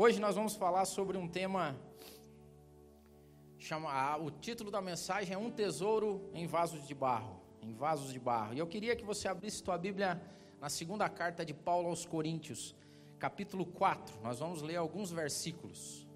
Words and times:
Hoje 0.00 0.20
nós 0.20 0.36
vamos 0.36 0.54
falar 0.54 0.84
sobre 0.84 1.18
um 1.18 1.26
tema. 1.26 1.76
Chama, 3.58 4.16
o 4.18 4.30
título 4.30 4.70
da 4.70 4.80
mensagem 4.80 5.34
é 5.34 5.36
Um 5.36 5.50
Tesouro 5.50 6.30
em 6.32 6.46
Vasos 6.46 6.86
de 6.86 6.94
Barro. 6.94 7.40
Em 7.60 7.74
vasos 7.74 8.12
de 8.12 8.20
barro. 8.20 8.54
E 8.54 8.60
eu 8.60 8.68
queria 8.68 8.94
que 8.94 9.04
você 9.04 9.26
abrisse 9.26 9.60
tua 9.60 9.76
Bíblia 9.76 10.22
na 10.60 10.68
segunda 10.68 11.08
carta 11.08 11.44
de 11.44 11.52
Paulo 11.52 11.88
aos 11.88 12.06
Coríntios, 12.06 12.76
capítulo 13.18 13.66
4. 13.66 14.20
Nós 14.22 14.38
vamos 14.38 14.62
ler 14.62 14.76
alguns 14.76 15.10
versículos. 15.10 16.06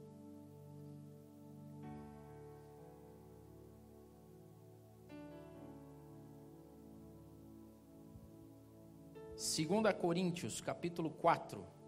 Segunda 9.35 9.93
Coríntios, 9.93 10.61
capítulo 10.61 11.11
4 11.11 11.82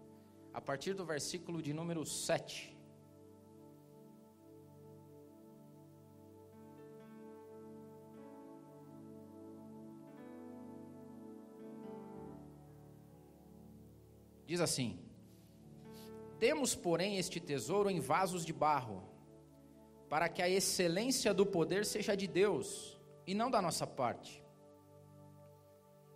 a 0.55 0.61
partir 0.61 0.93
do 0.93 1.03
versículo 1.03 1.61
de 1.61 1.73
número 1.73 2.05
7. 2.05 2.73
Diz 14.47 14.61
assim: 14.61 14.97
Temos, 16.39 16.73
porém, 16.73 17.17
este 17.17 17.41
tesouro 17.41 17.89
em 17.89 17.99
vasos 17.99 18.45
de 18.45 18.53
barro, 18.53 19.03
para 20.07 20.29
que 20.29 20.41
a 20.41 20.49
excelência 20.49 21.33
do 21.33 21.45
poder 21.45 21.85
seja 21.85 22.15
de 22.15 22.27
Deus 22.27 22.97
e 23.27 23.33
não 23.33 23.51
da 23.51 23.61
nossa 23.61 23.85
parte. 23.85 24.41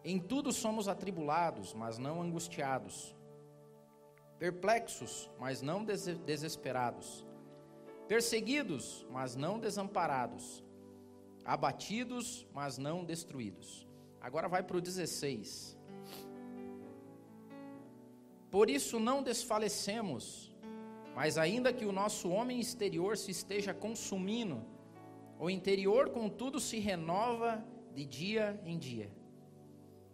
Em 0.02 0.17
tudo 0.17 0.53
somos 0.53 0.88
atribulados, 0.88 1.73
mas 1.73 1.97
não 1.97 2.21
angustiados 2.21 3.18
perplexos, 4.39 5.29
mas 5.38 5.61
não 5.61 5.84
desesperados, 5.84 7.27
perseguidos, 8.07 9.05
mas 9.11 9.36
não 9.36 9.59
desamparados, 9.59 10.63
abatidos, 11.44 12.47
mas 12.53 12.78
não 12.78 13.03
destruídos. 13.03 13.86
Agora 14.22 14.47
vai 14.47 14.63
para 14.63 14.78
o 14.78 14.81
16. 14.81 15.78
Por 18.50 18.69
isso 18.69 18.97
não 18.97 19.22
desfalecemos, 19.22 20.56
mas 21.13 21.38
ainda 21.38 21.73
que 21.73 21.85
o 21.85 21.91
nosso 21.91 22.30
homem 22.30 22.59
exterior 22.59 23.17
se 23.17 23.31
esteja 23.31 23.73
consumindo, 23.73 24.66
o 25.38 25.50
interior, 25.50 26.09
contudo, 26.09 26.59
se 26.59 26.80
renova 26.80 27.63
de 27.94 28.06
dia 28.06 28.59
em 28.66 28.78
dia. 28.78 29.11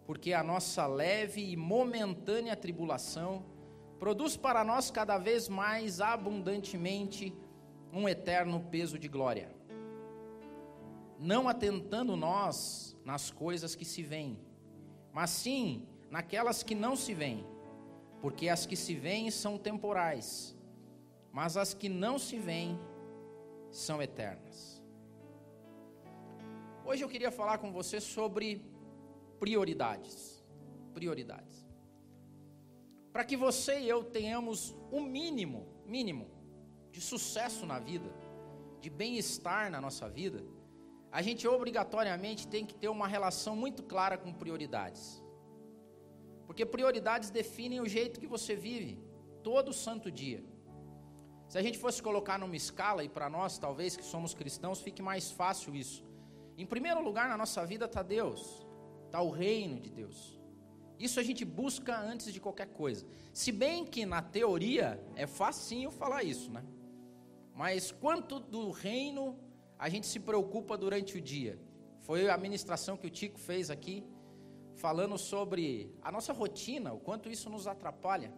Porque 0.04 0.32
a 0.32 0.42
nossa 0.42 0.86
leve 0.86 1.50
e 1.50 1.56
momentânea 1.56 2.54
tribulação 2.54 3.44
produz 3.98 4.36
para 4.36 4.62
nós 4.64 4.90
cada 4.90 5.18
vez 5.18 5.48
mais 5.48 6.00
abundantemente 6.00 7.34
um 7.92 8.08
eterno 8.08 8.60
peso 8.70 8.98
de 8.98 9.08
glória. 9.08 9.54
Não 11.18 11.48
atentando 11.48 12.14
nós 12.14 12.96
nas 13.04 13.30
coisas 13.30 13.74
que 13.74 13.84
se 13.84 14.02
veem, 14.02 14.38
mas 15.12 15.30
sim 15.30 15.86
naquelas 16.10 16.62
que 16.62 16.74
não 16.74 16.94
se 16.94 17.14
veem, 17.14 17.46
porque 18.20 18.48
as 18.48 18.66
que 18.66 18.76
se 18.76 18.94
veem 18.94 19.30
são 19.30 19.56
temporais, 19.56 20.54
mas 21.32 21.56
as 21.56 21.72
que 21.72 21.88
não 21.88 22.18
se 22.18 22.38
veem 22.38 22.78
são 23.70 24.02
eternas. 24.02 24.82
Hoje 26.84 27.02
eu 27.02 27.08
queria 27.08 27.32
falar 27.32 27.58
com 27.58 27.72
você 27.72 28.00
sobre 28.00 28.62
prioridades. 29.40 30.44
Prioridades 30.94 31.45
para 33.16 33.24
que 33.24 33.34
você 33.34 33.80
e 33.80 33.88
eu 33.88 34.04
tenhamos 34.04 34.76
o 34.90 34.98
um 34.98 35.00
mínimo, 35.02 35.66
mínimo 35.86 36.30
de 36.92 37.00
sucesso 37.00 37.64
na 37.64 37.78
vida, 37.78 38.10
de 38.78 38.90
bem-estar 38.90 39.70
na 39.70 39.80
nossa 39.80 40.06
vida, 40.06 40.44
a 41.10 41.22
gente 41.22 41.48
obrigatoriamente 41.48 42.46
tem 42.46 42.66
que 42.66 42.74
ter 42.74 42.90
uma 42.90 43.08
relação 43.08 43.56
muito 43.56 43.82
clara 43.82 44.18
com 44.18 44.34
prioridades. 44.34 45.24
Porque 46.44 46.66
prioridades 46.66 47.30
definem 47.30 47.80
o 47.80 47.88
jeito 47.88 48.20
que 48.20 48.26
você 48.26 48.54
vive 48.54 49.00
todo 49.42 49.72
santo 49.72 50.12
dia. 50.12 50.44
Se 51.48 51.56
a 51.56 51.62
gente 51.62 51.78
fosse 51.78 52.02
colocar 52.02 52.38
numa 52.38 52.54
escala, 52.54 53.02
e 53.02 53.08
para 53.08 53.30
nós, 53.30 53.56
talvez 53.56 53.96
que 53.96 54.04
somos 54.04 54.34
cristãos, 54.34 54.82
fique 54.82 55.00
mais 55.00 55.30
fácil 55.30 55.74
isso. 55.74 56.04
Em 56.58 56.66
primeiro 56.66 57.02
lugar 57.02 57.30
na 57.30 57.38
nossa 57.38 57.64
vida 57.64 57.86
está 57.86 58.02
Deus, 58.02 58.66
está 59.06 59.22
o 59.22 59.30
reino 59.30 59.80
de 59.80 59.88
Deus. 59.88 60.35
Isso 60.98 61.20
a 61.20 61.22
gente 61.22 61.44
busca 61.44 61.98
antes 61.98 62.32
de 62.32 62.40
qualquer 62.40 62.68
coisa. 62.68 63.06
Se 63.32 63.52
bem 63.52 63.84
que 63.84 64.06
na 64.06 64.22
teoria 64.22 65.00
é 65.14 65.26
facinho 65.26 65.90
falar 65.90 66.22
isso, 66.22 66.50
né? 66.50 66.64
Mas 67.54 67.90
quanto 67.90 68.38
do 68.38 68.70
reino 68.70 69.38
a 69.78 69.88
gente 69.88 70.06
se 70.06 70.20
preocupa 70.20 70.76
durante 70.76 71.18
o 71.18 71.20
dia? 71.20 71.58
Foi 72.00 72.30
a 72.30 72.38
ministração 72.38 72.96
que 72.96 73.06
o 73.06 73.10
Tico 73.10 73.38
fez 73.38 73.70
aqui, 73.70 74.04
falando 74.74 75.18
sobre 75.18 75.94
a 76.02 76.12
nossa 76.12 76.32
rotina, 76.32 76.92
o 76.92 77.00
quanto 77.00 77.28
isso 77.28 77.50
nos 77.50 77.66
atrapalha. 77.66 78.32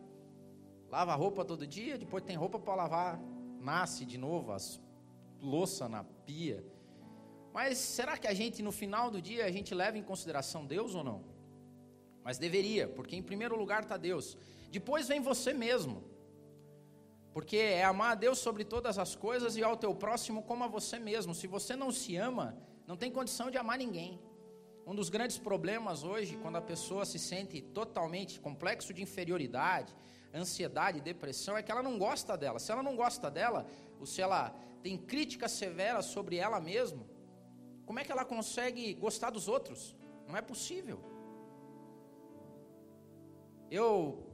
Lava 0.90 1.14
roupa 1.14 1.44
todo 1.44 1.66
dia, 1.66 1.98
depois 1.98 2.24
tem 2.24 2.36
roupa 2.36 2.58
para 2.58 2.74
lavar, 2.74 3.20
nasce 3.60 4.04
de 4.04 4.16
novo, 4.16 4.52
as 4.52 4.80
louça 5.40 5.88
na 5.88 6.02
pia. 6.02 6.64
Mas 7.52 7.78
será 7.78 8.16
que 8.16 8.26
a 8.26 8.34
gente 8.34 8.62
no 8.62 8.72
final 8.72 9.10
do 9.10 9.20
dia 9.20 9.44
a 9.44 9.50
gente 9.50 9.74
leva 9.74 9.98
em 9.98 10.02
consideração 10.02 10.64
Deus 10.64 10.94
ou 10.94 11.04
não? 11.04 11.37
Mas 12.28 12.36
deveria, 12.36 12.86
porque 12.86 13.16
em 13.16 13.22
primeiro 13.22 13.56
lugar 13.56 13.82
está 13.82 13.96
Deus. 13.96 14.36
Depois 14.70 15.08
vem 15.08 15.18
você 15.18 15.54
mesmo. 15.54 16.04
Porque 17.32 17.56
é 17.56 17.82
amar 17.82 18.10
a 18.12 18.14
Deus 18.14 18.38
sobre 18.38 18.64
todas 18.64 18.98
as 18.98 19.16
coisas 19.16 19.56
e 19.56 19.62
ao 19.64 19.78
teu 19.78 19.94
próximo 19.94 20.42
como 20.42 20.62
a 20.62 20.66
você 20.68 20.98
mesmo. 20.98 21.34
Se 21.34 21.46
você 21.46 21.74
não 21.74 21.90
se 21.90 22.16
ama, 22.16 22.54
não 22.86 22.98
tem 22.98 23.10
condição 23.10 23.50
de 23.50 23.56
amar 23.56 23.78
ninguém. 23.78 24.20
Um 24.86 24.94
dos 24.94 25.08
grandes 25.08 25.38
problemas 25.38 26.04
hoje, 26.04 26.36
quando 26.36 26.56
a 26.56 26.60
pessoa 26.60 27.06
se 27.06 27.18
sente 27.18 27.62
totalmente 27.62 28.38
complexo 28.38 28.92
de 28.92 29.00
inferioridade, 29.00 29.96
ansiedade, 30.34 31.00
depressão, 31.00 31.56
é 31.56 31.62
que 31.62 31.72
ela 31.72 31.82
não 31.82 31.96
gosta 31.96 32.36
dela. 32.36 32.58
Se 32.58 32.70
ela 32.70 32.82
não 32.82 32.94
gosta 32.94 33.30
dela, 33.30 33.66
ou 33.98 34.04
se 34.04 34.20
ela 34.20 34.54
tem 34.82 34.98
críticas 34.98 35.52
severas 35.52 36.04
sobre 36.04 36.36
ela 36.36 36.60
mesma, 36.60 37.06
como 37.86 37.98
é 37.98 38.04
que 38.04 38.12
ela 38.12 38.26
consegue 38.26 38.92
gostar 38.92 39.30
dos 39.30 39.48
outros? 39.48 39.96
Não 40.26 40.36
é 40.36 40.42
possível. 40.42 41.16
Eu 43.70 44.24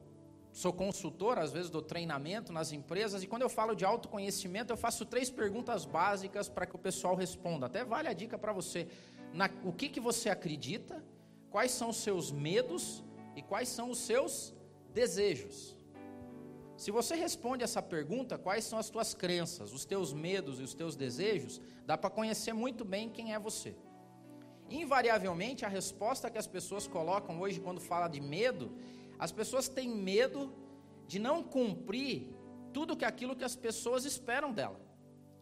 sou 0.53 0.72
consultor, 0.72 1.39
às 1.39 1.53
vezes, 1.53 1.69
do 1.69 1.83
treinamento 1.83 2.53
nas 2.53 2.72
empresas, 2.72 3.22
e 3.22 3.27
quando 3.27 3.43
eu 3.43 3.49
falo 3.49 3.75
de 3.75 3.84
autoconhecimento, 3.84 4.72
eu 4.72 4.77
faço 4.77 5.05
três 5.05 5.28
perguntas 5.28 5.84
básicas 5.84 6.49
para 6.49 6.65
que 6.67 6.77
o 6.77 6.78
pessoal 6.78 7.17
responda. 7.17 7.67
Até 7.67 7.84
vale 7.84 8.09
a 8.09 8.12
dica 8.12 8.39
para 8.39 8.53
você. 8.53 8.87
Na, 9.33 9.50
o 9.65 9.73
que, 9.73 9.89
que 9.89 9.99
você 9.99 10.28
acredita, 10.31 11.05
quais 11.50 11.73
são 11.73 11.91
os 11.91 11.97
seus 11.97 12.31
medos 12.31 13.03
e 13.34 13.43
quais 13.43 13.69
são 13.69 13.91
os 13.91 13.99
seus 13.99 14.55
desejos. 14.93 15.77
Se 16.77 16.91
você 16.91 17.15
responde 17.15 17.65
essa 17.65 17.83
pergunta, 17.83 18.39
quais 18.39 18.65
são 18.65 18.78
as 18.78 18.91
tuas 18.91 19.15
crenças, 19.15 19.73
os 19.73 19.84
teus 19.84 20.12
medos 20.12 20.61
e 20.61 20.62
os 20.62 20.75
teus 20.75 20.94
desejos, 20.94 21.61
dá 21.84 21.97
para 21.99 22.11
conhecer 22.11 22.53
muito 22.53 22.84
bem 22.84 23.09
quem 23.09 23.33
é 23.33 23.39
você. 23.39 23.75
Invariavelmente, 24.71 25.65
a 25.65 25.69
resposta 25.69 26.31
que 26.31 26.39
as 26.39 26.47
pessoas 26.47 26.87
colocam 26.87 27.41
hoje 27.41 27.61
quando 27.61 27.81
fala 27.81 28.09
de 28.09 28.21
medo 28.21 28.73
as 29.19 29.32
pessoas 29.32 29.69
têm 29.69 29.88
medo 29.88 30.52
de 31.06 31.19
não 31.19 31.42
cumprir 31.42 32.34
tudo 32.72 32.97
que 32.97 33.04
aquilo 33.04 33.36
que 33.36 33.44
as 33.44 33.56
pessoas 33.56 34.04
esperam 34.04 34.52
dela. 34.52 34.80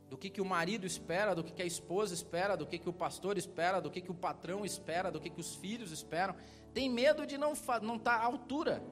Do 0.09 0.19
que, 0.19 0.29
que 0.29 0.43
o 0.43 0.45
marido 0.45 0.87
espera, 0.87 1.35
do 1.35 1.43
que, 1.43 1.53
que 1.53 1.63
a 1.63 1.67
esposa 1.67 2.13
espera, 2.13 2.55
do 2.55 2.67
que, 2.67 2.79
que 2.79 2.89
o 2.89 2.93
pastor 2.93 3.39
espera, 3.39 3.81
do 3.81 3.91
que, 3.91 4.01
que 4.03 4.11
o 4.11 4.15
patrão 4.15 4.65
espera, 4.65 5.11
do 5.11 5.19
que, 5.19 5.31
que 5.31 5.41
os 5.41 5.57
filhos 5.57 5.91
esperam. 5.91 6.35
Tem 6.75 6.91
medo 6.91 7.27
de 7.27 7.39
não 7.39 7.55
estar 7.55 7.81
não 7.81 7.99
tá 7.99 8.13
à 8.17 8.25
altura. 8.25 8.83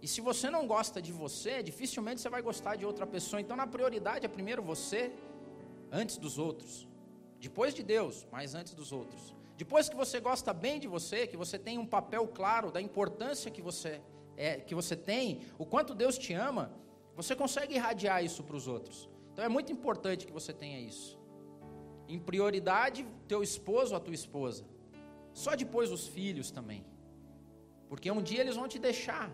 E 0.00 0.06
se 0.06 0.20
você 0.20 0.48
não 0.48 0.66
gosta 0.66 1.02
de 1.02 1.10
você, 1.10 1.62
dificilmente 1.62 2.20
você 2.20 2.28
vai 2.28 2.40
gostar 2.40 2.76
de 2.76 2.86
outra 2.86 3.06
pessoa. 3.06 3.40
Então, 3.40 3.56
na 3.56 3.66
prioridade 3.66 4.24
é 4.24 4.28
primeiro 4.28 4.62
você, 4.62 5.12
antes 5.90 6.16
dos 6.16 6.38
outros. 6.38 6.88
Depois 7.40 7.74
de 7.74 7.82
Deus, 7.82 8.26
mas 8.30 8.54
antes 8.54 8.74
dos 8.74 8.92
outros. 8.92 9.35
Depois 9.56 9.88
que 9.88 9.96
você 9.96 10.20
gosta 10.20 10.52
bem 10.52 10.78
de 10.78 10.86
você, 10.86 11.26
que 11.26 11.36
você 11.36 11.58
tem 11.58 11.78
um 11.78 11.86
papel 11.86 12.28
claro 12.28 12.70
da 12.70 12.80
importância 12.80 13.50
que 13.50 13.62
você 13.62 14.00
é, 14.36 14.56
que 14.56 14.74
você 14.74 14.94
tem, 14.94 15.40
o 15.58 15.64
quanto 15.64 15.94
Deus 15.94 16.18
te 16.18 16.34
ama, 16.34 16.70
você 17.14 17.34
consegue 17.34 17.74
irradiar 17.74 18.22
isso 18.22 18.44
para 18.44 18.54
os 18.54 18.68
outros. 18.68 19.08
Então 19.32 19.44
é 19.44 19.48
muito 19.48 19.72
importante 19.72 20.26
que 20.26 20.32
você 20.32 20.52
tenha 20.52 20.78
isso. 20.78 21.18
Em 22.06 22.18
prioridade, 22.18 23.06
teu 23.26 23.42
esposo 23.42 23.96
a 23.96 24.00
tua 24.00 24.14
esposa. 24.14 24.64
Só 25.32 25.54
depois 25.54 25.90
os 25.90 26.06
filhos 26.06 26.50
também. 26.50 26.84
Porque 27.88 28.10
um 28.10 28.22
dia 28.22 28.40
eles 28.40 28.56
vão 28.56 28.68
te 28.68 28.78
deixar. 28.78 29.30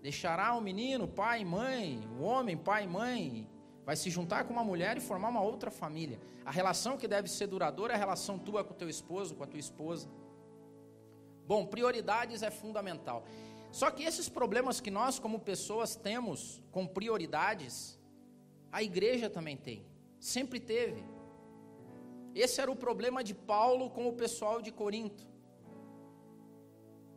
Deixará 0.00 0.54
o 0.54 0.60
menino, 0.60 1.06
pai, 1.06 1.44
mãe, 1.44 2.00
o 2.18 2.22
homem, 2.22 2.56
pai, 2.56 2.86
mãe, 2.86 3.48
vai 3.90 3.96
se 3.96 4.08
juntar 4.08 4.44
com 4.44 4.52
uma 4.52 4.62
mulher 4.62 4.96
e 4.96 5.00
formar 5.00 5.30
uma 5.30 5.42
outra 5.42 5.68
família. 5.68 6.20
A 6.44 6.50
relação 6.52 6.96
que 6.96 7.08
deve 7.08 7.28
ser 7.28 7.48
duradoura 7.48 7.92
é 7.92 7.96
a 7.96 7.98
relação 7.98 8.38
tua 8.38 8.62
com 8.62 8.72
o 8.72 8.76
teu 8.76 8.88
esposo, 8.88 9.34
com 9.34 9.42
a 9.42 9.48
tua 9.48 9.58
esposa. 9.58 10.08
Bom, 11.44 11.66
prioridades 11.66 12.44
é 12.44 12.52
fundamental. 12.52 13.24
Só 13.72 13.90
que 13.90 14.04
esses 14.04 14.28
problemas 14.28 14.80
que 14.80 14.92
nós, 14.92 15.18
como 15.18 15.40
pessoas, 15.40 15.96
temos 15.96 16.62
com 16.70 16.86
prioridades, 16.86 17.98
a 18.70 18.80
igreja 18.80 19.28
também 19.28 19.56
tem, 19.56 19.84
sempre 20.20 20.60
teve. 20.60 21.02
Esse 22.32 22.60
era 22.60 22.70
o 22.70 22.76
problema 22.76 23.24
de 23.24 23.34
Paulo 23.34 23.90
com 23.90 24.06
o 24.06 24.12
pessoal 24.12 24.62
de 24.62 24.70
Corinto. 24.70 25.26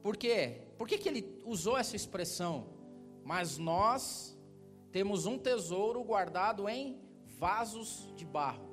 Por 0.01 0.17
quê? 0.17 0.63
Por 0.75 0.87
que, 0.87 0.97
que 0.97 1.07
ele 1.07 1.39
usou 1.45 1.77
essa 1.77 1.95
expressão? 1.95 2.65
Mas 3.23 3.59
nós 3.59 4.32
temos 4.93 5.25
um 5.25 5.37
tesouro 5.39 6.03
guardado 6.03 6.69
em 6.69 7.01
vasos 7.39 7.89
de 8.15 8.23
barro. 8.23 8.67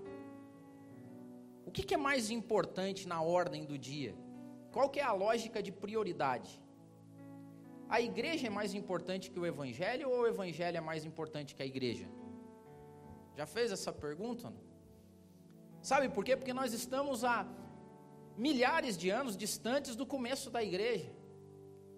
O 1.64 1.70
que, 1.70 1.82
que 1.82 1.94
é 1.94 1.96
mais 1.96 2.30
importante 2.30 3.08
na 3.08 3.22
ordem 3.22 3.64
do 3.64 3.78
dia? 3.78 4.14
Qual 4.70 4.90
que 4.90 5.00
é 5.00 5.02
a 5.02 5.12
lógica 5.12 5.62
de 5.62 5.72
prioridade? 5.72 6.62
A 7.88 8.00
igreja 8.02 8.46
é 8.48 8.50
mais 8.50 8.74
importante 8.74 9.30
que 9.30 9.40
o 9.40 9.46
evangelho 9.46 10.10
ou 10.10 10.20
o 10.20 10.26
evangelho 10.26 10.76
é 10.76 10.80
mais 10.80 11.06
importante 11.06 11.54
que 11.54 11.62
a 11.62 11.70
igreja? 11.74 12.06
Já 13.34 13.46
fez 13.46 13.72
essa 13.72 13.90
pergunta? 13.90 14.52
Sabe 15.80 16.10
por 16.10 16.22
quê? 16.22 16.36
Porque 16.36 16.52
nós 16.52 16.74
estamos 16.74 17.24
há 17.24 17.46
milhares 18.36 18.94
de 18.98 19.08
anos 19.08 19.38
distantes 19.38 19.96
do 19.96 20.04
começo 20.04 20.50
da 20.50 20.62
igreja. 20.62 21.10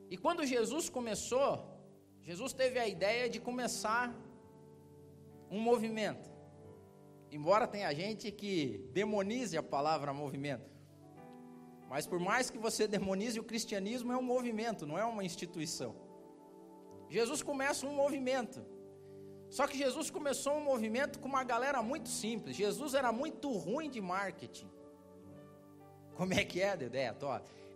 E 0.08 0.16
quando 0.16 0.46
Jesus 0.46 0.88
começou, 0.88 1.71
Jesus 2.22 2.52
teve 2.52 2.78
a 2.78 2.86
ideia 2.86 3.28
de 3.28 3.40
começar 3.40 4.14
um 5.50 5.60
movimento. 5.60 6.30
Embora 7.30 7.66
tenha 7.66 7.92
gente 7.94 8.30
que 8.30 8.88
demonize 8.92 9.56
a 9.56 9.62
palavra 9.62 10.12
movimento. 10.12 10.70
Mas 11.88 12.06
por 12.06 12.18
mais 12.18 12.48
que 12.48 12.56
você 12.56 12.86
demonize 12.86 13.38
o 13.38 13.44
cristianismo, 13.44 14.12
é 14.12 14.16
um 14.16 14.22
movimento, 14.22 14.86
não 14.86 14.98
é 14.98 15.04
uma 15.04 15.24
instituição. 15.24 15.94
Jesus 17.08 17.42
começa 17.42 17.86
um 17.86 17.94
movimento. 17.94 18.64
Só 19.50 19.66
que 19.66 19.76
Jesus 19.76 20.10
começou 20.10 20.54
um 20.54 20.64
movimento 20.64 21.18
com 21.18 21.28
uma 21.28 21.44
galera 21.44 21.82
muito 21.82 22.08
simples. 22.08 22.56
Jesus 22.56 22.94
era 22.94 23.12
muito 23.12 23.50
ruim 23.50 23.90
de 23.90 24.00
marketing. 24.00 24.70
Como 26.14 26.32
é 26.32 26.44
que 26.44 26.62
é, 26.62 26.76
Dedé? 26.76 27.14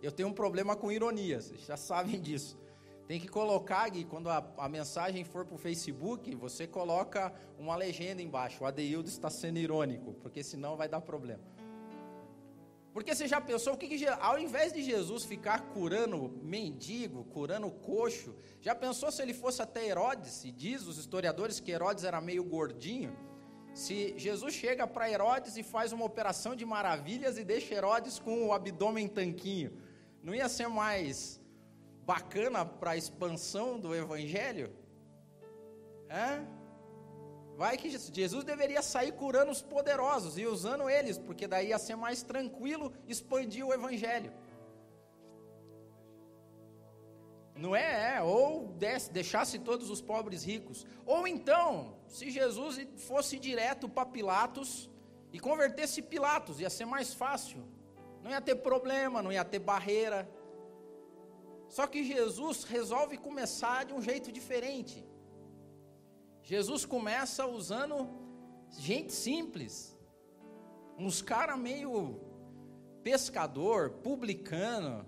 Eu 0.01 0.11
tenho 0.11 0.29
um 0.29 0.33
problema 0.33 0.75
com 0.75 0.91
ironia, 0.91 1.41
vocês 1.41 1.65
já 1.65 1.77
sabem 1.77 2.19
disso. 2.19 2.57
Tem 3.07 3.21
que 3.21 3.27
colocar, 3.29 3.87
Gui, 3.89 4.03
quando 4.03 4.29
a, 4.29 4.45
a 4.57 4.67
mensagem 4.67 5.23
for 5.23 5.45
para 5.45 5.55
o 5.55 5.57
Facebook, 5.57 6.35
você 6.35 6.67
coloca 6.67 7.33
uma 7.57 7.75
legenda 7.75 8.21
embaixo. 8.21 8.63
O 8.63 8.67
Adeildo 8.67 9.07
está 9.07 9.29
sendo 9.29 9.59
irônico, 9.59 10.13
porque 10.15 10.43
senão 10.43 10.75
vai 10.75 10.89
dar 10.89 10.99
problema. 10.99 11.41
Porque 12.93 13.15
você 13.15 13.25
já 13.27 13.39
pensou 13.39 13.75
o 13.75 13.77
que, 13.77 13.87
que 13.87 14.07
ao 14.07 14.37
invés 14.37 14.73
de 14.73 14.81
Jesus 14.81 15.23
ficar 15.23 15.69
curando 15.69 16.37
mendigo, 16.41 17.23
curando 17.25 17.69
coxo, 17.71 18.35
já 18.59 18.75
pensou 18.75 19.09
se 19.09 19.21
ele 19.21 19.33
fosse 19.33 19.61
até 19.61 19.85
Herodes? 19.85 20.43
E 20.43 20.51
diz 20.51 20.85
os 20.85 20.97
historiadores 20.97 21.59
que 21.61 21.71
Herodes 21.71 22.03
era 22.03 22.19
meio 22.19 22.43
gordinho. 22.43 23.15
Se 23.73 24.17
Jesus 24.17 24.53
chega 24.53 24.85
para 24.85 25.09
Herodes 25.09 25.55
e 25.55 25.63
faz 25.63 25.93
uma 25.93 26.03
operação 26.03 26.55
de 26.55 26.65
maravilhas 26.65 27.37
e 27.37 27.43
deixa 27.45 27.75
Herodes 27.75 28.19
com 28.19 28.47
o 28.47 28.51
abdômen 28.51 29.07
tanquinho, 29.07 29.71
não 30.21 30.33
ia 30.33 30.49
ser 30.49 30.67
mais 30.67 31.39
bacana 32.07 32.65
para 32.65 32.91
a 32.91 32.97
expansão 32.97 33.77
do 33.77 33.93
evangelho? 33.93 34.73
É? 36.07 36.41
Vai 37.57 37.75
que 37.75 37.89
Jesus 37.89 38.45
deveria 38.45 38.81
sair 38.81 39.11
curando 39.11 39.51
os 39.51 39.61
poderosos 39.61 40.37
e 40.37 40.45
usando 40.45 40.89
eles, 40.89 41.17
porque 41.17 41.45
daí 41.47 41.69
ia 41.69 41.79
ser 41.79 41.97
mais 41.97 42.23
tranquilo 42.23 42.93
expandir 43.07 43.65
o 43.65 43.73
evangelho. 43.73 44.31
Não 47.55 47.75
é, 47.75 48.17
é 48.17 48.21
ou 48.21 48.73
deixasse 49.11 49.57
todos 49.59 49.89
os 49.89 49.99
pobres 49.99 50.45
ricos. 50.45 50.85
Ou 51.05 51.27
então, 51.27 51.97
se 52.07 52.29
Jesus 52.29 52.87
fosse 53.07 53.37
direto 53.37 53.89
para 53.89 54.05
Pilatos 54.05 54.89
e 55.33 55.39
convertesse 55.39 56.01
Pilatos, 56.01 56.61
ia 56.61 56.69
ser 56.69 56.85
mais 56.85 57.13
fácil. 57.13 57.67
Não 58.21 58.29
ia 58.29 58.39
ter 58.39 58.55
problema, 58.57 59.23
não 59.23 59.31
ia 59.31 59.43
ter 59.43 59.59
barreira. 59.59 60.29
Só 61.69 61.85
que 61.85 62.03
Jesus 62.03 62.63
resolve 62.63 63.17
começar 63.17 63.85
de 63.85 63.93
um 63.93 64.01
jeito 64.01 64.31
diferente. 64.31 65.05
Jesus 66.41 66.85
começa 66.85 67.45
usando 67.45 68.09
gente 68.79 69.11
simples, 69.11 69.97
uns 70.97 71.21
caras 71.21 71.59
meio 71.59 72.21
pescador, 73.03 73.89
publicano, 74.01 75.05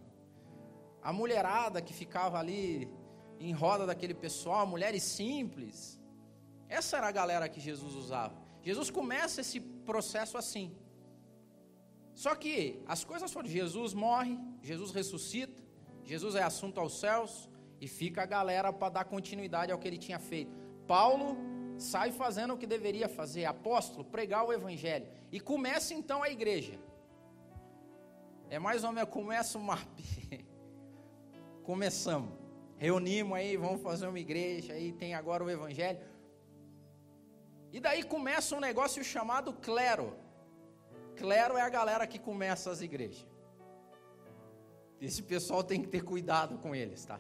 a 1.02 1.14
mulherada 1.14 1.82
que 1.82 1.94
ficava 1.94 2.38
ali 2.38 2.90
em 3.40 3.54
roda 3.54 3.86
daquele 3.86 4.14
pessoal, 4.14 4.68
mulheres 4.68 5.04
simples. 5.04 6.00
Essa 6.68 6.98
era 6.98 7.08
a 7.08 7.12
galera 7.12 7.48
que 7.48 7.60
Jesus 7.60 7.96
usava. 7.96 8.36
Jesus 8.62 8.90
começa 8.92 9.42
esse 9.42 9.60
processo 9.60 10.38
assim. 10.38 10.76
Só 12.14 12.36
que 12.36 12.84
as 12.86 13.04
coisas 13.04 13.32
foram: 13.32 13.48
Jesus 13.48 13.94
morre, 13.94 14.38
Jesus 14.62 14.92
ressuscita, 14.92 15.64
Jesus 16.10 16.34
é 16.34 16.42
assunto 16.42 16.80
aos 16.80 17.00
céus 17.00 17.48
e 17.80 17.88
fica 17.88 18.24
a 18.24 18.26
galera 18.26 18.74
para 18.74 18.90
dar 18.90 19.06
continuidade 19.06 19.72
ao 19.72 19.78
que 19.78 19.88
ele 19.88 20.00
tinha 20.06 20.18
feito. 20.18 20.52
Paulo 20.88 21.38
sai 21.78 22.12
fazendo 22.12 22.56
o 22.56 22.58
que 22.58 22.66
deveria 22.66 23.08
fazer, 23.08 23.46
apóstolo, 23.46 24.04
pregar 24.04 24.44
o 24.44 24.52
evangelho. 24.52 25.08
E 25.32 25.40
começa 25.40 25.94
então 25.94 26.24
a 26.24 26.30
igreja. 26.38 26.80
É 28.50 28.58
mais 28.58 28.84
ou 28.84 28.92
menos, 28.92 29.12
começa 29.12 29.60
o 29.60 29.62
MAP. 29.62 30.00
Começamos. 31.62 32.34
Reunimos 32.76 33.38
aí, 33.38 33.56
vamos 33.56 33.80
fazer 33.80 34.08
uma 34.08 34.20
igreja, 34.20 34.74
aí 34.74 34.92
tem 34.92 35.14
agora 35.14 35.44
o 35.44 35.50
evangelho. 35.50 36.00
E 37.72 37.80
daí 37.80 38.02
começa 38.02 38.56
um 38.56 38.60
negócio 38.60 39.04
chamado 39.04 39.54
clero. 39.54 40.18
Clero 41.16 41.56
é 41.56 41.62
a 41.62 41.70
galera 41.70 42.08
que 42.08 42.18
começa 42.18 42.72
as 42.72 42.82
igrejas. 42.82 43.28
Esse 45.01 45.24
pessoal 45.24 45.63
tem 45.63 45.81
que 45.81 45.88
ter 45.88 46.04
cuidado 46.04 46.57
com 46.57 46.75
eles, 46.75 47.06
tá? 47.06 47.19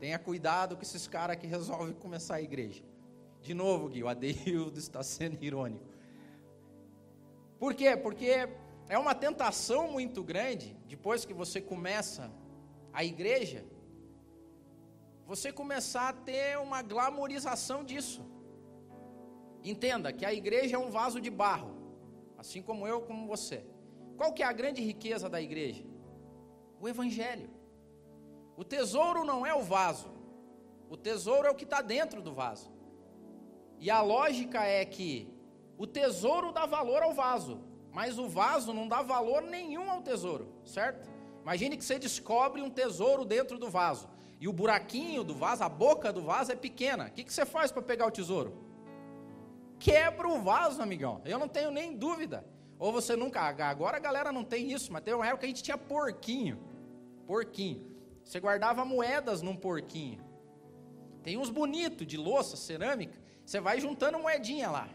Tenha 0.00 0.18
cuidado 0.18 0.76
com 0.76 0.82
esses 0.82 1.06
caras 1.06 1.36
que 1.36 1.46
resolvem 1.46 1.94
começar 1.94 2.36
a 2.36 2.42
igreja. 2.42 2.82
De 3.40 3.54
novo, 3.54 3.88
Gui, 3.88 4.02
o 4.02 4.08
Adeildo 4.08 4.78
está 4.78 5.02
sendo 5.04 5.42
irônico. 5.44 5.84
Por 7.58 7.74
quê? 7.74 7.96
Porque 7.96 8.48
é 8.88 8.98
uma 8.98 9.14
tentação 9.14 9.90
muito 9.90 10.22
grande, 10.22 10.76
depois 10.86 11.24
que 11.24 11.32
você 11.32 11.60
começa 11.60 12.32
a 12.92 13.04
igreja, 13.04 13.64
você 15.26 15.52
começar 15.52 16.08
a 16.08 16.12
ter 16.12 16.58
uma 16.58 16.82
glamorização 16.82 17.84
disso. 17.84 18.24
Entenda 19.62 20.12
que 20.12 20.24
a 20.24 20.34
igreja 20.34 20.76
é 20.76 20.78
um 20.78 20.90
vaso 20.90 21.20
de 21.20 21.30
barro, 21.30 21.76
assim 22.36 22.60
como 22.60 22.86
eu, 22.86 23.02
como 23.02 23.26
você. 23.26 23.64
Qual 24.16 24.32
que 24.32 24.42
é 24.42 24.46
a 24.46 24.52
grande 24.52 24.82
riqueza 24.82 25.28
da 25.28 25.40
igreja? 25.40 25.91
O 26.82 26.88
evangelho. 26.88 27.48
O 28.56 28.64
tesouro 28.64 29.24
não 29.24 29.46
é 29.46 29.54
o 29.54 29.62
vaso. 29.62 30.10
O 30.90 30.96
tesouro 30.96 31.46
é 31.46 31.50
o 31.52 31.54
que 31.54 31.62
está 31.62 31.80
dentro 31.80 32.20
do 32.20 32.34
vaso. 32.34 32.72
E 33.78 33.88
a 33.88 34.02
lógica 34.02 34.64
é 34.64 34.84
que 34.84 35.32
o 35.78 35.86
tesouro 35.86 36.50
dá 36.50 36.66
valor 36.66 37.04
ao 37.04 37.14
vaso, 37.14 37.60
mas 37.92 38.18
o 38.18 38.28
vaso 38.28 38.72
não 38.72 38.88
dá 38.88 39.00
valor 39.00 39.42
nenhum 39.42 39.88
ao 39.88 40.02
tesouro, 40.02 40.52
certo? 40.64 41.08
Imagine 41.42 41.76
que 41.76 41.84
você 41.84 42.00
descobre 42.00 42.60
um 42.60 42.68
tesouro 42.68 43.24
dentro 43.24 43.60
do 43.60 43.70
vaso 43.70 44.08
e 44.40 44.48
o 44.48 44.52
buraquinho 44.52 45.22
do 45.22 45.34
vaso, 45.34 45.62
a 45.62 45.68
boca 45.68 46.12
do 46.12 46.22
vaso 46.22 46.50
é 46.50 46.56
pequena. 46.56 47.06
O 47.06 47.12
que, 47.12 47.22
que 47.22 47.32
você 47.32 47.46
faz 47.46 47.70
para 47.70 47.82
pegar 47.82 48.08
o 48.08 48.10
tesouro? 48.10 48.58
Quebra 49.78 50.26
o 50.28 50.42
vaso, 50.42 50.82
amigão. 50.82 51.22
Eu 51.24 51.38
não 51.38 51.46
tenho 51.46 51.70
nem 51.70 51.96
dúvida. 51.96 52.44
Ou 52.76 52.90
você 52.90 53.14
nunca. 53.14 53.40
Agora 53.42 53.98
a 53.98 54.00
galera 54.00 54.32
não 54.32 54.42
tem 54.42 54.72
isso, 54.72 54.92
mas 54.92 55.04
tem 55.04 55.14
uma 55.14 55.24
época 55.24 55.38
que 55.38 55.46
a 55.46 55.48
gente 55.48 55.62
tinha 55.62 55.78
porquinho. 55.78 56.71
Porquinho. 57.26 57.90
Você 58.24 58.40
guardava 58.40 58.84
moedas 58.84 59.42
num 59.42 59.56
porquinho. 59.56 60.20
Tem 61.22 61.36
uns 61.36 61.50
bonitos 61.50 62.06
de 62.06 62.16
louça, 62.16 62.56
cerâmica. 62.56 63.18
Você 63.44 63.60
vai 63.60 63.80
juntando 63.80 64.18
moedinha 64.18 64.70
lá. 64.70 64.88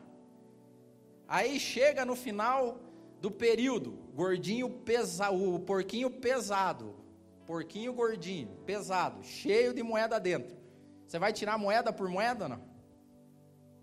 Aí 1.27 1.59
chega 1.59 2.05
no 2.05 2.15
final 2.15 2.79
do 3.21 3.29
período, 3.29 3.91
gordinho 4.13 4.69
pesa, 4.69 5.29
o 5.29 5.59
porquinho 5.59 6.09
pesado, 6.09 6.95
porquinho 7.45 7.93
gordinho, 7.93 8.49
pesado, 8.65 9.23
cheio 9.23 9.73
de 9.73 9.83
moeda 9.83 10.19
dentro. 10.19 10.55
Você 11.05 11.19
vai 11.19 11.33
tirar 11.33 11.57
moeda 11.57 11.91
por 11.91 12.07
moeda, 12.09 12.47
não? 12.47 12.61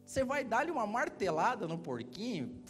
Você 0.04 0.22
vai 0.22 0.44
dar-lhe 0.44 0.70
uma 0.70 0.86
martelada 0.86 1.66
no 1.66 1.78
porquinho, 1.78 2.62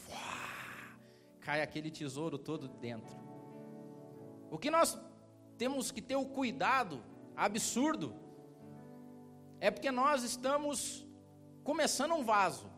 cai 1.41 1.61
aquele 1.61 1.91
tesouro 1.91 2.39
todo 2.39 2.69
dentro. 2.69 3.15
O 4.51 4.59
que 4.59 4.71
nós 4.71 4.99
temos 5.59 5.91
que 5.91 6.03
ter 6.03 6.17
o 6.17 6.27
cuidado 6.27 7.03
absurdo 7.37 8.15
é 9.61 9.71
porque 9.71 9.91
nós 9.91 10.23
estamos 10.23 11.07
começando 11.63 12.15
um 12.15 12.23
vaso. 12.23 12.71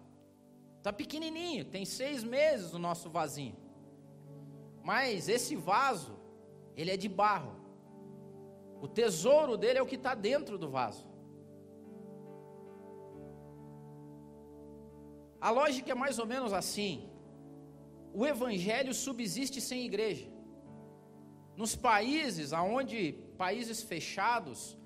Está 0.78 0.92
pequenininho, 0.92 1.64
tem 1.64 1.84
seis 1.84 2.22
meses 2.22 2.72
o 2.74 2.78
nosso 2.78 3.10
vasinho. 3.10 3.56
Mas 4.84 5.28
esse 5.28 5.56
vaso, 5.56 6.16
ele 6.76 6.92
é 6.92 6.96
de 6.96 7.08
barro. 7.08 7.56
O 8.80 8.86
tesouro 8.86 9.56
dele 9.56 9.80
é 9.80 9.82
o 9.82 9.86
que 9.86 9.96
está 9.96 10.14
dentro 10.14 10.56
do 10.56 10.68
vaso. 10.68 11.04
A 15.40 15.50
lógica 15.50 15.90
é 15.90 15.94
mais 15.94 16.20
ou 16.20 16.26
menos 16.26 16.52
assim: 16.52 17.10
o 18.14 18.24
evangelho 18.24 18.94
subsiste 18.94 19.60
sem 19.60 19.84
igreja. 19.84 20.35
Nos 21.56 21.74
países 21.74 22.52
aonde 22.52 23.12
países 23.38 23.82
fechados, 23.82 24.76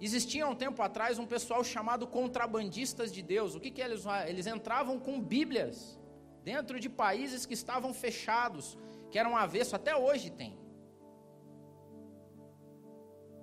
existia 0.00 0.46
um 0.46 0.54
tempo 0.54 0.80
atrás 0.82 1.18
um 1.18 1.26
pessoal 1.26 1.62
chamado 1.62 2.06
contrabandistas 2.06 3.12
de 3.12 3.22
Deus. 3.22 3.54
O 3.54 3.60
que, 3.60 3.70
que 3.70 3.82
eles 3.82 4.04
eles 4.26 4.46
entravam 4.46 4.98
com 4.98 5.20
Bíblias 5.20 6.00
dentro 6.42 6.80
de 6.80 6.88
países 6.88 7.44
que 7.44 7.54
estavam 7.54 7.92
fechados, 7.92 8.78
que 9.10 9.18
eram 9.18 9.36
avesso, 9.36 9.76
até 9.76 9.94
hoje 9.94 10.30
tem. 10.30 10.58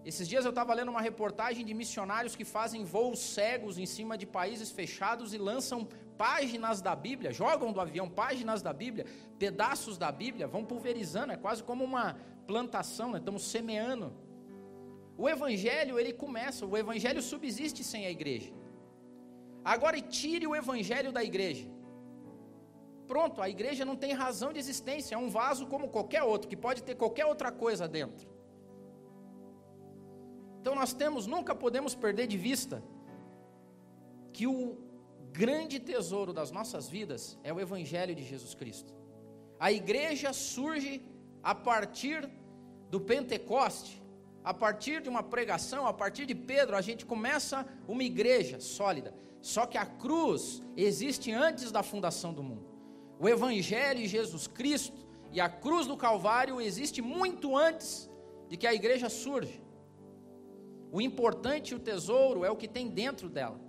Esses 0.09 0.27
dias 0.27 0.45
eu 0.45 0.51
estava 0.51 0.73
lendo 0.73 0.89
uma 0.89 1.01
reportagem 1.01 1.65
de 1.65 1.73
missionários 1.73 2.35
que 2.35 2.45
fazem 2.45 2.83
voos 2.85 3.19
cegos 3.19 3.77
em 3.77 3.85
cima 3.85 4.17
de 4.17 4.25
países 4.25 4.71
fechados 4.71 5.33
e 5.33 5.37
lançam 5.37 5.87
páginas 6.17 6.81
da 6.81 6.95
Bíblia, 6.95 7.31
jogam 7.31 7.71
do 7.71 7.79
avião 7.79 8.09
páginas 8.09 8.61
da 8.61 8.73
Bíblia, 8.73 9.05
pedaços 9.37 9.97
da 9.97 10.11
Bíblia, 10.11 10.47
vão 10.47 10.65
pulverizando, 10.65 11.33
é 11.33 11.37
quase 11.37 11.63
como 11.63 11.83
uma 11.83 12.17
plantação, 12.45 13.11
né? 13.11 13.19
estamos 13.19 13.43
semeando. 13.43 14.13
O 15.17 15.27
evangelho, 15.27 15.99
ele 15.99 16.13
começa, 16.13 16.65
o 16.65 16.77
evangelho 16.77 17.21
subsiste 17.21 17.83
sem 17.83 18.05
a 18.05 18.11
igreja. 18.11 18.51
Agora 19.63 19.99
tire 20.01 20.45
o 20.47 20.55
evangelho 20.55 21.11
da 21.11 21.23
igreja. 21.23 21.67
Pronto, 23.07 23.41
a 23.41 23.49
igreja 23.49 23.83
não 23.85 23.95
tem 23.95 24.13
razão 24.13 24.51
de 24.51 24.59
existência, 24.59 25.15
é 25.15 25.17
um 25.17 25.29
vaso 25.29 25.65
como 25.67 25.89
qualquer 25.89 26.23
outro, 26.23 26.49
que 26.49 26.57
pode 26.57 26.83
ter 26.83 26.95
qualquer 26.95 27.25
outra 27.25 27.51
coisa 27.51 27.87
dentro. 27.87 28.27
Então 30.59 30.75
nós 30.75 30.93
temos, 30.93 31.25
nunca 31.25 31.55
podemos 31.55 31.95
perder 31.95 32.27
de 32.27 32.37
vista 32.37 32.83
que 34.33 34.45
o 34.45 34.86
grande 35.37 35.79
tesouro 35.79 36.33
das 36.33 36.49
nossas 36.49 36.89
vidas 36.89 37.37
é 37.43 37.53
o 37.53 37.59
Evangelho 37.59 38.15
de 38.15 38.23
Jesus 38.23 38.55
Cristo. 38.55 38.91
A 39.59 39.71
igreja 39.71 40.33
surge 40.33 40.99
a 41.43 41.53
partir 41.53 42.27
do 42.89 42.99
Pentecoste, 42.99 44.01
a 44.43 44.51
partir 44.51 44.99
de 44.99 45.09
uma 45.09 45.21
pregação, 45.21 45.85
a 45.85 45.93
partir 45.93 46.25
de 46.25 46.33
Pedro, 46.33 46.75
a 46.75 46.81
gente 46.81 47.05
começa 47.05 47.67
uma 47.87 48.03
igreja 48.03 48.59
sólida. 48.59 49.13
Só 49.39 49.67
que 49.67 49.77
a 49.77 49.85
cruz 49.85 50.63
existe 50.75 51.31
antes 51.31 51.71
da 51.71 51.83
fundação 51.83 52.33
do 52.33 52.41
mundo. 52.41 52.65
O 53.19 53.29
Evangelho 53.29 53.99
de 53.99 54.07
Jesus 54.07 54.47
Cristo 54.47 55.05
e 55.31 55.39
a 55.39 55.47
cruz 55.47 55.85
do 55.85 55.95
Calvário 55.95 56.59
existe 56.59 56.99
muito 56.99 57.55
antes 57.55 58.09
de 58.49 58.57
que 58.57 58.65
a 58.65 58.73
igreja 58.73 59.07
surge. 59.07 59.61
O 60.91 60.99
importante, 60.99 61.75
o 61.75 61.79
tesouro, 61.79 62.43
é 62.43 62.49
o 62.49 62.55
que 62.55 62.67
tem 62.67 62.87
dentro 62.87 63.29
dela. 63.29 63.66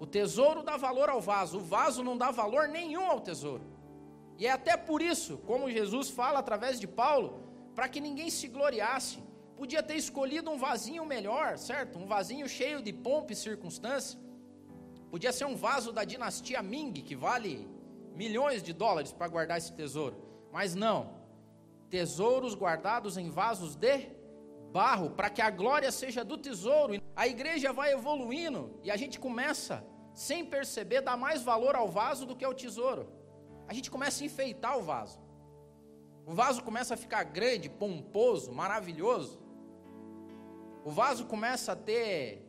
O 0.00 0.06
tesouro 0.06 0.62
dá 0.62 0.78
valor 0.78 1.10
ao 1.10 1.20
vaso, 1.20 1.58
o 1.58 1.60
vaso 1.60 2.02
não 2.02 2.16
dá 2.16 2.30
valor 2.30 2.66
nenhum 2.66 3.04
ao 3.04 3.20
tesouro. 3.20 3.62
E 4.38 4.46
é 4.46 4.50
até 4.50 4.74
por 4.74 5.02
isso, 5.02 5.36
como 5.46 5.70
Jesus 5.70 6.08
fala 6.08 6.38
através 6.38 6.80
de 6.80 6.88
Paulo, 6.88 7.28
para 7.74 7.86
que 7.86 8.00
ninguém 8.00 8.30
se 8.30 8.48
gloriasse. 8.48 9.18
Podia 9.58 9.82
ter 9.82 9.96
escolhido 9.96 10.50
um 10.50 10.56
vasinho 10.56 11.04
melhor, 11.04 11.58
certo? 11.58 11.98
Um 11.98 12.06
vasinho 12.06 12.48
cheio 12.48 12.80
de 12.80 12.94
pompa 12.94 13.34
e 13.34 13.36
circunstância. 13.36 14.18
Podia 15.10 15.32
ser 15.32 15.44
um 15.44 15.54
vaso 15.54 15.92
da 15.92 16.02
dinastia 16.02 16.62
Ming, 16.62 16.94
que 16.94 17.14
vale 17.14 17.68
milhões 18.14 18.62
de 18.62 18.72
dólares 18.72 19.12
para 19.12 19.28
guardar 19.28 19.58
esse 19.58 19.74
tesouro. 19.74 20.16
Mas 20.50 20.74
não. 20.74 21.20
Tesouros 21.90 22.54
guardados 22.54 23.18
em 23.18 23.28
vasos 23.28 23.76
de 23.76 24.08
barro 24.72 25.10
para 25.10 25.28
que 25.28 25.42
a 25.42 25.50
glória 25.50 25.92
seja 25.92 26.24
do 26.24 26.38
tesouro. 26.38 26.94
A 27.14 27.28
igreja 27.28 27.72
vai 27.72 27.92
evoluindo 27.92 28.78
e 28.82 28.90
a 28.90 28.96
gente 28.96 29.18
começa, 29.20 29.84
sem 30.14 30.44
perceber, 30.44 31.00
dar 31.00 31.16
mais 31.16 31.42
valor 31.42 31.74
ao 31.74 31.88
vaso 31.88 32.26
do 32.26 32.36
que 32.36 32.44
ao 32.44 32.54
tesouro. 32.54 33.08
A 33.68 33.72
gente 33.72 33.90
começa 33.90 34.22
a 34.22 34.26
enfeitar 34.26 34.78
o 34.78 34.82
vaso. 34.82 35.18
O 36.26 36.32
vaso 36.32 36.62
começa 36.62 36.94
a 36.94 36.96
ficar 36.96 37.24
grande, 37.24 37.68
pomposo, 37.68 38.52
maravilhoso. 38.52 39.40
O 40.84 40.90
vaso 40.90 41.26
começa 41.26 41.72
a 41.72 41.76
ter 41.76 42.46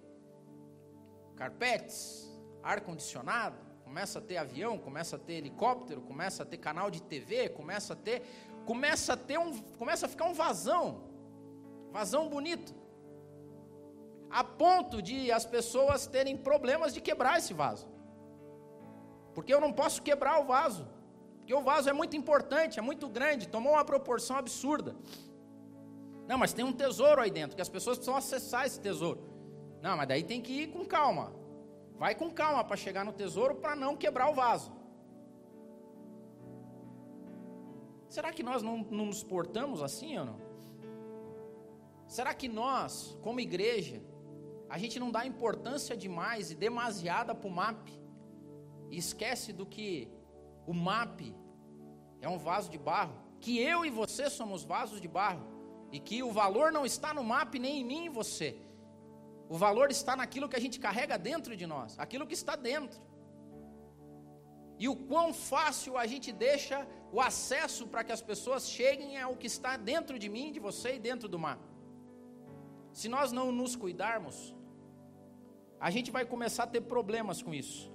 carpetes, 1.35 2.31
ar 2.63 2.81
condicionado, 2.81 3.57
começa 3.83 4.19
a 4.19 4.21
ter 4.21 4.37
avião, 4.37 4.77
começa 4.77 5.15
a 5.15 5.19
ter 5.19 5.33
helicóptero, 5.33 6.01
começa 6.01 6.43
a 6.43 6.45
ter 6.45 6.57
canal 6.57 6.89
de 6.89 7.01
TV, 7.01 7.49
começa 7.49 7.93
a 7.93 7.95
ter, 7.95 8.21
começa 8.65 9.13
a 9.13 9.17
ter 9.17 9.37
um, 9.37 9.57
começa 9.77 10.05
a 10.05 10.09
ficar 10.09 10.25
um 10.25 10.33
vazão. 10.33 11.09
Vazão 11.91 12.29
bonito. 12.29 12.73
A 14.31 14.43
ponto 14.43 15.01
de 15.01 15.31
as 15.31 15.45
pessoas 15.45 16.07
terem 16.07 16.37
problemas 16.37 16.93
de 16.93 17.01
quebrar 17.01 17.37
esse 17.37 17.53
vaso. 17.53 17.87
Porque 19.33 19.53
eu 19.53 19.61
não 19.61 19.71
posso 19.71 20.01
quebrar 20.01 20.39
o 20.41 20.45
vaso. 20.45 20.87
Porque 21.37 21.53
o 21.53 21.61
vaso 21.61 21.89
é 21.89 21.93
muito 21.93 22.15
importante, 22.15 22.79
é 22.79 22.81
muito 22.81 23.07
grande, 23.09 23.47
tomou 23.47 23.73
uma 23.73 23.83
proporção 23.83 24.37
absurda. 24.37 24.95
Não, 26.27 26.37
mas 26.37 26.53
tem 26.53 26.63
um 26.63 26.71
tesouro 26.71 27.19
aí 27.19 27.29
dentro, 27.29 27.55
que 27.55 27.61
as 27.61 27.69
pessoas 27.69 27.97
precisam 27.97 28.15
acessar 28.15 28.65
esse 28.65 28.79
tesouro. 28.79 29.19
Não, 29.81 29.97
mas 29.97 30.07
daí 30.07 30.23
tem 30.23 30.41
que 30.41 30.53
ir 30.53 30.67
com 30.67 30.85
calma. 30.85 31.33
Vai 31.97 32.15
com 32.15 32.31
calma 32.31 32.63
para 32.63 32.77
chegar 32.77 33.03
no 33.03 33.11
tesouro 33.11 33.55
para 33.55 33.75
não 33.75 33.97
quebrar 33.97 34.29
o 34.29 34.33
vaso. 34.33 34.71
Será 38.07 38.31
que 38.31 38.43
nós 38.43 38.61
não, 38.61 38.77
não 38.89 39.05
nos 39.07 39.23
portamos 39.23 39.81
assim 39.81 40.17
ou 40.17 40.25
não? 40.25 40.39
Será 42.07 42.33
que 42.33 42.47
nós, 42.47 43.17
como 43.21 43.39
igreja, 43.39 44.01
a 44.71 44.77
gente 44.77 44.97
não 45.01 45.11
dá 45.11 45.25
importância 45.25 45.97
demais 45.97 46.49
e 46.49 46.55
demasiada 46.55 47.35
para 47.35 47.49
o 47.49 47.51
MAP 47.51 47.89
e 48.89 48.97
esquece 48.97 49.51
do 49.51 49.65
que 49.65 50.07
o 50.65 50.73
MAP 50.73 51.35
é 52.21 52.29
um 52.29 52.37
vaso 52.37 52.69
de 52.69 52.77
barro, 52.77 53.13
que 53.41 53.59
eu 53.59 53.83
e 53.83 53.89
você 53.89 54.29
somos 54.29 54.63
vasos 54.63 55.01
de 55.01 55.09
barro 55.09 55.45
e 55.91 55.99
que 55.99 56.23
o 56.23 56.31
valor 56.31 56.71
não 56.71 56.85
está 56.85 57.13
no 57.13 57.21
MAP 57.21 57.55
nem 57.55 57.81
em 57.81 57.83
mim 57.83 58.05
e 58.05 58.09
você. 58.09 58.49
O 59.49 59.57
valor 59.57 59.91
está 59.91 60.15
naquilo 60.15 60.47
que 60.47 60.55
a 60.55 60.61
gente 60.61 60.79
carrega 60.79 61.17
dentro 61.17 61.53
de 61.57 61.67
nós, 61.67 61.99
aquilo 61.99 62.25
que 62.25 62.33
está 62.33 62.55
dentro. 62.55 63.01
E 64.79 64.87
o 64.87 64.95
quão 64.95 65.33
fácil 65.33 65.97
a 65.97 66.07
gente 66.07 66.31
deixa 66.31 66.87
o 67.11 67.19
acesso 67.19 67.87
para 67.87 68.05
que 68.05 68.13
as 68.13 68.21
pessoas 68.21 68.69
cheguem 68.69 69.19
ao 69.19 69.35
que 69.35 69.47
está 69.47 69.75
dentro 69.75 70.17
de 70.17 70.29
mim, 70.29 70.49
de 70.49 70.61
você 70.61 70.95
e 70.95 70.99
dentro 70.99 71.27
do 71.27 71.37
MAP. 71.37 71.59
Se 72.93 73.09
nós 73.09 73.33
não 73.33 73.51
nos 73.51 73.75
cuidarmos, 73.75 74.55
a 75.81 75.89
gente 75.89 76.11
vai 76.11 76.23
começar 76.25 76.63
a 76.63 76.67
ter 76.67 76.81
problemas 76.81 77.41
com 77.41 77.53
isso. 77.53 77.91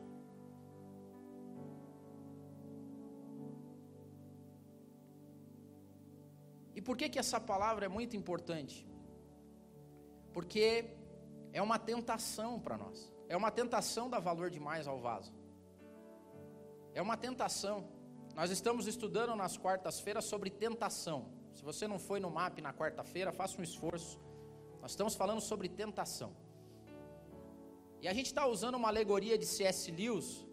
E 6.74 6.82
por 6.82 6.96
que 6.96 7.08
que 7.08 7.18
essa 7.18 7.40
palavra 7.40 7.86
é 7.86 7.88
muito 7.88 8.16
importante? 8.16 8.86
Porque 10.32 10.90
é 11.52 11.62
uma 11.62 11.78
tentação 11.78 12.60
para 12.60 12.76
nós. 12.76 13.10
É 13.28 13.36
uma 13.36 13.50
tentação 13.50 14.10
dar 14.10 14.20
valor 14.20 14.50
demais 14.50 14.86
ao 14.86 14.98
vaso. 14.98 15.32
É 16.92 17.00
uma 17.00 17.16
tentação. 17.16 17.88
Nós 18.34 18.50
estamos 18.50 18.86
estudando 18.86 19.34
nas 19.34 19.56
quartas-feiras 19.56 20.24
sobre 20.24 20.50
tentação. 20.50 21.18
Se 21.54 21.62
você 21.62 21.88
não 21.88 21.98
foi 21.98 22.20
no 22.20 22.30
MAP 22.30 22.60
na 22.60 22.74
quarta-feira, 22.74 23.32
faça 23.32 23.58
um 23.60 23.64
esforço 23.64 24.20
nós 24.86 24.92
estamos 24.92 25.16
falando 25.16 25.40
sobre 25.40 25.68
tentação. 25.68 26.32
E 28.02 28.08
a 28.08 28.12
gente 28.12 28.26
está 28.26 28.46
usando 28.46 28.74
uma 28.74 28.88
alegoria 28.88 29.36
de 29.38 29.46
C.S. 29.46 29.90
Lewis, 29.90 30.46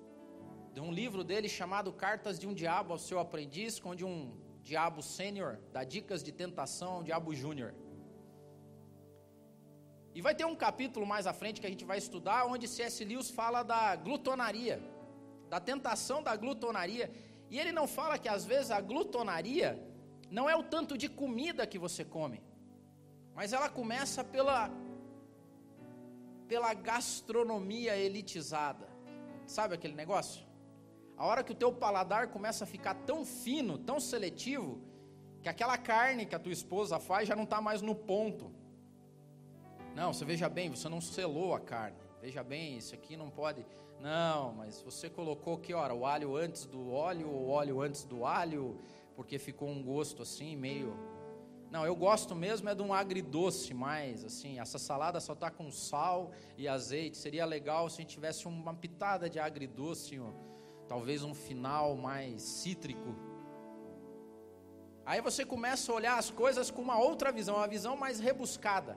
de 0.73 0.79
um 0.79 0.91
livro 0.91 1.23
dele 1.23 1.49
chamado 1.49 1.91
Cartas 1.91 2.39
de 2.39 2.47
um 2.47 2.53
Diabo 2.53 2.93
ao 2.93 2.99
Seu 2.99 3.19
Aprendiz, 3.19 3.81
onde 3.83 4.03
um 4.05 4.35
diabo 4.61 5.01
sênior 5.03 5.59
dá 5.71 5.83
dicas 5.83 6.23
de 6.23 6.31
tentação 6.31 6.93
ao 6.93 7.03
diabo 7.03 7.33
júnior. 7.35 7.73
E 10.15 10.21
vai 10.21 10.33
ter 10.33 10.45
um 10.45 10.55
capítulo 10.55 11.05
mais 11.05 11.27
à 11.27 11.33
frente 11.33 11.59
que 11.59 11.67
a 11.67 11.69
gente 11.69 11.85
vai 11.85 11.97
estudar, 11.97 12.45
onde 12.45 12.67
C.S. 12.67 13.03
Lewis 13.03 13.29
fala 13.29 13.61
da 13.63 13.95
glutonaria, 13.95 14.81
da 15.49 15.59
tentação 15.59 16.23
da 16.23 16.35
glutonaria. 16.35 17.11
E 17.49 17.59
ele 17.59 17.71
não 17.71 17.87
fala 17.87 18.17
que 18.17 18.29
às 18.29 18.45
vezes 18.45 18.71
a 18.71 18.79
glutonaria 18.79 19.69
não 20.29 20.49
é 20.49 20.55
o 20.55 20.63
tanto 20.63 20.97
de 20.97 21.09
comida 21.09 21.67
que 21.67 21.77
você 21.77 22.05
come, 22.05 22.41
mas 23.35 23.53
ela 23.53 23.69
começa 23.69 24.23
pela 24.23 24.71
pela 26.47 26.73
gastronomia 26.73 27.95
elitizada. 27.97 28.87
Sabe 29.45 29.75
aquele 29.75 29.95
negócio? 29.95 30.45
A 31.17 31.25
hora 31.25 31.43
que 31.43 31.51
o 31.51 31.55
teu 31.55 31.71
paladar 31.71 32.27
começa 32.29 32.63
a 32.63 32.67
ficar 32.67 32.93
tão 32.93 33.25
fino, 33.25 33.77
tão 33.77 33.99
seletivo, 33.99 34.81
que 35.41 35.49
aquela 35.49 35.77
carne 35.77 36.25
que 36.25 36.35
a 36.35 36.39
tua 36.39 36.53
esposa 36.53 36.99
faz 36.99 37.27
já 37.27 37.35
não 37.35 37.43
está 37.43 37.61
mais 37.61 37.81
no 37.81 37.93
ponto. 37.93 38.51
Não, 39.95 40.11
você 40.11 40.25
veja 40.25 40.49
bem, 40.49 40.69
você 40.69 40.89
não 40.89 41.01
selou 41.01 41.53
a 41.53 41.59
carne. 41.59 41.97
Veja 42.21 42.43
bem, 42.43 42.77
isso 42.77 42.95
aqui 42.95 43.15
não 43.15 43.29
pode. 43.29 43.65
Não, 43.99 44.53
mas 44.53 44.81
você 44.81 45.09
colocou 45.09 45.57
que 45.57 45.73
hora? 45.73 45.93
O 45.93 46.05
alho 46.05 46.35
antes 46.35 46.65
do 46.65 46.91
óleo, 46.91 47.27
o 47.27 47.49
óleo 47.49 47.81
antes 47.81 48.03
do 48.03 48.25
alho, 48.25 48.79
porque 49.15 49.37
ficou 49.37 49.69
um 49.69 49.83
gosto 49.83 50.23
assim 50.23 50.55
meio 50.55 50.97
Não, 51.73 51.83
eu 51.87 51.95
gosto 51.95 52.35
mesmo 52.35 52.69
é 52.69 52.75
de 52.75 52.83
um 52.83 52.93
agridoce 52.93 53.73
mais, 53.73 54.23
assim, 54.23 54.59
essa 54.59 54.77
salada 54.77 55.19
só 55.19 55.33
tá 55.33 55.49
com 55.49 55.71
sal 55.71 56.31
e 56.55 56.67
azeite. 56.67 57.17
Seria 57.17 57.45
legal 57.45 57.89
se 57.89 57.95
a 57.95 58.01
gente 58.01 58.13
tivesse 58.13 58.47
uma 58.47 58.75
pitada 58.75 59.27
de 59.27 59.39
agridoce, 59.39 60.21
talvez 60.87 61.23
um 61.23 61.33
final 61.33 61.95
mais 61.97 62.43
cítrico. 62.43 63.15
Aí 65.03 65.19
você 65.19 65.43
começa 65.43 65.91
a 65.91 65.95
olhar 65.95 66.19
as 66.19 66.29
coisas 66.29 66.69
com 66.69 66.79
uma 66.79 66.99
outra 66.99 67.31
visão, 67.31 67.55
uma 67.55 67.67
visão 67.67 67.97
mais 67.97 68.19
rebuscada. 68.19 68.95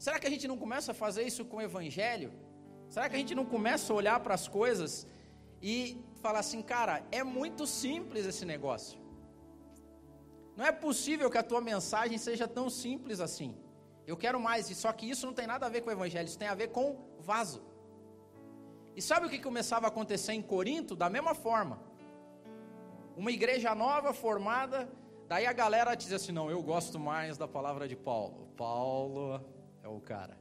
Será 0.00 0.18
que 0.18 0.26
a 0.26 0.30
gente 0.30 0.48
não 0.48 0.58
começa 0.58 0.90
a 0.90 0.94
fazer 0.96 1.22
isso 1.22 1.44
com 1.44 1.58
o 1.58 1.62
evangelho? 1.62 2.32
Será 2.88 3.08
que 3.08 3.14
a 3.14 3.20
gente 3.20 3.36
não 3.36 3.46
começa 3.46 3.92
a 3.92 3.96
olhar 3.96 4.18
para 4.18 4.34
as 4.34 4.48
coisas 4.48 5.06
e 5.62 6.04
falar 6.20 6.40
assim, 6.40 6.60
cara, 6.60 7.06
é 7.12 7.22
muito 7.22 7.68
simples 7.68 8.26
esse 8.26 8.44
negócio. 8.44 9.05
Não 10.56 10.64
é 10.64 10.72
possível 10.72 11.30
que 11.30 11.38
a 11.38 11.42
tua 11.42 11.60
mensagem 11.60 12.16
seja 12.16 12.48
tão 12.48 12.70
simples 12.70 13.20
assim. 13.20 13.54
Eu 14.06 14.16
quero 14.16 14.40
mais, 14.40 14.66
só 14.76 14.92
que 14.92 15.08
isso 15.08 15.26
não 15.26 15.34
tem 15.34 15.46
nada 15.46 15.66
a 15.66 15.68
ver 15.68 15.82
com 15.82 15.90
o 15.90 15.92
evangelho, 15.92 16.26
isso 16.26 16.38
tem 16.38 16.48
a 16.48 16.54
ver 16.54 16.68
com 16.68 16.96
vaso. 17.20 17.62
E 18.94 19.02
sabe 19.02 19.26
o 19.26 19.28
que 19.28 19.38
começava 19.38 19.86
a 19.86 19.88
acontecer 19.88 20.32
em 20.32 20.40
Corinto? 20.40 20.96
Da 20.96 21.10
mesma 21.10 21.34
forma. 21.34 21.78
Uma 23.14 23.30
igreja 23.30 23.74
nova 23.74 24.14
formada, 24.14 24.88
daí 25.28 25.46
a 25.46 25.52
galera 25.52 25.94
diz 25.94 26.12
assim: 26.12 26.32
não, 26.32 26.50
eu 26.50 26.62
gosto 26.62 26.98
mais 26.98 27.36
da 27.36 27.46
palavra 27.46 27.86
de 27.86 27.96
Paulo. 27.96 28.48
Paulo 28.56 29.44
é 29.82 29.88
o 29.88 30.00
cara. 30.00 30.38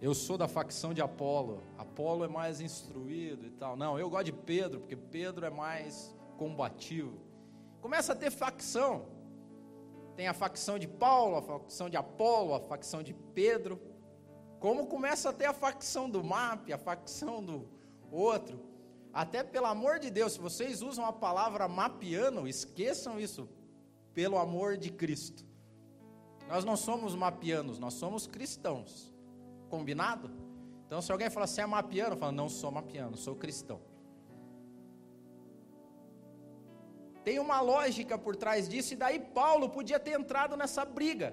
Eu 0.00 0.14
sou 0.14 0.38
da 0.38 0.48
facção 0.48 0.94
de 0.94 1.02
Apolo. 1.02 1.62
Apolo 1.76 2.24
é 2.24 2.28
mais 2.28 2.62
instruído 2.62 3.46
e 3.46 3.50
tal. 3.50 3.76
Não, 3.76 3.98
eu 3.98 4.08
gosto 4.08 4.24
de 4.26 4.32
Pedro, 4.32 4.80
porque 4.80 4.96
Pedro 4.96 5.44
é 5.44 5.50
mais 5.50 6.16
combativo. 6.38 7.29
Começa 7.80 8.12
a 8.12 8.16
ter 8.16 8.30
facção. 8.30 9.06
Tem 10.16 10.28
a 10.28 10.34
facção 10.34 10.78
de 10.78 10.86
Paulo, 10.86 11.36
a 11.36 11.42
facção 11.42 11.88
de 11.88 11.96
Apolo, 11.96 12.54
a 12.54 12.60
facção 12.60 13.02
de 13.02 13.14
Pedro. 13.34 13.80
Como 14.58 14.86
começa 14.86 15.30
a 15.30 15.32
ter 15.32 15.46
a 15.46 15.52
facção 15.52 16.08
do 16.08 16.22
MAP, 16.22 16.72
a 16.72 16.78
facção 16.78 17.42
do 17.42 17.68
outro. 18.10 18.60
Até 19.12 19.42
pelo 19.42 19.66
amor 19.66 19.98
de 19.98 20.10
Deus, 20.10 20.34
se 20.34 20.38
vocês 20.38 20.82
usam 20.82 21.04
a 21.04 21.12
palavra 21.12 21.66
mapiano, 21.66 22.46
esqueçam 22.46 23.18
isso. 23.18 23.48
Pelo 24.12 24.38
amor 24.38 24.76
de 24.76 24.90
Cristo. 24.90 25.44
Nós 26.48 26.64
não 26.64 26.76
somos 26.76 27.14
mapianos, 27.14 27.78
nós 27.78 27.94
somos 27.94 28.26
cristãos. 28.26 29.14
Combinado? 29.68 30.30
Então, 30.86 31.00
se 31.00 31.12
alguém 31.12 31.30
falar 31.30 31.44
assim, 31.44 31.60
é 31.60 31.66
mapiano, 31.66 32.16
fala, 32.16 32.32
não 32.32 32.48
sou 32.48 32.70
mapiano, 32.70 33.16
sou 33.16 33.36
cristão. 33.36 33.80
Tem 37.30 37.38
uma 37.38 37.60
lógica 37.60 38.18
por 38.18 38.34
trás 38.34 38.68
disso, 38.68 38.92
e 38.92 38.96
daí 38.96 39.20
Paulo 39.20 39.68
podia 39.68 40.00
ter 40.00 40.18
entrado 40.18 40.56
nessa 40.56 40.84
briga. 40.84 41.32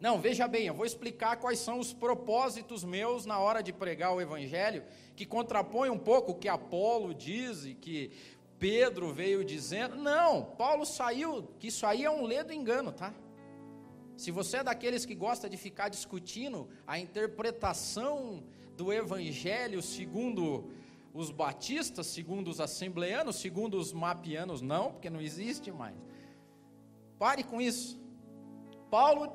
Não, 0.00 0.20
veja 0.20 0.48
bem, 0.48 0.66
eu 0.66 0.74
vou 0.74 0.84
explicar 0.84 1.36
quais 1.36 1.60
são 1.60 1.78
os 1.78 1.92
propósitos 1.92 2.82
meus 2.82 3.24
na 3.24 3.38
hora 3.38 3.62
de 3.62 3.72
pregar 3.72 4.12
o 4.12 4.20
Evangelho, 4.20 4.82
que 5.14 5.24
contrapõe 5.24 5.90
um 5.90 5.96
pouco 5.96 6.32
o 6.32 6.34
que 6.34 6.48
Apolo 6.48 7.14
diz 7.14 7.64
e 7.64 7.72
que 7.72 8.10
Pedro 8.58 9.12
veio 9.12 9.44
dizendo. 9.44 9.94
Não, 9.94 10.42
Paulo 10.42 10.84
saiu, 10.84 11.44
que 11.60 11.68
isso 11.68 11.86
aí 11.86 12.04
é 12.04 12.10
um 12.10 12.24
ledo 12.24 12.52
engano, 12.52 12.90
tá? 12.90 13.14
Se 14.16 14.32
você 14.32 14.56
é 14.56 14.64
daqueles 14.64 15.06
que 15.06 15.14
gosta 15.14 15.48
de 15.48 15.56
ficar 15.56 15.88
discutindo 15.88 16.68
a 16.84 16.98
interpretação 16.98 18.42
do 18.76 18.92
Evangelho 18.92 19.80
segundo 19.80 20.68
os 21.14 21.30
batistas, 21.30 22.08
segundo 22.08 22.48
os 22.48 22.60
assembleanos, 22.60 23.36
segundo 23.36 23.78
os 23.78 23.92
mapianos, 23.92 24.60
não, 24.60 24.90
porque 24.90 25.08
não 25.08 25.20
existe 25.20 25.70
mais. 25.70 25.96
Pare 27.16 27.44
com 27.44 27.60
isso. 27.60 28.02
Paulo 28.90 29.32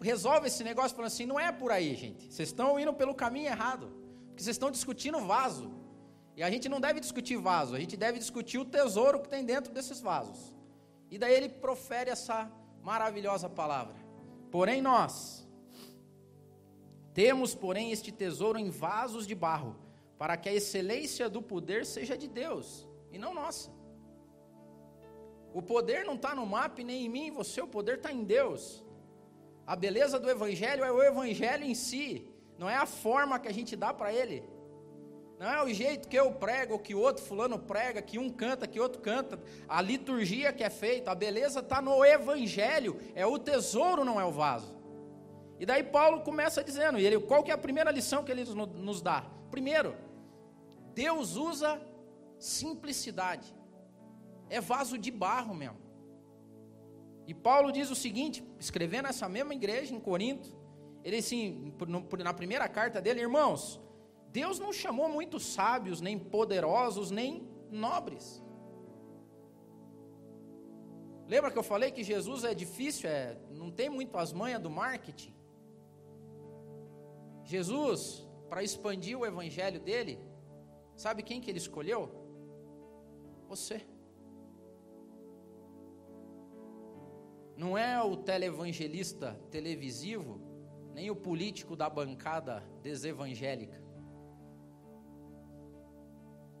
resolve 0.00 0.48
esse 0.48 0.64
negócio 0.64 0.96
falando 0.96 1.06
assim: 1.06 1.24
não 1.24 1.38
é 1.38 1.52
por 1.52 1.70
aí, 1.70 1.94
gente. 1.94 2.32
Vocês 2.32 2.48
estão 2.48 2.78
indo 2.78 2.92
pelo 2.92 3.14
caminho 3.14 3.46
errado. 3.46 3.86
Porque 4.26 4.42
vocês 4.42 4.56
estão 4.56 4.68
discutindo 4.68 5.20
vaso. 5.20 5.70
E 6.36 6.42
a 6.42 6.50
gente 6.50 6.68
não 6.68 6.80
deve 6.80 7.00
discutir 7.00 7.36
vaso, 7.38 7.74
a 7.74 7.80
gente 7.80 7.96
deve 7.96 8.18
discutir 8.18 8.58
o 8.58 8.64
tesouro 8.64 9.20
que 9.20 9.28
tem 9.28 9.42
dentro 9.44 9.72
desses 9.72 10.00
vasos. 10.00 10.52
E 11.10 11.16
daí 11.16 11.32
ele 11.32 11.48
profere 11.48 12.10
essa 12.10 12.50
maravilhosa 12.82 13.48
palavra. 13.48 13.94
Porém, 14.50 14.82
nós 14.82 15.48
temos, 17.14 17.54
porém, 17.54 17.90
este 17.92 18.12
tesouro 18.12 18.58
em 18.58 18.68
vasos 18.68 19.26
de 19.26 19.34
barro 19.34 19.85
para 20.18 20.36
que 20.36 20.48
a 20.48 20.54
excelência 20.54 21.28
do 21.28 21.42
poder 21.42 21.84
seja 21.84 22.16
de 22.16 22.28
Deus 22.28 22.86
e 23.10 23.18
não 23.18 23.34
nossa. 23.34 23.70
O 25.52 25.62
poder 25.62 26.04
não 26.04 26.14
está 26.14 26.34
no 26.34 26.44
mapa 26.44 26.82
nem 26.82 27.06
em 27.06 27.08
mim, 27.08 27.30
você, 27.30 27.60
o 27.60 27.66
poder 27.66 27.96
está 27.96 28.12
em 28.12 28.24
Deus. 28.24 28.84
A 29.66 29.74
beleza 29.74 30.18
do 30.18 30.28
Evangelho 30.28 30.84
é 30.84 30.92
o 30.92 31.02
Evangelho 31.02 31.64
em 31.64 31.74
si, 31.74 32.28
não 32.58 32.68
é 32.68 32.76
a 32.76 32.86
forma 32.86 33.38
que 33.38 33.48
a 33.48 33.52
gente 33.52 33.74
dá 33.74 33.92
para 33.92 34.12
ele. 34.12 34.44
Não 35.38 35.46
é 35.46 35.62
o 35.62 35.68
jeito 35.68 36.08
que 36.08 36.16
eu 36.16 36.32
prego, 36.32 36.78
que 36.78 36.94
o 36.94 36.98
outro 36.98 37.22
fulano 37.22 37.58
prega, 37.58 38.00
que 38.00 38.18
um 38.18 38.30
canta, 38.30 38.66
que 38.66 38.80
outro 38.80 39.02
canta. 39.02 39.38
A 39.68 39.82
liturgia 39.82 40.50
que 40.50 40.64
é 40.64 40.70
feita, 40.70 41.10
a 41.10 41.14
beleza 41.14 41.60
está 41.60 41.82
no 41.82 42.02
Evangelho, 42.02 42.98
é 43.14 43.26
o 43.26 43.38
tesouro, 43.38 44.02
não 44.02 44.18
é 44.18 44.24
o 44.24 44.30
vaso. 44.30 44.74
E 45.58 45.66
daí 45.66 45.82
Paulo 45.82 46.20
começa 46.20 46.64
dizendo, 46.64 46.98
e 46.98 47.06
ele, 47.06 47.18
qual 47.20 47.42
que 47.42 47.50
é 47.50 47.54
a 47.54 47.58
primeira 47.58 47.90
lição 47.90 48.24
que 48.24 48.32
ele 48.32 48.44
nos 48.44 49.02
dá? 49.02 49.26
Primeiro, 49.50 49.94
Deus 51.02 51.36
usa 51.36 51.70
simplicidade. 52.38 53.54
É 54.48 54.60
vaso 54.72 54.96
de 54.96 55.10
barro 55.10 55.54
mesmo. 55.62 55.82
E 57.26 57.34
Paulo 57.34 57.70
diz 57.70 57.90
o 57.90 57.94
seguinte, 58.04 58.42
escrevendo 58.58 59.08
essa 59.08 59.28
mesma 59.28 59.54
igreja 59.54 59.94
em 59.94 60.00
Corinto, 60.00 60.48
ele 61.04 61.18
assim, 61.18 61.74
na 62.18 62.32
primeira 62.32 62.66
carta 62.66 62.98
dele, 63.00 63.20
irmãos, 63.20 63.78
Deus 64.40 64.58
não 64.58 64.72
chamou 64.72 65.08
muitos 65.08 65.44
sábios, 65.44 66.00
nem 66.00 66.18
poderosos, 66.18 67.10
nem 67.10 67.46
nobres. 67.70 68.42
Lembra 71.28 71.50
que 71.50 71.58
eu 71.58 71.62
falei 71.72 71.90
que 71.90 72.04
Jesus 72.12 72.42
é 72.44 72.54
difícil, 72.54 73.10
é, 73.10 73.36
não 73.50 73.70
tem 73.70 73.90
muito 73.90 74.16
as 74.16 74.32
manhas 74.32 74.62
do 74.62 74.70
marketing? 74.70 75.34
Jesus, 77.44 78.26
para 78.48 78.62
expandir 78.62 79.18
o 79.18 79.26
evangelho 79.26 79.80
dele, 79.80 80.18
Sabe 80.96 81.22
quem 81.22 81.40
que 81.40 81.50
ele 81.50 81.58
escolheu? 81.58 82.10
Você. 83.48 83.86
Não 87.56 87.76
é 87.76 88.02
o 88.02 88.16
televangelista 88.16 89.38
televisivo, 89.50 90.40
nem 90.92 91.10
o 91.10 91.16
político 91.16 91.76
da 91.76 91.88
bancada 91.88 92.60
desevangélica. 92.82 93.82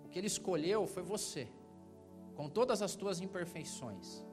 O 0.04 0.08
que 0.08 0.18
ele 0.18 0.26
escolheu 0.26 0.86
foi 0.86 1.02
você, 1.02 1.48
com 2.34 2.48
todas 2.48 2.82
as 2.82 2.94
tuas 2.94 3.20
imperfeições, 3.20 4.24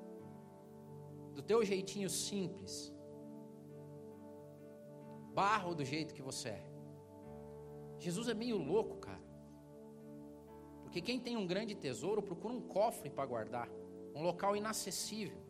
do 1.34 1.42
teu 1.42 1.64
jeitinho 1.66 2.10
simples, 2.10 2.94
barro 5.34 5.74
do 5.74 5.84
jeito 5.84 6.14
que 6.14 6.22
você 6.22 6.50
é. 6.50 6.66
Jesus 7.98 8.28
é 8.28 8.34
meio 8.34 8.58
louco, 8.58 8.98
cara. 8.98 9.33
Porque 10.94 11.02
quem 11.02 11.20
tem 11.20 11.36
um 11.36 11.48
grande 11.48 11.74
tesouro 11.74 12.22
procura 12.22 12.54
um 12.54 12.62
cofre 12.62 13.10
para 13.10 13.26
guardar, 13.26 13.68
um 14.14 14.22
local 14.22 14.56
inacessível. 14.56 15.42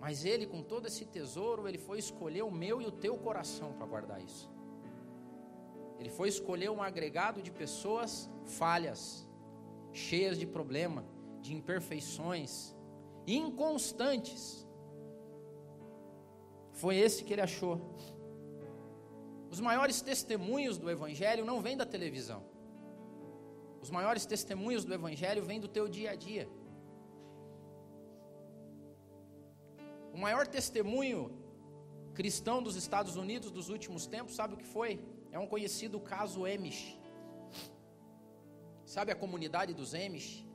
Mas 0.00 0.24
ele, 0.24 0.46
com 0.46 0.62
todo 0.62 0.86
esse 0.86 1.04
tesouro, 1.04 1.68
ele 1.68 1.76
foi 1.76 1.98
escolher 1.98 2.40
o 2.40 2.50
meu 2.50 2.80
e 2.80 2.86
o 2.86 2.90
teu 2.90 3.18
coração 3.18 3.74
para 3.74 3.84
guardar 3.84 4.22
isso. 4.22 4.50
Ele 5.98 6.08
foi 6.08 6.30
escolher 6.30 6.70
um 6.70 6.82
agregado 6.82 7.42
de 7.42 7.50
pessoas 7.50 8.30
falhas, 8.46 9.28
cheias 9.92 10.38
de 10.38 10.46
problema, 10.46 11.04
de 11.42 11.52
imperfeições, 11.52 12.74
inconstantes. 13.26 14.66
Foi 16.72 16.96
esse 16.96 17.24
que 17.24 17.34
ele 17.34 17.42
achou. 17.42 17.78
Os 19.50 19.60
maiores 19.60 20.00
testemunhos 20.00 20.78
do 20.78 20.90
Evangelho 20.90 21.44
não 21.44 21.60
vêm 21.60 21.76
da 21.76 21.84
televisão. 21.84 22.51
Os 23.82 23.90
maiores 23.90 24.24
testemunhos 24.24 24.84
do 24.84 24.94
Evangelho 24.94 25.44
vêm 25.44 25.60
do 25.60 25.68
teu 25.68 25.88
dia 25.88 26.12
a 26.12 26.14
dia. 26.14 26.48
O 30.14 30.18
maior 30.18 30.46
testemunho 30.46 31.20
cristão 32.14 32.62
dos 32.62 32.76
Estados 32.76 33.16
Unidos 33.16 33.50
dos 33.50 33.68
últimos 33.68 34.06
tempos, 34.06 34.36
sabe 34.36 34.54
o 34.54 34.56
que 34.56 34.66
foi? 34.66 35.02
É 35.32 35.38
um 35.38 35.46
conhecido 35.46 35.98
caso 35.98 36.44
Amish. 36.44 36.98
Sabe 38.84 39.10
a 39.10 39.16
comunidade 39.16 39.74
dos 39.74 39.94
Amish? 39.94 40.46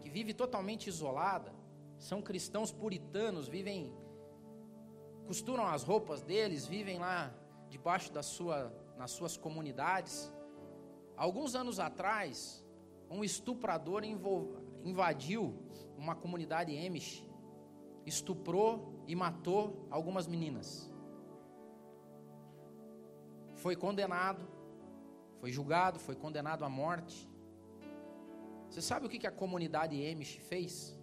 Que 0.00 0.08
vive 0.08 0.32
totalmente 0.32 0.86
isolada. 0.86 1.52
São 1.98 2.22
cristãos 2.22 2.70
puritanos, 2.70 3.48
vivem, 3.48 3.92
costuram 5.26 5.66
as 5.66 5.82
roupas 5.82 6.22
deles, 6.22 6.66
vivem 6.66 6.98
lá 6.98 7.34
debaixo 7.68 8.12
da 8.12 8.22
sua, 8.22 8.72
nas 8.96 9.10
suas 9.10 9.36
comunidades. 9.36 10.32
Alguns 11.24 11.54
anos 11.54 11.78
atrás, 11.78 12.64
um 13.10 13.22
estuprador 13.22 14.04
invadiu 14.82 15.54
uma 15.98 16.14
comunidade 16.16 16.74
Amish 16.74 17.22
estuprou 18.06 19.04
e 19.06 19.14
matou 19.14 19.86
algumas 19.90 20.26
meninas. 20.26 20.90
Foi 23.52 23.76
condenado, 23.76 24.48
foi 25.40 25.52
julgado, 25.52 25.98
foi 25.98 26.16
condenado 26.16 26.64
à 26.64 26.70
morte. 26.70 27.28
Você 28.70 28.80
sabe 28.80 29.04
o 29.04 29.10
que 29.10 29.26
a 29.26 29.30
comunidade 29.30 29.96
Amish 30.10 30.38
fez? 30.48 30.98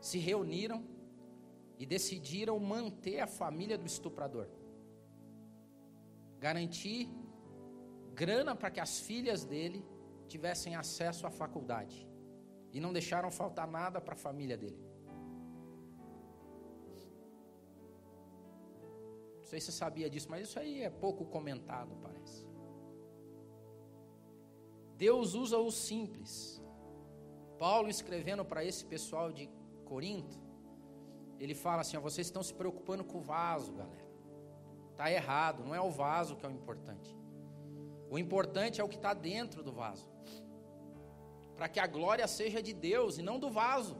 Se 0.00 0.16
reuniram 0.16 0.82
e 1.78 1.84
decidiram 1.84 2.58
manter 2.58 3.20
a 3.20 3.26
família 3.26 3.76
do 3.76 3.84
estuprador. 3.84 4.48
Garantir 6.46 7.00
grana 8.20 8.52
para 8.60 8.70
que 8.74 8.80
as 8.80 8.94
filhas 9.08 9.44
dele 9.52 9.80
tivessem 10.32 10.74
acesso 10.74 11.24
à 11.26 11.30
faculdade. 11.30 11.98
E 12.72 12.80
não 12.84 12.92
deixaram 12.92 13.30
faltar 13.30 13.68
nada 13.80 14.00
para 14.00 14.14
a 14.14 14.22
família 14.26 14.56
dele. 14.62 14.82
Não 19.36 19.44
sei 19.50 19.60
se 19.60 19.66
você 19.66 19.72
sabia 19.84 20.08
disso, 20.12 20.28
mas 20.32 20.48
isso 20.48 20.58
aí 20.58 20.82
é 20.82 20.90
pouco 20.90 21.24
comentado, 21.36 21.94
parece. 22.02 22.40
Deus 24.96 25.34
usa 25.34 25.58
o 25.58 25.70
simples. 25.70 26.32
Paulo 27.58 27.88
escrevendo 27.88 28.44
para 28.44 28.64
esse 28.64 28.84
pessoal 28.84 29.30
de 29.30 29.48
Corinto, 29.84 30.40
ele 31.38 31.54
fala 31.54 31.82
assim: 31.82 31.96
ó, 31.96 32.00
vocês 32.00 32.26
estão 32.26 32.42
se 32.42 32.54
preocupando 32.54 33.04
com 33.04 33.18
o 33.18 33.26
vaso, 33.34 33.72
galera. 33.72 34.01
Tá 34.96 35.10
errado, 35.10 35.64
não 35.64 35.74
é 35.74 35.80
o 35.80 35.90
vaso 35.90 36.36
que 36.36 36.44
é 36.44 36.48
o 36.48 36.52
importante. 36.52 37.16
O 38.10 38.18
importante 38.18 38.80
é 38.80 38.84
o 38.84 38.88
que 38.88 38.96
está 38.96 39.14
dentro 39.14 39.62
do 39.62 39.72
vaso. 39.72 40.08
Para 41.56 41.68
que 41.68 41.80
a 41.80 41.86
glória 41.86 42.26
seja 42.26 42.62
de 42.62 42.72
Deus 42.72 43.18
e 43.18 43.22
não 43.22 43.38
do 43.38 43.50
vaso. 43.50 43.96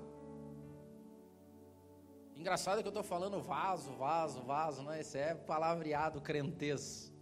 Engraçado 2.37 2.83
que 2.83 2.89
eu 2.89 2.91
estou 2.91 3.03
falando 3.03 3.41
vaso, 3.41 3.93
vaso, 3.93 4.43
vaso, 4.43 4.83
né? 4.83 5.01
Esse 5.01 5.19
é 5.19 5.35
palavreado 5.35 6.21
crentez. 6.21 7.13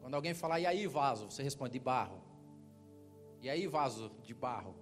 Quando 0.00 0.14
alguém 0.14 0.34
falar, 0.34 0.60
e 0.60 0.66
aí 0.66 0.86
vaso? 0.86 1.30
Você 1.30 1.42
responde, 1.42 1.72
de 1.72 1.80
barro. 1.80 2.22
E 3.40 3.50
aí 3.50 3.66
vaso 3.66 4.10
de 4.22 4.34
barro? 4.34 4.74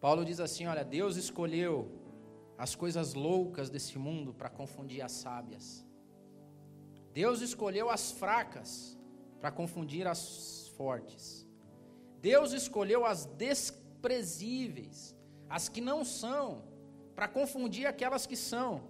Paulo 0.00 0.24
diz 0.24 0.40
assim: 0.40 0.66
olha, 0.66 0.84
Deus 0.84 1.16
escolheu 1.16 2.01
as 2.56 2.74
coisas 2.74 3.14
loucas 3.14 3.70
desse 3.70 3.98
mundo 3.98 4.32
para 4.32 4.48
confundir 4.48 5.02
as 5.02 5.12
sábias. 5.12 5.84
Deus 7.12 7.40
escolheu 7.40 7.90
as 7.90 8.12
fracas 8.12 8.98
para 9.40 9.50
confundir 9.50 10.06
as 10.06 10.68
fortes. 10.76 11.46
Deus 12.20 12.52
escolheu 12.52 13.04
as 13.04 13.26
desprezíveis, 13.26 15.16
as 15.48 15.68
que 15.68 15.80
não 15.80 16.04
são, 16.04 16.62
para 17.14 17.28
confundir 17.28 17.86
aquelas 17.86 18.26
que 18.26 18.36
são, 18.36 18.82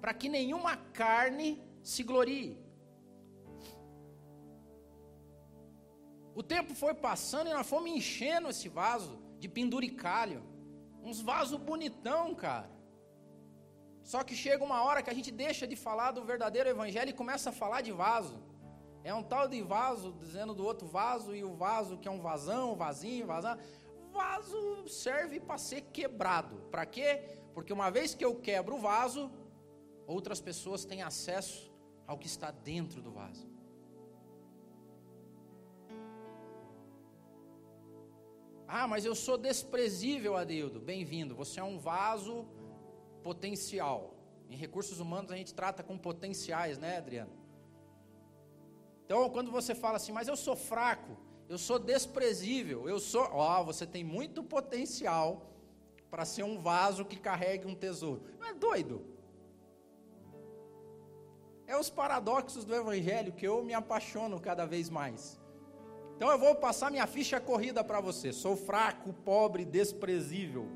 para 0.00 0.14
que 0.14 0.28
nenhuma 0.28 0.76
carne 0.76 1.62
se 1.82 2.02
glorie. 2.02 2.58
O 6.34 6.42
tempo 6.42 6.74
foi 6.74 6.94
passando 6.94 7.48
e 7.50 7.52
nós 7.52 7.68
fomos 7.68 7.90
enchendo 7.90 8.48
esse 8.48 8.68
vaso 8.68 9.18
de 9.38 9.48
penduricalho. 9.48 10.42
Uns 11.02 11.20
vasos 11.20 11.58
bonitão, 11.58 12.34
cara. 12.34 12.70
Só 14.02 14.22
que 14.24 14.34
chega 14.34 14.64
uma 14.64 14.82
hora 14.82 15.02
que 15.02 15.10
a 15.10 15.14
gente 15.14 15.30
deixa 15.30 15.66
de 15.66 15.76
falar 15.76 16.12
do 16.12 16.24
verdadeiro 16.24 16.68
evangelho 16.68 17.10
e 17.10 17.12
começa 17.12 17.50
a 17.50 17.52
falar 17.52 17.80
de 17.80 17.92
vaso. 17.92 18.42
É 19.02 19.14
um 19.14 19.22
tal 19.22 19.48
de 19.48 19.62
vaso 19.62 20.12
dizendo 20.20 20.54
do 20.54 20.64
outro 20.64 20.86
vaso 20.86 21.34
e 21.34 21.42
o 21.42 21.54
vaso 21.54 21.96
que 21.96 22.08
é 22.08 22.10
um 22.10 22.20
vazão, 22.20 22.76
vasinho, 22.76 23.26
vazão. 23.26 23.56
Vaso 24.12 24.88
serve 24.88 25.40
para 25.40 25.58
ser 25.58 25.82
quebrado. 25.82 26.56
Para 26.70 26.84
quê? 26.84 27.38
Porque 27.54 27.72
uma 27.72 27.90
vez 27.90 28.14
que 28.14 28.24
eu 28.24 28.34
quebro 28.36 28.76
o 28.76 28.80
vaso, 28.80 29.30
outras 30.06 30.40
pessoas 30.40 30.84
têm 30.84 31.02
acesso 31.02 31.72
ao 32.06 32.18
que 32.18 32.26
está 32.26 32.50
dentro 32.50 33.00
do 33.00 33.10
vaso. 33.10 33.49
Ah, 38.72 38.86
mas 38.86 39.04
eu 39.04 39.16
sou 39.16 39.36
desprezível, 39.36 40.36
Adildo. 40.36 40.78
Bem-vindo. 40.78 41.34
Você 41.34 41.58
é 41.58 41.64
um 41.64 41.76
vaso 41.76 42.46
potencial. 43.20 44.14
Em 44.48 44.54
recursos 44.54 45.00
humanos 45.00 45.32
a 45.32 45.36
gente 45.36 45.52
trata 45.52 45.82
com 45.82 45.98
potenciais, 45.98 46.78
né, 46.78 46.98
Adriano? 46.98 47.32
Então, 49.04 49.28
quando 49.28 49.50
você 49.50 49.74
fala 49.74 49.96
assim, 49.96 50.12
mas 50.12 50.28
eu 50.28 50.36
sou 50.36 50.54
fraco, 50.54 51.16
eu 51.48 51.58
sou 51.58 51.80
desprezível, 51.80 52.88
eu 52.88 53.00
sou, 53.00 53.28
ó, 53.32 53.60
oh, 53.60 53.64
você 53.64 53.84
tem 53.84 54.04
muito 54.04 54.40
potencial 54.40 55.50
para 56.08 56.24
ser 56.24 56.44
um 56.44 56.56
vaso 56.56 57.04
que 57.04 57.18
carregue 57.18 57.66
um 57.66 57.74
tesouro. 57.74 58.22
Não 58.38 58.46
é 58.46 58.54
doido? 58.54 59.04
É 61.66 61.76
os 61.76 61.90
paradoxos 61.90 62.64
do 62.64 62.72
evangelho 62.72 63.32
que 63.32 63.48
eu 63.48 63.64
me 63.64 63.74
apaixono 63.74 64.40
cada 64.40 64.64
vez 64.64 64.88
mais. 64.88 65.39
Então 66.20 66.30
eu 66.30 66.38
vou 66.38 66.54
passar 66.54 66.90
minha 66.90 67.06
ficha 67.06 67.40
corrida 67.40 67.82
para 67.82 67.98
você. 67.98 68.30
Sou 68.30 68.54
fraco, 68.54 69.10
pobre, 69.24 69.64
desprezível. 69.64 70.68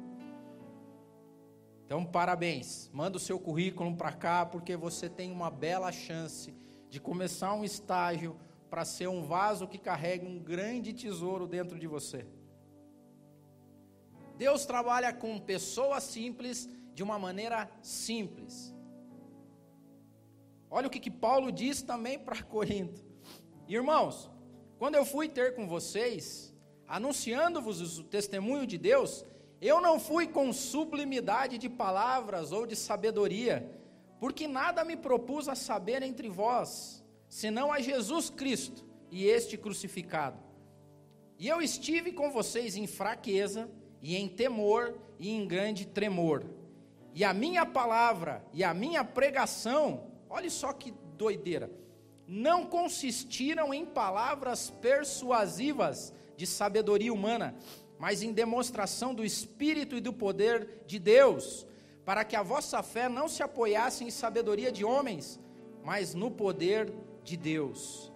Então, 1.85 2.03
parabéns. 2.03 2.89
Manda 2.95 3.19
o 3.19 3.21
seu 3.21 3.39
currículo 3.39 3.95
para 3.95 4.11
cá, 4.11 4.47
porque 4.47 4.75
você 4.75 5.07
tem 5.07 5.31
uma 5.31 5.51
bela 5.51 5.93
chance 5.93 6.55
de 6.89 6.99
começar 6.99 7.53
um 7.53 7.63
estágio 7.63 8.41
para 8.71 8.87
ser 8.87 9.07
um 9.07 9.23
vaso 9.23 9.69
que 9.69 9.77
carrega 9.77 10.27
um 10.27 10.39
grande 10.39 10.95
tesouro 10.95 11.47
dentro 11.47 11.79
de 11.79 11.87
você. 11.87 12.27
Deus 14.39 14.65
trabalha 14.65 15.13
com 15.13 15.39
pessoas 15.39 16.05
simples 16.05 16.67
de 16.95 17.03
uma 17.03 17.19
maneira 17.19 17.71
simples. 17.83 18.75
Olha 20.71 20.87
o 20.87 20.91
que, 20.91 20.99
que 20.99 21.11
Paulo 21.11 21.53
diz 21.53 21.83
também 21.83 22.19
para 22.19 22.43
Corinto. 22.43 23.05
Irmãos, 23.69 24.33
quando 24.85 24.97
eu 24.97 25.07
fui 25.07 25.31
ter 25.31 25.55
com 25.55 25.67
vocês, 25.67 26.53
anunciando-vos 26.87 27.99
o 27.99 28.05
testemunho 28.05 28.67
de 28.67 28.77
Deus, 28.77 29.25
eu 29.59 29.81
não 29.81 29.99
fui 29.99 30.27
com 30.27 30.53
sublimidade 30.53 31.57
de 31.57 31.71
palavras 31.71 32.53
ou 32.53 32.67
de 32.67 32.77
sabedoria, 32.77 33.67
porque 34.21 34.47
nada 34.47 34.85
me 34.85 34.95
propus 34.95 35.49
a 35.49 35.55
saber 35.55 36.03
entre 36.03 36.29
vós, 36.29 37.03
senão 37.31 37.73
a 37.73 37.81
Jesus 37.81 38.29
Cristo 38.29 38.85
e 39.11 39.25
este 39.25 39.57
crucificado. 39.57 40.39
E 41.39 41.49
eu 41.49 41.63
estive 41.63 42.13
com 42.13 42.31
vocês 42.31 42.77
em 42.77 42.87
fraqueza, 42.87 43.71
e 44.03 44.15
em 44.15 44.29
temor, 44.29 44.99
e 45.19 45.31
em 45.31 45.49
grande 45.49 45.87
tremor. 45.87 46.45
E 47.15 47.25
a 47.25 47.33
minha 47.33 47.65
palavra 47.65 48.45
e 48.53 48.63
a 48.63 48.75
minha 48.75 49.03
pregação, 49.03 50.11
olhe 50.29 50.51
só 50.51 50.75
que 50.75 50.93
doideira, 51.17 51.71
não 52.27 52.65
consistiram 52.67 53.73
em 53.73 53.85
palavras 53.85 54.71
persuasivas 54.71 56.13
de 56.37 56.47
sabedoria 56.47 57.13
humana, 57.13 57.55
mas 57.99 58.23
em 58.23 58.33
demonstração 58.33 59.15
do 59.15 59.25
Espírito 59.25 59.97
e 59.97 60.01
do 60.01 60.13
poder 60.13 60.83
de 60.87 60.99
Deus, 60.99 61.67
para 62.05 62.25
que 62.25 62.37
a 62.37 62.43
vossa 62.43 62.83
fé 62.83 63.09
não 63.09 63.29
se 63.29 63.43
apoiasse 63.43 64.05
em 64.05 64.11
sabedoria 64.11 64.73
de 64.73 64.85
homens, 64.85 65.41
mas 65.83 66.15
no 66.15 66.31
poder 66.31 66.93
de 67.23 67.37
Deus. 67.37 68.13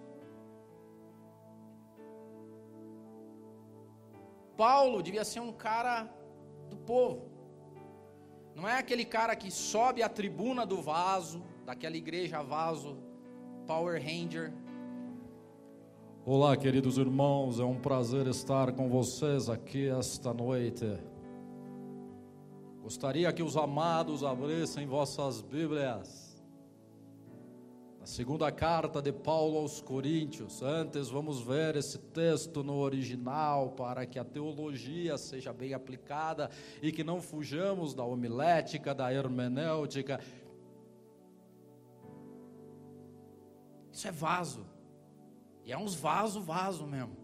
Paulo 4.57 5.01
devia 5.01 5.23
ser 5.23 5.39
um 5.39 5.53
cara 5.53 6.11
do 6.69 6.75
povo. 6.75 7.29
Não 8.53 8.67
é 8.67 8.77
aquele 8.77 9.05
cara 9.05 9.35
que 9.35 9.49
sobe 9.49 10.03
a 10.03 10.09
tribuna 10.09 10.65
do 10.65 10.81
vaso, 10.81 11.41
daquela 11.65 11.95
igreja 11.95 12.43
vaso, 12.43 12.97
Power 13.69 14.01
Ranger, 14.01 14.51
Olá, 16.25 16.57
queridos 16.57 16.97
irmãos, 16.97 17.59
é 17.59 17.63
um 17.63 17.79
prazer 17.79 18.25
estar 18.25 18.71
com 18.71 18.89
vocês 18.89 19.47
aqui 19.47 19.87
esta 19.87 20.33
noite. 20.33 20.87
Gostaria 22.81 23.31
que 23.31 23.43
os 23.43 23.55
amados 23.55 24.23
abrissem 24.23 24.87
vossas 24.87 25.43
Bíblias. 25.43 26.43
Na 27.99 28.07
segunda 28.07 28.51
carta 28.51 29.03
de 29.03 29.11
Paulo 29.11 29.59
aos 29.59 29.79
Coríntios. 29.81 30.63
Antes, 30.63 31.09
vamos 31.09 31.39
ver 31.39 31.75
esse 31.75 31.99
texto 31.99 32.63
no 32.63 32.77
original 32.77 33.69
para 33.73 34.03
que 34.07 34.17
a 34.17 34.25
teologia 34.25 35.15
seja 35.15 35.53
bem 35.53 35.75
aplicada 35.75 36.49
e 36.81 36.91
que 36.91 37.03
não 37.03 37.21
fujamos 37.21 37.93
da 37.93 38.03
homilética, 38.03 38.95
da 38.95 39.13
hermenêutica. 39.13 40.19
Isso 43.99 44.07
é 44.07 44.11
vaso. 44.11 44.65
E 45.65 45.73
é 45.73 45.77
uns 45.77 45.93
vaso, 45.93 46.39
vaso 46.41 46.87
mesmo. 46.87 47.17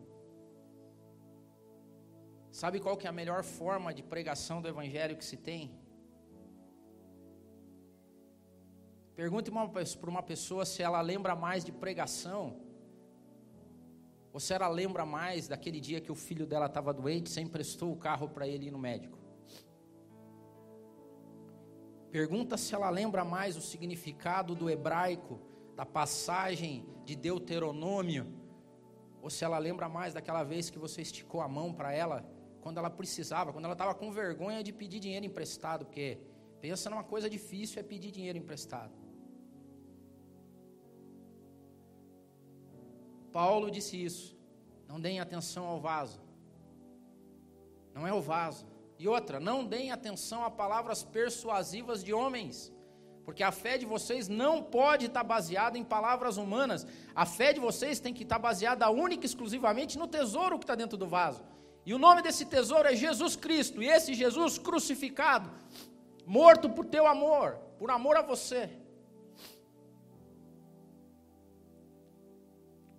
Sabe 2.51 2.81
qual 2.81 2.97
que 2.97 3.07
é 3.07 3.09
a 3.09 3.13
melhor 3.13 3.43
forma 3.43 3.93
de 3.93 4.03
pregação 4.03 4.61
do 4.61 4.67
evangelho 4.67 5.15
que 5.15 5.23
se 5.23 5.37
tem? 5.37 5.79
Pergunte 9.15 9.49
para 9.49 10.09
uma 10.09 10.21
pessoa 10.21 10.65
se 10.65 10.83
ela 10.83 10.99
lembra 10.99 11.33
mais 11.33 11.63
de 11.63 11.71
pregação 11.71 12.59
Ou 14.33 14.39
se 14.41 14.53
ela 14.53 14.67
lembra 14.67 15.05
mais 15.05 15.47
daquele 15.47 15.79
dia 15.79 16.01
que 16.01 16.11
o 16.11 16.15
filho 16.27 16.45
dela 16.45 16.65
estava 16.65 16.93
doente, 16.93 17.29
você 17.29 17.39
emprestou 17.39 17.93
o 17.93 17.95
carro 17.95 18.27
para 18.27 18.45
ele 18.45 18.65
ir 18.67 18.71
no 18.71 18.77
médico? 18.77 19.17
Pergunta 22.11 22.57
se 22.57 22.75
ela 22.75 22.89
lembra 22.89 23.23
mais 23.23 23.55
o 23.55 23.61
significado 23.61 24.53
do 24.53 24.69
hebraico, 24.69 25.54
da 25.75 25.85
passagem 25.85 26.85
de 27.03 27.15
Deuteronômio, 27.15 28.25
ou 29.21 29.29
se 29.29 29.43
ela 29.43 29.57
lembra 29.57 29.89
mais 29.89 30.13
daquela 30.13 30.43
vez 30.43 30.69
que 30.69 30.79
você 30.79 31.01
esticou 31.01 31.41
a 31.41 31.47
mão 31.47 31.73
para 31.73 31.91
ela 31.93 32.25
quando 32.61 32.77
ela 32.77 32.89
precisava, 32.89 33.51
quando 33.53 33.65
ela 33.65 33.73
estava 33.73 33.93
com 33.93 34.11
vergonha 34.11 34.63
de 34.63 34.71
pedir 34.71 34.99
dinheiro 34.99 35.25
emprestado, 35.25 35.85
porque 35.85 36.17
pensa 36.61 36.89
numa 36.89 37.03
coisa 37.03 37.29
difícil 37.29 37.79
é 37.79 37.83
pedir 37.83 38.11
dinheiro 38.11 38.37
emprestado. 38.37 38.93
Paulo 43.31 43.69
disse 43.69 44.01
isso. 44.01 44.35
Não 44.87 44.99
deem 44.99 45.19
atenção 45.19 45.65
ao 45.65 45.79
vaso. 45.79 46.21
Não 47.93 48.07
é 48.07 48.13
o 48.13 48.21
vaso. 48.21 48.65
E 48.97 49.07
outra, 49.07 49.39
não 49.39 49.65
deem 49.65 49.91
atenção 49.91 50.43
a 50.45 50.49
palavras 50.49 51.03
persuasivas 51.03 52.03
de 52.03 52.13
homens. 52.13 52.71
Porque 53.25 53.41
a 53.41 53.51
fé 53.51 53.75
de 53.77 53.87
vocês 53.87 54.27
não 54.27 54.61
pode 54.61 55.07
estar 55.07 55.23
baseada 55.23 55.77
em 55.79 55.83
palavras 55.83 56.37
humanas. 56.37 56.85
A 57.15 57.25
fé 57.25 57.51
de 57.51 57.59
vocês 57.59 57.99
tem 57.99 58.13
que 58.13 58.21
estar 58.21 58.37
baseada 58.37 58.89
única 58.91 59.25
e 59.25 59.25
exclusivamente 59.25 59.97
no 59.97 60.07
tesouro 60.07 60.59
que 60.59 60.63
está 60.63 60.75
dentro 60.75 60.95
do 60.95 61.07
vaso. 61.07 61.43
E 61.83 61.93
o 61.93 61.97
nome 61.97 62.21
desse 62.21 62.45
tesouro 62.45 62.87
é 62.87 62.95
Jesus 62.95 63.35
Cristo. 63.35 63.81
E 63.81 63.87
esse 63.87 64.13
Jesus 64.13 64.59
crucificado, 64.59 65.49
morto 66.25 66.69
por 66.69 66.85
teu 66.85 67.07
amor, 67.07 67.55
por 67.79 67.89
amor 67.89 68.15
a 68.15 68.21
você. 68.21 68.69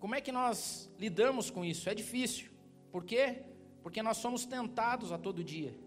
Como 0.00 0.14
é 0.14 0.20
que 0.20 0.32
nós 0.32 0.90
lidamos 0.98 1.50
com 1.50 1.64
isso? 1.64 1.88
É 1.88 1.94
difícil. 1.94 2.50
Por 2.90 3.04
quê? 3.04 3.44
Porque 3.80 4.02
nós 4.02 4.16
somos 4.16 4.44
tentados 4.44 5.12
a 5.12 5.18
todo 5.18 5.44
dia. 5.44 5.85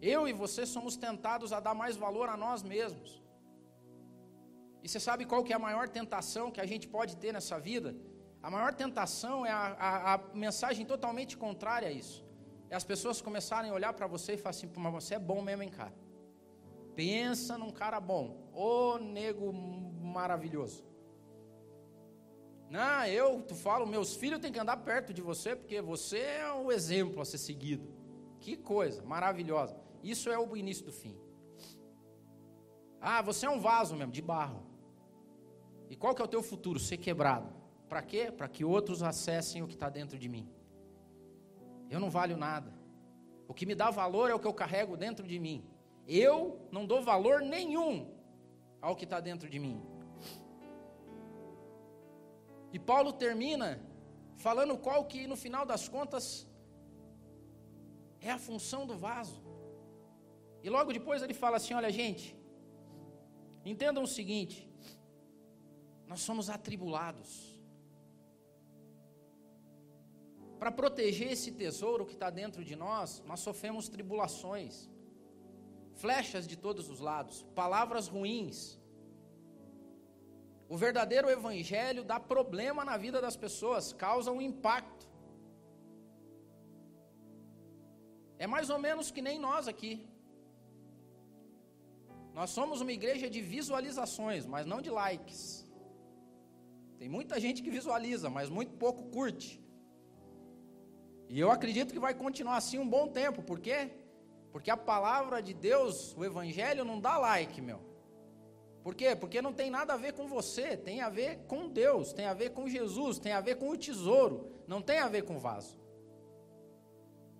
Eu 0.00 0.26
e 0.26 0.32
você 0.32 0.64
somos 0.64 0.96
tentados 0.96 1.52
a 1.52 1.60
dar 1.60 1.74
mais 1.74 1.96
valor 1.96 2.28
a 2.28 2.36
nós 2.36 2.62
mesmos. 2.62 3.22
E 4.82 4.88
você 4.88 4.98
sabe 4.98 5.26
qual 5.26 5.44
que 5.44 5.52
é 5.52 5.56
a 5.56 5.58
maior 5.58 5.88
tentação 5.88 6.50
que 6.50 6.60
a 6.60 6.66
gente 6.66 6.88
pode 6.88 7.16
ter 7.16 7.32
nessa 7.32 7.58
vida? 7.58 7.94
A 8.42 8.50
maior 8.50 8.72
tentação 8.72 9.44
é 9.44 9.50
a, 9.50 9.76
a, 9.78 10.14
a 10.14 10.18
mensagem 10.34 10.86
totalmente 10.86 11.36
contrária 11.36 11.88
a 11.88 11.92
isso. 11.92 12.24
É 12.70 12.76
as 12.76 12.84
pessoas 12.84 13.20
começarem 13.20 13.70
a 13.70 13.74
olhar 13.74 13.92
para 13.92 14.06
você 14.06 14.34
e 14.34 14.38
falar 14.38 14.50
assim, 14.50 14.70
mas 14.74 14.92
você 14.92 15.16
é 15.16 15.18
bom 15.18 15.42
mesmo, 15.42 15.62
hein, 15.62 15.68
cara? 15.68 15.92
Pensa 16.94 17.58
num 17.58 17.70
cara 17.70 18.00
bom. 18.00 18.48
Ô 18.54 18.96
nego 18.98 19.52
maravilhoso. 19.52 20.84
Não, 22.70 23.04
eu, 23.06 23.42
tu 23.42 23.54
falo, 23.54 23.84
meus 23.86 24.14
filhos 24.14 24.38
têm 24.38 24.52
que 24.52 24.58
andar 24.58 24.76
perto 24.78 25.12
de 25.12 25.20
você, 25.20 25.56
porque 25.56 25.80
você 25.82 26.18
é 26.18 26.52
o 26.52 26.70
exemplo 26.70 27.20
a 27.20 27.24
ser 27.24 27.38
seguido. 27.38 27.92
Que 28.38 28.56
coisa 28.56 29.02
maravilhosa. 29.02 29.76
Isso 30.02 30.30
é 30.30 30.38
o 30.38 30.56
início 30.56 30.84
do 30.84 30.92
fim. 30.92 31.16
Ah, 33.00 33.22
você 33.22 33.46
é 33.46 33.50
um 33.50 33.60
vaso 33.60 33.94
mesmo, 33.96 34.12
de 34.12 34.22
barro. 34.22 34.62
E 35.88 35.96
qual 35.96 36.14
que 36.14 36.22
é 36.22 36.24
o 36.24 36.28
teu 36.28 36.42
futuro? 36.42 36.78
Ser 36.78 36.98
quebrado. 36.98 37.48
Para 37.88 38.02
quê? 38.02 38.30
Para 38.30 38.48
que 38.48 38.64
outros 38.64 39.02
acessem 39.02 39.62
o 39.62 39.66
que 39.66 39.74
está 39.74 39.88
dentro 39.88 40.18
de 40.18 40.28
mim. 40.28 40.48
Eu 41.90 41.98
não 41.98 42.10
valho 42.10 42.36
nada. 42.36 42.72
O 43.48 43.54
que 43.54 43.66
me 43.66 43.74
dá 43.74 43.90
valor 43.90 44.30
é 44.30 44.34
o 44.34 44.38
que 44.38 44.46
eu 44.46 44.54
carrego 44.54 44.96
dentro 44.96 45.26
de 45.26 45.38
mim. 45.38 45.64
Eu 46.06 46.68
não 46.70 46.86
dou 46.86 47.02
valor 47.02 47.40
nenhum 47.40 48.08
ao 48.80 48.94
que 48.94 49.04
está 49.04 49.18
dentro 49.18 49.48
de 49.48 49.58
mim. 49.58 49.82
E 52.72 52.78
Paulo 52.78 53.12
termina 53.12 53.80
falando 54.36 54.78
qual 54.78 55.04
que 55.04 55.26
no 55.26 55.36
final 55.36 55.66
das 55.66 55.88
contas 55.88 56.46
é 58.20 58.30
a 58.30 58.38
função 58.38 58.86
do 58.86 58.96
vaso. 58.96 59.42
E 60.62 60.68
logo 60.70 60.92
depois 60.92 61.22
ele 61.22 61.34
fala 61.34 61.56
assim: 61.58 61.74
olha, 61.74 61.90
gente, 61.90 62.36
entendam 63.64 64.02
o 64.02 64.06
seguinte: 64.18 64.68
nós 66.06 66.20
somos 66.20 66.50
atribulados. 66.50 67.30
Para 70.58 70.70
proteger 70.70 71.32
esse 71.32 71.52
tesouro 71.52 72.04
que 72.04 72.12
está 72.12 72.28
dentro 72.28 72.62
de 72.62 72.76
nós, 72.76 73.22
nós 73.26 73.40
sofremos 73.40 73.88
tribulações, 73.88 74.90
flechas 75.94 76.46
de 76.46 76.56
todos 76.56 76.90
os 76.90 77.00
lados, 77.00 77.42
palavras 77.54 78.08
ruins, 78.08 78.78
o 80.72 80.76
verdadeiro 80.76 81.28
evangelho 81.28 82.04
dá 82.04 82.20
problema 82.20 82.84
na 82.84 82.96
vida 82.96 83.20
das 83.20 83.36
pessoas, 83.36 83.92
causa 83.92 84.30
um 84.30 84.40
impacto. 84.40 85.04
É 88.38 88.46
mais 88.46 88.70
ou 88.70 88.78
menos 88.78 89.10
que 89.10 89.20
nem 89.20 89.36
nós 89.36 89.66
aqui. 89.66 90.08
Nós 92.40 92.48
somos 92.48 92.80
uma 92.80 92.90
igreja 92.90 93.28
de 93.28 93.42
visualizações, 93.42 94.46
mas 94.46 94.64
não 94.64 94.80
de 94.80 94.88
likes. 94.88 95.70
Tem 96.98 97.06
muita 97.06 97.38
gente 97.38 97.62
que 97.62 97.68
visualiza, 97.68 98.30
mas 98.30 98.48
muito 98.48 98.72
pouco 98.84 99.02
curte. 99.10 99.62
E 101.28 101.38
eu 101.38 101.50
acredito 101.50 101.92
que 101.92 101.98
vai 102.06 102.14
continuar 102.14 102.56
assim 102.56 102.78
um 102.78 102.88
bom 102.88 103.06
tempo, 103.08 103.42
por 103.42 103.60
quê? 103.60 103.90
Porque 104.50 104.70
a 104.70 104.76
palavra 104.76 105.42
de 105.42 105.52
Deus, 105.52 106.16
o 106.16 106.24
evangelho 106.24 106.82
não 106.82 106.98
dá 106.98 107.18
like, 107.18 107.60
meu. 107.60 107.80
Por 108.82 108.94
quê? 108.94 109.14
Porque 109.14 109.42
não 109.42 109.52
tem 109.52 109.68
nada 109.68 109.92
a 109.92 109.98
ver 109.98 110.14
com 110.14 110.26
você, 110.26 110.78
tem 110.78 111.02
a 111.02 111.10
ver 111.10 111.40
com 111.46 111.68
Deus, 111.68 112.14
tem 112.14 112.24
a 112.24 112.32
ver 112.32 112.54
com 112.54 112.66
Jesus, 112.66 113.18
tem 113.18 113.32
a 113.32 113.42
ver 113.42 113.56
com 113.56 113.68
o 113.68 113.76
tesouro, 113.76 114.50
não 114.66 114.80
tem 114.80 114.98
a 114.98 115.08
ver 115.08 115.24
com 115.24 115.36
o 115.36 115.38
vaso. 115.38 115.78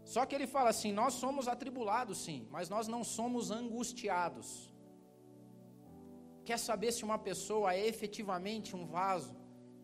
Só 0.04 0.26
que 0.26 0.34
ele 0.34 0.46
fala 0.46 0.68
assim: 0.68 0.92
nós 0.92 1.14
somos 1.14 1.48
atribulados, 1.48 2.18
sim, 2.22 2.46
mas 2.50 2.68
nós 2.68 2.86
não 2.86 3.02
somos 3.02 3.50
angustiados. 3.50 4.69
Quer 6.44 6.59
saber 6.59 6.92
se 6.92 7.05
uma 7.05 7.18
pessoa 7.18 7.74
é 7.74 7.87
efetivamente 7.87 8.74
um 8.74 8.87
vaso 8.87 9.35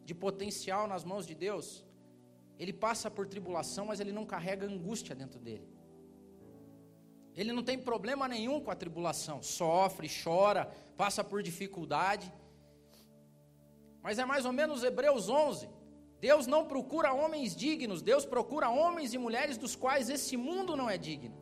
de 0.05 0.15
potencial 0.15 0.87
nas 0.87 1.05
mãos 1.05 1.27
de 1.27 1.35
Deus? 1.35 1.85
Ele 2.59 2.73
passa 2.73 3.11
por 3.11 3.27
tribulação, 3.27 3.87
mas 3.87 4.01
ele 4.01 4.13
não 4.13 4.25
carrega 4.25 4.67
angústia 4.67 5.15
dentro 5.15 5.39
dele. 5.39 5.69
Ele 7.35 7.53
não 7.53 7.63
tem 7.63 7.79
problema 7.79 8.27
nenhum 8.27 8.59
com 8.61 8.71
a 8.71 8.75
tribulação, 8.75 9.43
sofre, 9.43 10.09
chora, 10.23 10.71
passa 10.97 11.23
por 11.23 11.43
dificuldade. 11.43 12.33
Mas 14.03 14.19
é 14.19 14.25
mais 14.25 14.47
ou 14.47 14.53
menos 14.53 14.83
Hebreus 14.83 15.29
11. 15.29 15.69
Deus 16.19 16.47
não 16.47 16.65
procura 16.65 17.13
homens 17.13 17.55
dignos, 17.55 18.01
Deus 18.01 18.25
procura 18.25 18.71
homens 18.71 19.13
e 19.13 19.19
mulheres 19.19 19.59
dos 19.59 19.77
quais 19.77 20.09
esse 20.09 20.35
mundo 20.37 20.75
não 20.75 20.89
é 20.89 20.97
digno. 20.97 21.37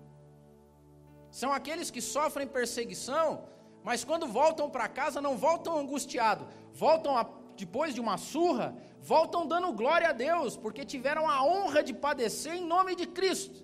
São 1.31 1.53
aqueles 1.53 1.91
que 1.91 2.01
sofrem 2.01 2.47
perseguição, 2.47 3.49
mas 3.85 4.03
quando 4.03 4.27
voltam 4.27 4.71
para 4.71 4.89
casa 4.89 5.21
não 5.21 5.37
voltam 5.37 5.79
angustiados, 5.79 6.49
voltam 6.73 7.19
a, 7.19 7.29
depois 7.55 7.95
de 7.95 8.01
uma 8.01 8.17
surra, 8.17 8.75
voltam 8.99 9.47
dando 9.47 9.71
glória 9.75 10.09
a 10.09 10.13
Deus, 10.13 10.57
porque 10.57 10.87
tiveram 10.87 11.29
a 11.29 11.45
honra 11.45 11.83
de 11.83 11.93
padecer 11.93 12.55
em 12.55 12.65
nome 12.65 12.97
de 12.97 13.07
Cristo. 13.07 13.63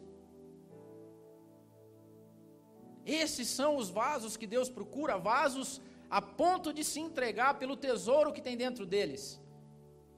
Esses 3.06 3.48
são 3.48 3.76
os 3.76 3.88
vasos 3.88 4.36
que 4.36 4.46
Deus 4.46 4.68
procura, 4.68 5.16
vasos 5.16 5.80
a 6.10 6.20
ponto 6.20 6.70
de 6.70 6.84
se 6.84 7.00
entregar 7.00 7.58
pelo 7.58 7.74
tesouro 7.74 8.30
que 8.30 8.42
tem 8.42 8.58
dentro 8.58 8.84
deles. 8.84 9.40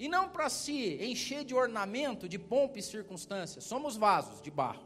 E 0.01 0.09
não 0.09 0.29
para 0.29 0.49
se 0.49 0.97
encher 1.01 1.45
de 1.45 1.55
ornamento, 1.55 2.29
de 2.29 2.41
pompa 2.41 2.81
e 2.81 2.83
circunstâncias. 2.83 3.63
Somos 3.63 3.97
vasos 3.97 4.43
de 4.43 4.51
barro. 4.51 4.83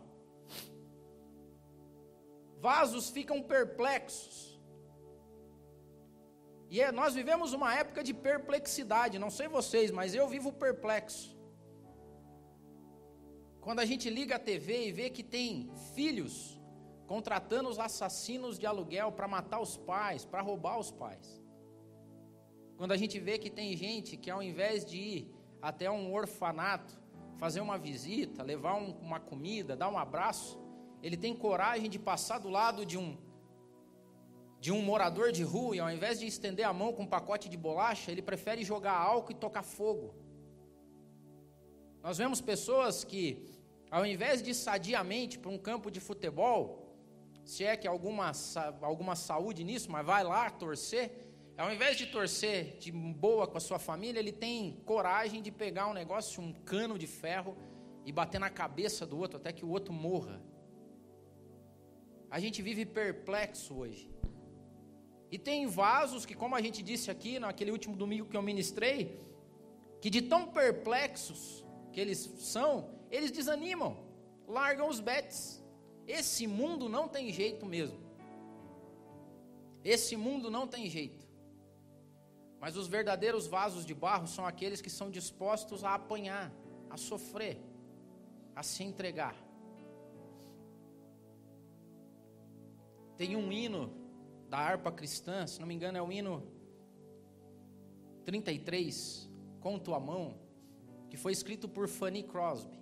Vasos 2.60 3.08
ficam 3.08 3.42
perplexos. 3.42 4.55
E 6.68 6.80
é, 6.80 6.90
nós 6.90 7.14
vivemos 7.14 7.52
uma 7.52 7.74
época 7.74 8.02
de 8.02 8.12
perplexidade. 8.12 9.18
Não 9.18 9.30
sei 9.30 9.48
vocês, 9.48 9.90
mas 9.90 10.14
eu 10.14 10.28
vivo 10.28 10.52
perplexo. 10.52 11.36
Quando 13.60 13.80
a 13.80 13.84
gente 13.84 14.08
liga 14.10 14.36
a 14.36 14.38
TV 14.38 14.88
e 14.88 14.92
vê 14.92 15.10
que 15.10 15.22
tem 15.22 15.70
filhos 15.94 16.60
contratando 17.06 17.68
os 17.68 17.78
assassinos 17.78 18.58
de 18.58 18.66
aluguel 18.66 19.12
para 19.12 19.28
matar 19.28 19.60
os 19.60 19.76
pais, 19.76 20.24
para 20.24 20.40
roubar 20.40 20.78
os 20.78 20.90
pais. 20.90 21.40
Quando 22.76 22.92
a 22.92 22.96
gente 22.96 23.18
vê 23.18 23.38
que 23.38 23.48
tem 23.48 23.76
gente 23.76 24.16
que 24.16 24.30
ao 24.30 24.42
invés 24.42 24.84
de 24.84 24.96
ir 24.96 25.34
até 25.62 25.90
um 25.90 26.12
orfanato, 26.12 27.00
fazer 27.38 27.60
uma 27.60 27.78
visita, 27.78 28.42
levar 28.42 28.74
um, 28.74 28.90
uma 29.00 29.20
comida, 29.20 29.76
dar 29.76 29.88
um 29.88 29.98
abraço, 29.98 30.58
ele 31.02 31.16
tem 31.16 31.34
coragem 31.34 31.88
de 31.88 31.98
passar 31.98 32.38
do 32.38 32.48
lado 32.48 32.84
de 32.84 32.98
um 32.98 33.16
de 34.60 34.72
um 34.72 34.82
morador 34.82 35.30
de 35.32 35.42
rua 35.42 35.76
e 35.76 35.80
ao 35.80 35.90
invés 35.90 36.18
de 36.20 36.26
estender 36.26 36.66
a 36.66 36.72
mão 36.72 36.92
com 36.92 37.02
um 37.02 37.06
pacote 37.06 37.48
de 37.48 37.56
bolacha, 37.56 38.10
ele 38.10 38.22
prefere 38.22 38.64
jogar 38.64 38.96
álcool 38.96 39.32
e 39.32 39.34
tocar 39.34 39.62
fogo. 39.62 40.14
Nós 42.02 42.18
vemos 42.18 42.40
pessoas 42.40 43.04
que, 43.04 43.44
ao 43.90 44.06
invés 44.06 44.42
de 44.42 44.54
sadiamente 44.54 45.38
para 45.38 45.50
um 45.50 45.58
campo 45.58 45.90
de 45.90 46.00
futebol, 46.00 46.86
se 47.44 47.64
é 47.64 47.76
que 47.76 47.86
alguma, 47.86 48.32
alguma 48.80 49.14
saúde 49.14 49.62
nisso, 49.62 49.90
mas 49.90 50.04
vai 50.04 50.24
lá 50.24 50.50
torcer, 50.50 51.10
ao 51.56 51.72
invés 51.72 51.96
de 51.96 52.06
torcer 52.06 52.76
de 52.78 52.92
boa 52.92 53.46
com 53.46 53.56
a 53.56 53.60
sua 53.60 53.78
família, 53.78 54.18
ele 54.18 54.32
tem 54.32 54.80
coragem 54.84 55.40
de 55.40 55.50
pegar 55.50 55.86
um 55.86 55.94
negócio, 55.94 56.42
um 56.42 56.52
cano 56.52 56.98
de 56.98 57.06
ferro 57.06 57.56
e 58.04 58.12
bater 58.12 58.38
na 58.38 58.50
cabeça 58.50 59.06
do 59.06 59.18
outro 59.18 59.36
até 59.38 59.52
que 59.52 59.64
o 59.64 59.70
outro 59.70 59.92
morra. 59.92 60.42
A 62.30 62.38
gente 62.38 62.60
vive 62.60 62.84
perplexo 62.84 63.74
hoje. 63.74 64.10
E 65.30 65.38
tem 65.38 65.66
vasos 65.66 66.24
que, 66.24 66.34
como 66.34 66.54
a 66.54 66.60
gente 66.60 66.82
disse 66.82 67.10
aqui 67.10 67.38
naquele 67.38 67.72
último 67.72 67.96
domingo 67.96 68.28
que 68.28 68.36
eu 68.36 68.42
ministrei, 68.42 69.20
que 70.00 70.08
de 70.08 70.22
tão 70.22 70.46
perplexos 70.46 71.64
que 71.92 72.00
eles 72.00 72.18
são, 72.38 72.90
eles 73.10 73.30
desanimam, 73.30 73.96
largam 74.46 74.88
os 74.88 75.00
betes. 75.00 75.62
Esse 76.06 76.46
mundo 76.46 76.88
não 76.88 77.08
tem 77.08 77.32
jeito 77.32 77.66
mesmo. 77.66 77.98
Esse 79.84 80.16
mundo 80.16 80.50
não 80.50 80.66
tem 80.66 80.88
jeito. 80.88 81.26
Mas 82.60 82.76
os 82.76 82.86
verdadeiros 82.86 83.46
vasos 83.46 83.84
de 83.84 83.94
barro 83.94 84.26
são 84.26 84.46
aqueles 84.46 84.80
que 84.80 84.90
são 84.90 85.10
dispostos 85.10 85.84
a 85.84 85.94
apanhar, 85.94 86.52
a 86.88 86.96
sofrer, 86.96 87.58
a 88.54 88.62
se 88.62 88.82
entregar. 88.82 89.36
Tem 93.16 93.34
um 93.34 93.50
hino 93.50 94.05
da 94.48 94.58
harpa 94.58 94.92
cristã, 94.92 95.46
se 95.46 95.60
não 95.60 95.66
me 95.66 95.74
engano 95.74 95.98
é 95.98 96.02
o 96.02 96.10
hino 96.10 96.42
33, 98.24 99.28
Com 99.60 99.78
tua 99.78 100.00
mão, 100.00 100.38
que 101.08 101.16
foi 101.16 101.32
escrito 101.32 101.68
por 101.68 101.88
Fanny 101.88 102.22
Crosby. 102.22 102.78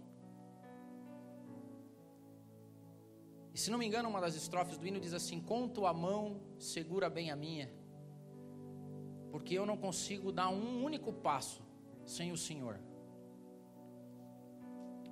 E 3.52 3.58
se 3.58 3.70
não 3.70 3.78
me 3.78 3.86
engano, 3.86 4.08
uma 4.08 4.20
das 4.20 4.34
estrofes 4.34 4.76
do 4.76 4.86
hino 4.86 4.98
diz 4.98 5.14
assim: 5.14 5.40
Com 5.40 5.68
tua 5.68 5.92
mão, 5.92 6.40
segura 6.58 7.08
bem 7.08 7.30
a 7.30 7.36
minha 7.36 7.70
porque 9.34 9.58
eu 9.58 9.66
não 9.66 9.76
consigo 9.76 10.30
dar 10.30 10.48
um 10.48 10.84
único 10.84 11.12
passo 11.12 11.60
sem 12.06 12.30
o 12.30 12.36
Senhor. 12.36 12.78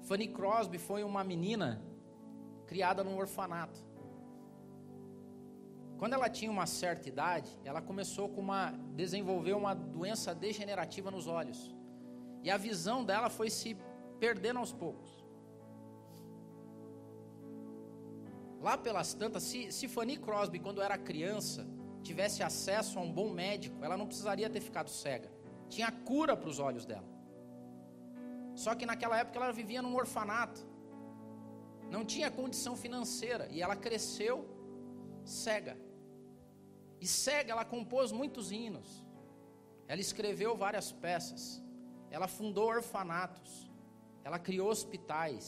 Fanny 0.03 0.29
Crosby 0.29 0.79
foi 0.79 1.03
uma 1.03 1.25
menina 1.25 1.83
criada 2.69 3.03
num 3.03 3.19
orfanato. 3.19 3.85
Quando 6.03 6.15
ela 6.15 6.29
tinha 6.29 6.51
uma 6.51 6.67
certa 6.67 7.09
idade, 7.09 7.49
ela 7.65 7.81
começou 7.81 8.29
com 8.29 8.41
uma 8.41 8.73
desenvolver 8.93 9.53
uma 9.53 9.73
doença 9.73 10.35
degenerativa 10.35 11.13
nos 11.13 11.29
olhos. 11.29 11.73
E 12.43 12.51
a 12.51 12.57
visão 12.57 13.05
dela 13.05 13.31
foi 13.31 13.49
se 13.49 13.77
perdendo 14.19 14.59
aos 14.59 14.73
poucos. 14.73 15.25
Lá 18.61 18.77
pelas 18.77 19.15
tantas, 19.15 19.45
se, 19.45 19.71
se 19.71 19.87
Fanny 19.87 20.17
Crosby, 20.17 20.59
quando 20.59 20.83
era 20.83 20.99
criança, 20.99 21.65
tivesse 22.03 22.43
acesso 22.43 22.99
a 22.99 23.03
um 23.03 23.13
bom 23.13 23.31
médico, 23.31 23.85
ela 23.85 23.97
não 23.97 24.09
precisaria 24.09 24.51
ter 24.51 24.61
ficado 24.61 24.91
cega. 24.91 25.31
Tinha 25.69 25.93
cura 25.93 26.37
para 26.37 26.49
os 26.49 26.59
olhos 26.59 26.85
dela. 26.85 27.09
Só 28.57 28.75
que 28.75 28.85
naquela 28.85 29.21
época 29.21 29.39
ela 29.39 29.53
vivia 29.53 29.81
num 29.81 29.95
orfanato. 29.95 30.67
Não 31.89 32.05
tinha 32.05 32.29
condição 32.29 32.75
financeira 32.75 33.47
e 33.53 33.63
ela 33.63 33.77
cresceu 33.77 34.45
cega. 35.25 35.92
E 37.05 37.07
cega 37.07 37.53
ela 37.55 37.65
compôs 37.75 38.13
muitos 38.21 38.47
hinos. 38.59 38.89
Ela 39.91 40.03
escreveu 40.07 40.53
várias 40.65 40.89
peças. 41.05 41.43
Ela 42.17 42.29
fundou 42.37 42.69
orfanatos. 42.79 43.53
Ela 44.27 44.39
criou 44.47 44.69
hospitais. 44.75 45.45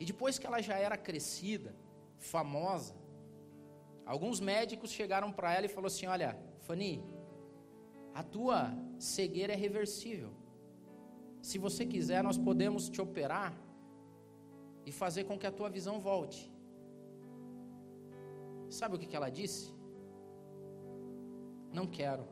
E 0.00 0.04
depois 0.10 0.38
que 0.38 0.46
ela 0.46 0.60
já 0.68 0.76
era 0.86 0.96
crescida, 1.08 1.70
famosa, 2.34 2.94
Alguns 4.12 4.38
médicos 4.38 4.92
chegaram 4.92 5.32
para 5.32 5.52
ela 5.52 5.66
e 5.66 5.68
falaram 5.68 5.88
assim: 5.88 6.06
Olha, 6.06 6.38
Fanny, 6.60 7.04
a 8.14 8.22
tua 8.22 8.72
cegueira 9.00 9.52
é 9.52 9.56
reversível. 9.56 10.32
Se 11.42 11.58
você 11.58 11.84
quiser, 11.84 12.22
nós 12.22 12.38
podemos 12.38 12.88
te 12.88 13.00
operar 13.02 13.52
e 14.84 14.92
fazer 14.92 15.24
com 15.24 15.36
que 15.36 15.46
a 15.46 15.50
tua 15.50 15.68
visão 15.68 15.98
volte. 15.98 16.40
Sabe 18.70 18.94
o 18.94 18.98
que, 18.98 19.06
que 19.06 19.16
ela 19.16 19.28
disse? 19.28 19.74
Não 21.76 21.86
quero. 21.86 22.24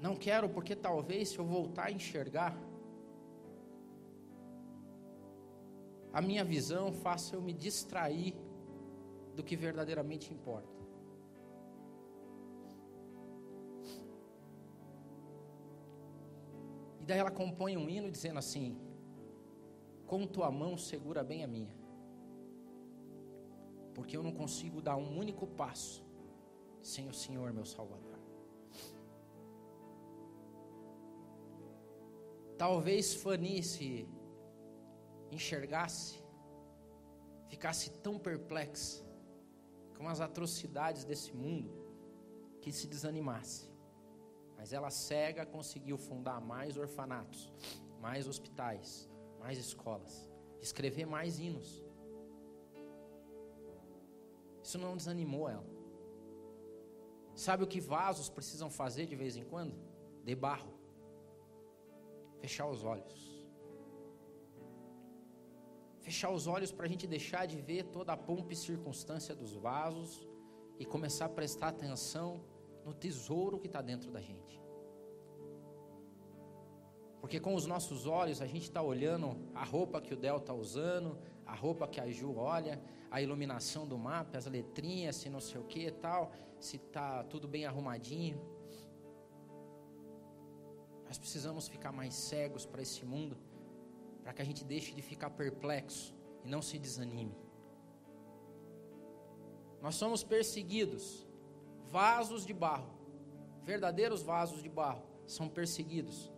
Não 0.00 0.14
quero 0.16 0.48
porque 0.48 0.74
talvez 0.74 1.28
se 1.28 1.38
eu 1.38 1.44
voltar 1.44 1.84
a 1.88 1.92
enxergar, 1.92 2.56
a 6.10 6.22
minha 6.22 6.42
visão 6.42 6.90
faça 6.90 7.36
eu 7.36 7.42
me 7.42 7.52
distrair 7.52 8.34
do 9.34 9.44
que 9.44 9.54
verdadeiramente 9.54 10.32
importa. 10.32 10.74
E 17.00 17.04
daí 17.04 17.18
ela 17.18 17.30
compõe 17.30 17.76
um 17.76 17.90
hino 17.90 18.10
dizendo 18.10 18.38
assim: 18.38 18.68
Com 20.06 20.26
tua 20.26 20.50
mão 20.50 20.78
segura 20.78 21.22
bem 21.22 21.44
a 21.44 21.46
minha, 21.46 21.76
porque 23.96 24.14
eu 24.14 24.22
não 24.22 24.30
consigo 24.30 24.82
dar 24.82 24.96
um 24.98 25.18
único 25.18 25.46
passo 25.46 26.04
sem 26.82 27.08
o 27.08 27.14
Senhor, 27.14 27.50
meu 27.50 27.64
Salvador. 27.64 28.18
Talvez 32.58 33.14
Fanny 33.14 33.62
se 33.62 34.06
enxergasse, 35.30 36.22
ficasse 37.48 37.88
tão 38.02 38.18
perplexa 38.18 39.02
com 39.96 40.06
as 40.06 40.20
atrocidades 40.20 41.02
desse 41.06 41.32
mundo, 41.32 41.70
que 42.60 42.70
se 42.70 42.86
desanimasse. 42.86 43.70
Mas 44.58 44.74
ela 44.74 44.90
cega 44.90 45.46
conseguiu 45.46 45.96
fundar 45.96 46.38
mais 46.38 46.76
orfanatos, 46.76 47.50
mais 47.98 48.28
hospitais, 48.28 49.08
mais 49.40 49.56
escolas, 49.56 50.30
escrever 50.60 51.06
mais 51.06 51.38
hinos. 51.38 51.85
Isso 54.66 54.78
não 54.84 54.96
desanimou 54.96 55.48
ela. 55.48 55.70
Sabe 57.34 57.62
o 57.64 57.70
que 57.72 57.80
vasos 57.80 58.28
precisam 58.28 58.68
fazer 58.80 59.06
de 59.06 59.16
vez 59.22 59.36
em 59.36 59.44
quando? 59.52 59.74
De 60.24 60.34
barro. 60.34 60.72
Fechar 62.40 62.66
os 62.74 62.82
olhos 62.84 63.36
fechar 66.06 66.30
os 66.30 66.46
olhos 66.46 66.70
para 66.70 66.86
a 66.86 66.88
gente 66.88 67.04
deixar 67.04 67.46
de 67.46 67.60
ver 67.60 67.82
toda 67.86 68.12
a 68.12 68.16
pompa 68.16 68.52
e 68.52 68.56
circunstância 68.56 69.34
dos 69.34 69.54
vasos 69.54 70.24
e 70.78 70.84
começar 70.84 71.24
a 71.24 71.28
prestar 71.28 71.68
atenção 71.70 72.44
no 72.84 72.94
tesouro 72.94 73.58
que 73.58 73.66
está 73.66 73.82
dentro 73.82 74.12
da 74.12 74.20
gente. 74.20 74.62
Porque 77.20 77.40
com 77.40 77.56
os 77.56 77.66
nossos 77.66 78.06
olhos 78.06 78.40
a 78.40 78.46
gente 78.46 78.62
está 78.62 78.80
olhando 78.80 79.36
a 79.52 79.64
roupa 79.64 80.00
que 80.00 80.14
o 80.14 80.16
Del 80.16 80.36
está 80.36 80.54
usando, 80.54 81.18
a 81.46 81.54
roupa 81.54 81.86
que 81.86 82.00
a 82.00 82.10
Ju 82.10 82.36
olha, 82.36 82.82
a 83.10 83.22
iluminação 83.22 83.86
do 83.86 83.96
mapa, 83.96 84.36
as 84.36 84.46
letrinhas, 84.46 85.16
se 85.16 85.30
não 85.30 85.40
sei 85.40 85.60
o 85.60 85.64
que 85.64 85.90
tal, 85.90 86.32
se 86.58 86.76
está 86.76 87.22
tudo 87.24 87.46
bem 87.46 87.64
arrumadinho. 87.64 88.40
Nós 91.06 91.18
precisamos 91.18 91.68
ficar 91.68 91.92
mais 91.92 92.14
cegos 92.14 92.66
para 92.66 92.82
esse 92.82 93.04
mundo 93.04 93.36
para 94.22 94.32
que 94.32 94.42
a 94.42 94.44
gente 94.44 94.64
deixe 94.64 94.92
de 94.92 95.00
ficar 95.00 95.30
perplexo 95.30 96.12
e 96.44 96.48
não 96.48 96.60
se 96.60 96.80
desanime. 96.80 97.38
Nós 99.80 99.94
somos 99.94 100.24
perseguidos, 100.24 101.24
vasos 101.92 102.44
de 102.44 102.52
barro, 102.52 102.90
verdadeiros 103.62 104.24
vasos 104.24 104.64
de 104.64 104.68
barro, 104.68 105.04
são 105.28 105.48
perseguidos. 105.48 106.32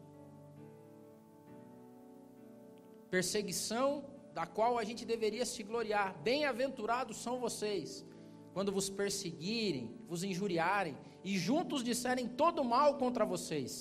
Perseguição 3.11 4.05
da 4.39 4.47
qual 4.47 4.79
a 4.79 4.85
gente 4.89 5.05
deveria 5.13 5.45
se 5.53 5.65
gloriar. 5.71 6.09
Bem-aventurados 6.23 7.17
são 7.25 7.41
vocês, 7.47 8.07
quando 8.55 8.71
vos 8.77 8.89
perseguirem, 8.89 9.87
vos 10.11 10.23
injuriarem 10.23 10.95
e 11.25 11.33
juntos 11.47 11.83
disserem 11.83 12.29
todo 12.43 12.63
mal 12.77 12.91
contra 13.03 13.25
vocês. 13.33 13.73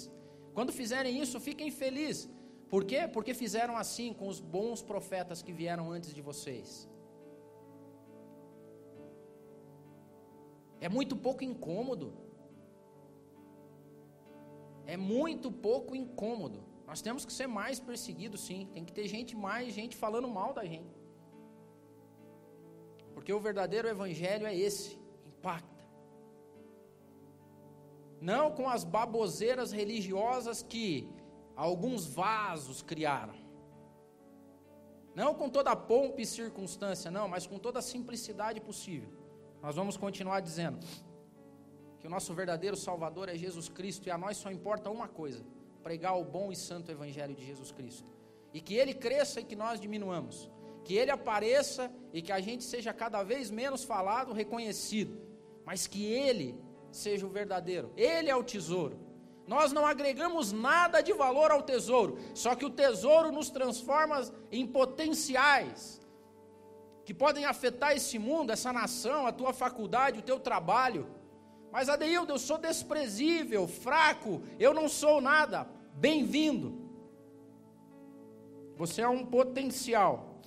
Quando 0.56 0.78
fizerem 0.80 1.22
isso, 1.24 1.40
fiquem 1.40 1.70
felizes, 1.70 2.28
por 2.72 2.84
quê? 2.90 3.02
Porque 3.08 3.36
fizeram 3.36 3.78
assim 3.78 4.10
com 4.20 4.28
os 4.28 4.40
bons 4.40 4.82
profetas 4.82 5.44
que 5.44 5.54
vieram 5.54 5.92
antes 5.92 6.12
de 6.18 6.24
vocês. 6.30 6.90
É 10.82 10.90
muito 10.90 11.16
pouco 11.16 11.44
incômodo. 11.44 12.08
É 14.88 14.98
muito 14.98 15.52
pouco 15.52 15.96
incômodo. 15.96 16.67
Nós 16.88 17.02
temos 17.02 17.26
que 17.26 17.34
ser 17.34 17.48
mais 17.48 17.80
perseguidos, 17.80 18.42
sim. 18.48 18.70
Tem 18.74 18.86
que 18.86 18.94
ter 18.94 19.08
gente, 19.08 19.36
mais 19.36 19.74
gente 19.74 19.96
falando 19.96 20.30
mal 20.30 20.54
da 20.54 20.64
gente. 20.64 20.96
Porque 23.14 23.34
o 23.34 23.40
verdadeiro 23.40 23.90
evangelho 23.90 24.48
é 24.48 24.56
esse, 24.56 24.98
impacta. 25.26 25.86
Não 28.22 28.52
com 28.52 28.70
as 28.70 28.84
baboseiras 28.84 29.72
religiosas 29.72 30.64
que 30.64 31.10
alguns 31.56 32.08
vasos 32.08 32.82
criaram. 32.82 33.36
Não 35.14 35.34
com 35.34 35.50
toda 35.50 35.72
a 35.72 35.76
pompa 35.76 36.22
e 36.22 36.26
circunstância, 36.26 37.12
não, 37.12 37.28
mas 37.28 37.46
com 37.46 37.60
toda 37.60 37.80
a 37.80 37.82
simplicidade 37.82 38.62
possível. 38.62 39.10
nós 39.62 39.76
vamos 39.76 39.98
continuar 39.98 40.40
dizendo 40.40 40.86
que 42.00 42.08
o 42.08 42.10
nosso 42.10 42.34
verdadeiro 42.34 42.78
Salvador 42.78 43.28
é 43.28 43.36
Jesus 43.36 43.68
Cristo 43.68 44.08
e 44.08 44.12
a 44.12 44.18
nós 44.18 44.38
só 44.38 44.50
importa 44.52 44.90
uma 44.90 45.08
coisa: 45.08 45.44
pregar 45.88 46.20
o 46.20 46.26
bom 46.26 46.52
e 46.52 46.56
santo 46.56 46.92
Evangelho 46.92 47.34
de 47.34 47.46
Jesus 47.46 47.72
Cristo. 47.72 48.10
E 48.54 48.60
que 48.60 48.76
ele 48.76 48.94
cresça 48.94 49.40
e 49.40 49.46
que 49.50 49.56
nós 49.56 49.80
diminuamos. 49.80 50.52
Que 50.84 50.96
ele 50.96 51.12
apareça 51.12 51.90
e 52.12 52.22
que 52.22 52.34
a 52.34 52.42
gente 52.42 52.66
seja 52.66 52.92
cada 52.94 53.24
vez 53.24 53.50
menos 53.50 53.86
falado, 53.86 54.34
reconhecido. 54.34 55.18
Mas 55.66 55.88
que 55.88 56.04
ele 56.06 56.60
seja 56.92 57.26
o 57.26 57.30
verdadeiro. 57.30 57.94
Ele 57.96 58.30
é 58.30 58.36
o 58.36 58.44
tesouro. 58.44 59.00
Nós 59.48 59.72
não 59.72 59.86
agregamos 59.86 60.52
nada 60.52 61.00
de 61.00 61.14
valor 61.14 61.52
ao 61.52 61.64
tesouro, 61.64 62.18
só 62.34 62.54
que 62.54 62.66
o 62.66 62.70
tesouro 62.70 63.32
nos 63.32 63.50
transforma 63.50 64.22
em 64.52 64.68
potenciais 64.68 66.02
que 67.06 67.14
podem 67.14 67.46
afetar 67.46 67.94
esse 67.96 68.20
mundo, 68.20 68.52
essa 68.52 68.74
nação, 68.74 69.26
a 69.26 69.32
tua 69.32 69.54
faculdade, 69.54 70.20
o 70.20 70.28
teu 70.30 70.38
trabalho. 70.38 71.08
Mas 71.72 71.88
Adeildo, 71.88 72.34
eu 72.34 72.40
sou 72.40 72.58
desprezível, 72.58 73.68
fraco, 73.68 74.42
eu 74.60 74.74
não 74.74 74.90
sou 74.90 75.22
nada. 75.22 75.77
Bem-vindo. 76.00 76.80
Você 78.76 79.02
é 79.02 79.08
um 79.10 79.26
potencial. 79.26 80.40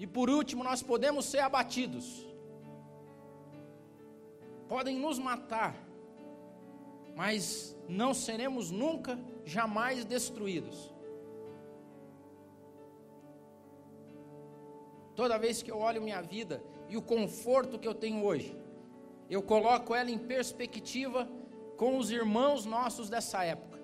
E 0.00 0.04
por 0.04 0.28
último, 0.28 0.64
nós 0.64 0.82
podemos 0.82 1.26
ser 1.26 1.38
abatidos. 1.38 2.26
Podem 4.68 4.98
nos 4.98 5.20
matar, 5.20 5.76
mas 7.14 7.78
não 7.88 8.12
seremos 8.12 8.72
nunca, 8.72 9.16
jamais 9.44 10.04
destruídos. 10.04 10.92
Toda 15.14 15.38
vez 15.38 15.62
que 15.62 15.70
eu 15.70 15.78
olho 15.78 16.02
minha 16.02 16.20
vida 16.20 16.60
e 16.88 16.96
o 16.96 17.02
conforto 17.02 17.78
que 17.78 17.86
eu 17.86 17.94
tenho 17.94 18.24
hoje, 18.24 18.56
eu 19.30 19.40
coloco 19.40 19.94
ela 19.94 20.10
em 20.10 20.18
perspectiva 20.18 21.28
com 21.78 21.96
os 21.96 22.10
irmãos 22.10 22.66
nossos 22.66 23.08
dessa 23.08 23.42
época. 23.42 23.78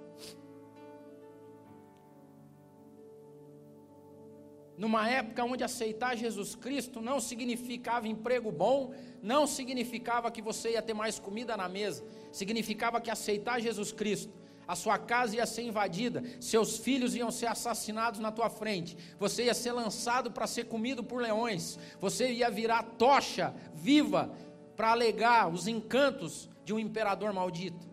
Numa 4.77 5.09
época 5.09 5.45
onde 5.45 5.63
aceitar 5.63 6.17
Jesus 6.17 6.57
Cristo 6.57 7.01
não 7.01 7.21
significava 7.21 8.09
emprego 8.09 8.51
bom, 8.51 8.93
não 9.23 9.47
significava 9.47 10.33
que 10.33 10.43
você 10.43 10.73
ia 10.73 10.83
ter 10.83 10.93
mais 10.93 11.19
comida 11.19 11.57
na 11.57 11.69
mesa, 11.69 12.05
significava 12.33 13.01
que 13.01 13.11
aceitar 13.11 13.61
Jesus 13.61 13.93
Cristo 13.93 14.45
a 14.67 14.75
sua 14.75 14.99
casa 14.99 15.37
ia 15.37 15.47
ser 15.47 15.63
invadida, 15.63 16.23
seus 16.41 16.79
filhos 16.79 17.15
iam 17.15 17.31
ser 17.31 17.47
assassinados 17.47 18.19
na 18.19 18.33
tua 18.33 18.49
frente, 18.49 18.97
você 19.19 19.45
ia 19.45 19.55
ser 19.55 19.73
lançado 19.73 20.31
para 20.31 20.47
ser 20.47 20.65
comido 20.65 21.05
por 21.05 21.21
leões, 21.21 21.79
você 22.01 22.33
ia 22.33 22.51
virar 22.51 22.83
tocha 22.83 23.55
viva 23.75 24.35
para 24.75 24.91
alegar 24.91 25.49
os 25.49 25.69
encantos 25.69 26.49
de 26.65 26.73
um 26.73 26.79
imperador 26.79 27.33
maldito. 27.33 27.87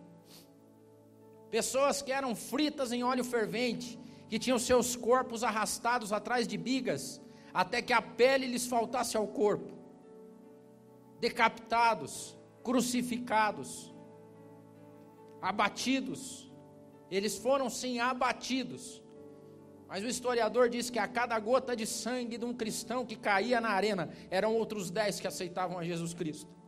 Pessoas 1.50 2.00
que 2.00 2.10
eram 2.10 2.34
fritas 2.34 2.92
em 2.92 3.04
óleo 3.04 3.24
fervente, 3.24 3.98
que 4.28 4.38
tinham 4.38 4.58
seus 4.58 4.96
corpos 4.96 5.44
arrastados 5.44 6.12
atrás 6.12 6.48
de 6.48 6.56
bigas, 6.56 7.20
até 7.52 7.82
que 7.82 7.92
a 7.92 8.00
pele 8.00 8.46
lhes 8.46 8.66
faltasse 8.66 9.16
ao 9.16 9.26
corpo, 9.26 9.70
decapitados, 11.20 12.36
crucificados, 12.62 13.94
abatidos, 15.42 16.50
eles 17.10 17.36
foram 17.36 17.68
sim 17.68 17.98
abatidos. 17.98 19.02
Mas 19.86 20.02
o 20.02 20.06
historiador 20.06 20.70
diz 20.70 20.88
que 20.88 20.98
a 20.98 21.06
cada 21.06 21.38
gota 21.38 21.76
de 21.76 21.86
sangue 21.86 22.38
de 22.38 22.44
um 22.46 22.54
cristão 22.54 23.04
que 23.04 23.14
caía 23.14 23.60
na 23.60 23.68
arena, 23.68 24.08
eram 24.30 24.56
outros 24.56 24.90
dez 24.90 25.20
que 25.20 25.26
aceitavam 25.26 25.78
a 25.78 25.84
Jesus 25.84 26.14
Cristo. 26.14 26.61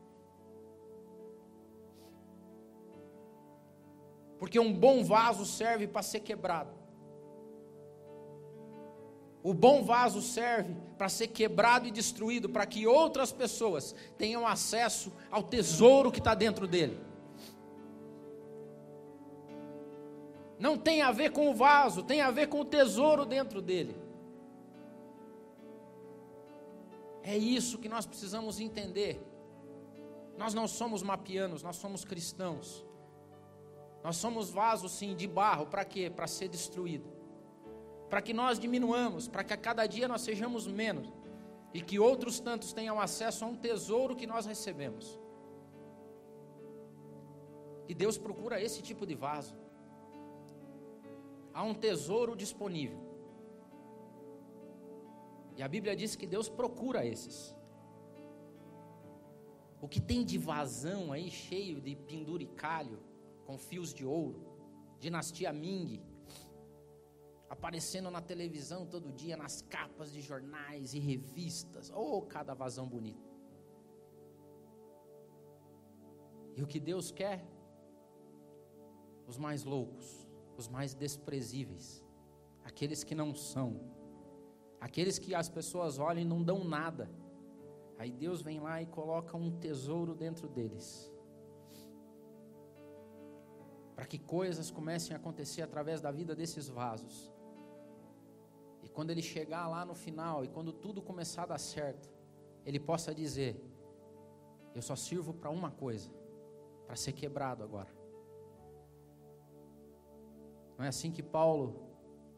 Porque 4.39 4.59
um 4.59 4.73
bom 4.73 5.05
vaso 5.05 5.45
serve 5.45 5.87
para 5.87 6.03
ser 6.03 6.21
quebrado. 6.21 6.71
O 9.43 9.53
bom 9.53 9.85
vaso 9.85 10.23
serve 10.23 10.75
para 10.97 11.09
ser 11.09 11.29
quebrado 11.29 11.87
e 11.87 11.91
destruído, 11.91 12.49
para 12.49 12.65
que 12.65 12.87
outras 12.87 13.31
pessoas 13.31 13.95
tenham 14.17 14.47
acesso 14.47 15.13
ao 15.31 15.43
tesouro 15.43 16.11
que 16.11 16.19
está 16.19 16.35
dentro 16.35 16.67
dele. 16.67 16.99
Não 20.59 20.79
tem 20.79 21.03
a 21.03 21.13
ver 21.13 21.31
com 21.31 21.51
o 21.51 21.55
vaso, 21.55 22.03
tem 22.03 22.23
a 22.23 22.31
ver 22.31 22.47
com 22.49 22.61
o 22.61 22.65
tesouro 22.65 23.27
dentro 23.27 23.61
dele. 23.61 23.95
É 27.23 27.37
isso 27.37 27.79
que 27.79 27.89
nós 27.89 28.07
precisamos 28.07 28.61
entender. 28.61 29.21
Nós 30.39 30.55
não 30.55 30.67
somos 30.67 31.03
mapianos, 31.03 31.63
nós 31.63 31.77
somos 31.77 32.03
cristãos. 32.03 32.85
Nós 34.05 34.17
somos 34.17 34.51
vasos, 34.51 34.93
sim, 34.93 35.17
de 35.17 35.27
barro, 35.27 35.67
para 35.67 35.85
quê? 35.85 36.09
Para 36.15 36.27
ser 36.27 36.49
destruído. 36.49 37.11
Para 38.09 38.23
que 38.23 38.33
nós 38.33 38.61
diminuamos, 38.61 39.27
para 39.27 39.43
que 39.43 39.55
a 39.55 39.57
cada 39.57 39.87
dia 39.87 40.07
nós 40.07 40.21
sejamos 40.21 40.67
menos. 40.67 41.13
E 41.73 41.81
que 41.81 41.99
outros 41.99 42.39
tantos 42.39 42.73
tenham 42.73 43.01
acesso 43.01 43.45
a 43.45 43.49
um 43.49 43.57
tesouro 43.57 44.15
que 44.15 44.27
nós 44.27 44.47
recebemos. 44.47 45.19
E 47.89 47.95
Deus 47.95 48.17
procura 48.17 48.63
esse 48.63 48.81
tipo 48.83 49.05
de 49.05 49.15
vaso 49.15 49.65
há 51.55 51.63
um 51.63 51.73
tesouro 51.73 52.37
disponível. 52.37 52.99
E 55.57 55.63
a 55.63 55.69
Bíblia 55.69 55.95
diz 55.95 56.17
que 56.17 56.27
Deus 56.27 56.49
procura 56.49 57.07
esses. 57.07 57.55
O 59.81 59.87
que 59.87 60.01
tem 60.01 60.25
de 60.25 60.37
vazão 60.37 61.13
aí, 61.13 61.31
cheio 61.31 61.81
de 61.81 61.95
penduricalho, 61.95 62.99
com 63.45 63.59
fios 63.59 63.93
de 63.93 64.05
ouro, 64.05 64.45
dinastia 64.99 65.53
Ming, 65.53 66.03
aparecendo 67.49 68.11
na 68.11 68.21
televisão 68.21 68.87
todo 68.87 69.13
dia, 69.13 69.37
nas 69.37 69.63
capas 69.63 70.13
de 70.13 70.21
jornais 70.21 70.95
e 70.95 70.99
revistas. 70.99 71.91
Oh, 71.95 72.23
cada 72.23 72.55
vazão 72.55 72.89
bonito. 72.89 73.33
E 76.57 76.63
o 76.63 76.67
que 76.67 76.81
Deus 76.81 77.11
quer? 77.11 77.45
Os 79.27 79.37
mais 79.39 79.65
loucos 79.65 80.25
os 80.57 80.69
mais 80.69 80.95
desprezíveis, 80.95 82.05
aqueles 82.65 83.03
que 83.03 83.15
não 83.15 83.35
são, 83.35 83.81
aqueles 84.81 85.19
que 85.19 85.35
as 85.35 85.49
pessoas 85.49 85.99
olham 85.99 86.23
e 86.23 86.25
não 86.25 86.43
dão 86.43 86.65
nada. 86.65 87.11
Aí 87.99 88.11
Deus 88.11 88.43
vem 88.43 88.61
lá 88.61 88.83
e 88.83 88.87
coloca 88.87 89.37
um 89.37 89.51
tesouro 89.59 90.15
dentro 90.15 90.49
deles. 90.49 91.13
Para 93.95 94.07
que 94.07 94.19
coisas 94.19 94.71
comecem 94.71 95.15
a 95.15 95.19
acontecer 95.19 95.63
através 95.63 96.01
da 96.01 96.11
vida 96.11 96.35
desses 96.35 96.69
vasos. 96.69 97.33
E 98.83 98.89
quando 98.89 99.11
ele 99.11 99.23
chegar 99.23 99.67
lá 99.69 99.85
no 99.85 99.95
final, 99.95 100.45
e 100.45 100.49
quando 100.49 100.73
tudo 100.73 101.01
começar 101.01 101.45
a 101.45 101.47
dar 101.47 101.59
certo, 101.59 102.11
ele 102.67 102.81
possa 102.81 103.15
dizer: 103.15 103.63
Eu 104.75 104.83
só 104.83 104.97
sirvo 104.97 105.33
para 105.33 105.51
uma 105.51 105.71
coisa, 105.71 106.11
para 106.87 106.97
ser 106.97 107.13
quebrado 107.13 107.63
agora. 107.63 107.93
Não 110.77 110.85
é 110.85 110.89
assim 110.89 111.13
que 111.13 111.23
Paulo 111.23 111.89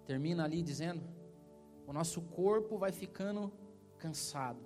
termina 0.04 0.44
ali 0.44 0.62
dizendo? 0.62 1.02
O 1.86 1.92
nosso 1.92 2.20
corpo 2.20 2.76
vai 2.76 2.92
ficando 2.92 3.52
cansado. 3.98 4.60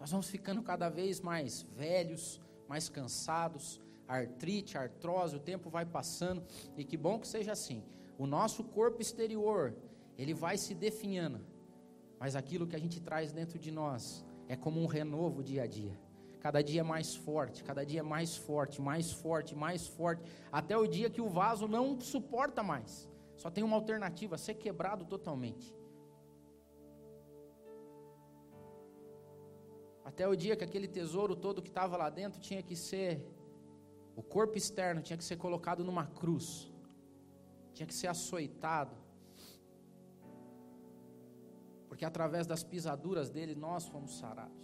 Nós 0.00 0.10
vamos 0.10 0.28
ficando 0.28 0.62
cada 0.62 0.88
vez 0.88 1.20
mais 1.20 1.62
velhos, 1.62 2.40
mais 2.68 2.88
cansados, 2.88 3.80
artrite, 4.06 4.76
artrose, 4.76 5.36
o 5.36 5.40
tempo 5.40 5.70
vai 5.70 5.84
passando, 5.84 6.42
e 6.76 6.84
que 6.84 6.96
bom 6.96 7.18
que 7.18 7.26
seja 7.26 7.52
assim. 7.52 7.82
O 8.18 8.26
nosso 8.26 8.62
corpo 8.64 9.00
exterior, 9.00 9.74
ele 10.18 10.34
vai 10.34 10.56
se 10.56 10.74
definhando, 10.74 11.40
mas 12.18 12.36
aquilo 12.36 12.66
que 12.66 12.76
a 12.76 12.78
gente 12.78 13.00
traz 13.00 13.32
dentro 13.32 13.58
de 13.58 13.70
nós 13.70 14.24
é 14.48 14.56
como 14.56 14.80
um 14.80 14.86
renovo 14.86 15.42
dia 15.42 15.62
a 15.62 15.66
dia 15.66 15.98
cada 16.42 16.60
dia 16.60 16.82
mais 16.82 17.14
forte, 17.14 17.62
cada 17.62 17.86
dia 17.86 18.02
mais 18.02 18.36
forte, 18.36 18.82
mais 18.82 19.12
forte, 19.12 19.54
mais 19.54 19.86
forte, 19.86 20.24
até 20.50 20.76
o 20.76 20.88
dia 20.88 21.08
que 21.08 21.20
o 21.20 21.28
vaso 21.28 21.68
não 21.68 22.00
suporta 22.00 22.64
mais. 22.64 23.08
Só 23.36 23.48
tem 23.48 23.62
uma 23.62 23.76
alternativa: 23.76 24.36
ser 24.36 24.54
quebrado 24.54 25.04
totalmente. 25.04 25.72
Até 30.04 30.26
o 30.26 30.34
dia 30.34 30.56
que 30.56 30.64
aquele 30.64 30.88
tesouro 30.88 31.36
todo 31.36 31.62
que 31.62 31.68
estava 31.68 31.96
lá 31.96 32.10
dentro 32.10 32.40
tinha 32.40 32.60
que 32.60 32.74
ser, 32.74 33.24
o 34.14 34.22
corpo 34.22 34.56
externo 34.56 35.00
tinha 35.02 35.16
que 35.16 35.24
ser 35.24 35.36
colocado 35.36 35.84
numa 35.84 36.06
cruz, 36.06 36.70
tinha 37.72 37.86
que 37.86 37.94
ser 37.94 38.08
açoitado, 38.08 38.94
porque 41.88 42.04
através 42.04 42.46
das 42.46 42.62
pisaduras 42.62 43.30
dele 43.30 43.54
nós 43.54 43.86
fomos 43.86 44.18
sarados. 44.18 44.62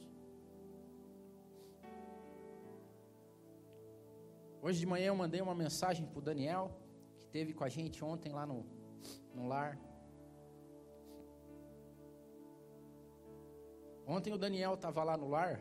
Hoje 4.60 4.80
de 4.80 4.86
manhã 4.86 5.06
eu 5.06 5.16
mandei 5.16 5.40
uma 5.40 5.54
mensagem 5.54 6.04
para 6.04 6.18
o 6.18 6.22
Daniel, 6.22 6.70
que 7.18 7.26
teve 7.26 7.54
com 7.54 7.64
a 7.64 7.68
gente 7.68 8.04
ontem 8.04 8.32
lá 8.32 8.44
no, 8.44 8.66
no 9.34 9.46
lar. 9.46 9.78
Ontem 14.06 14.32
o 14.32 14.38
Daniel 14.38 14.74
estava 14.74 15.04
lá 15.04 15.16
no 15.16 15.28
lar 15.28 15.60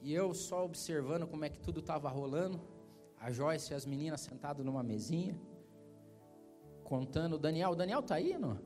E 0.00 0.12
eu 0.12 0.32
só 0.32 0.64
observando 0.64 1.26
como 1.26 1.44
é 1.44 1.48
que 1.48 1.58
tudo 1.58 1.80
estava 1.80 2.08
rolando. 2.08 2.60
A 3.20 3.30
Joyce 3.30 3.72
e 3.72 3.74
as 3.74 3.84
meninas 3.84 4.20
sentadas 4.20 4.64
numa 4.64 4.82
mesinha. 4.82 5.38
Contando. 6.84 7.34
O 7.34 7.38
Daniel, 7.38 7.70
o 7.70 7.76
Daniel 7.76 8.02
tá 8.02 8.14
aí, 8.14 8.38
não? 8.38 8.58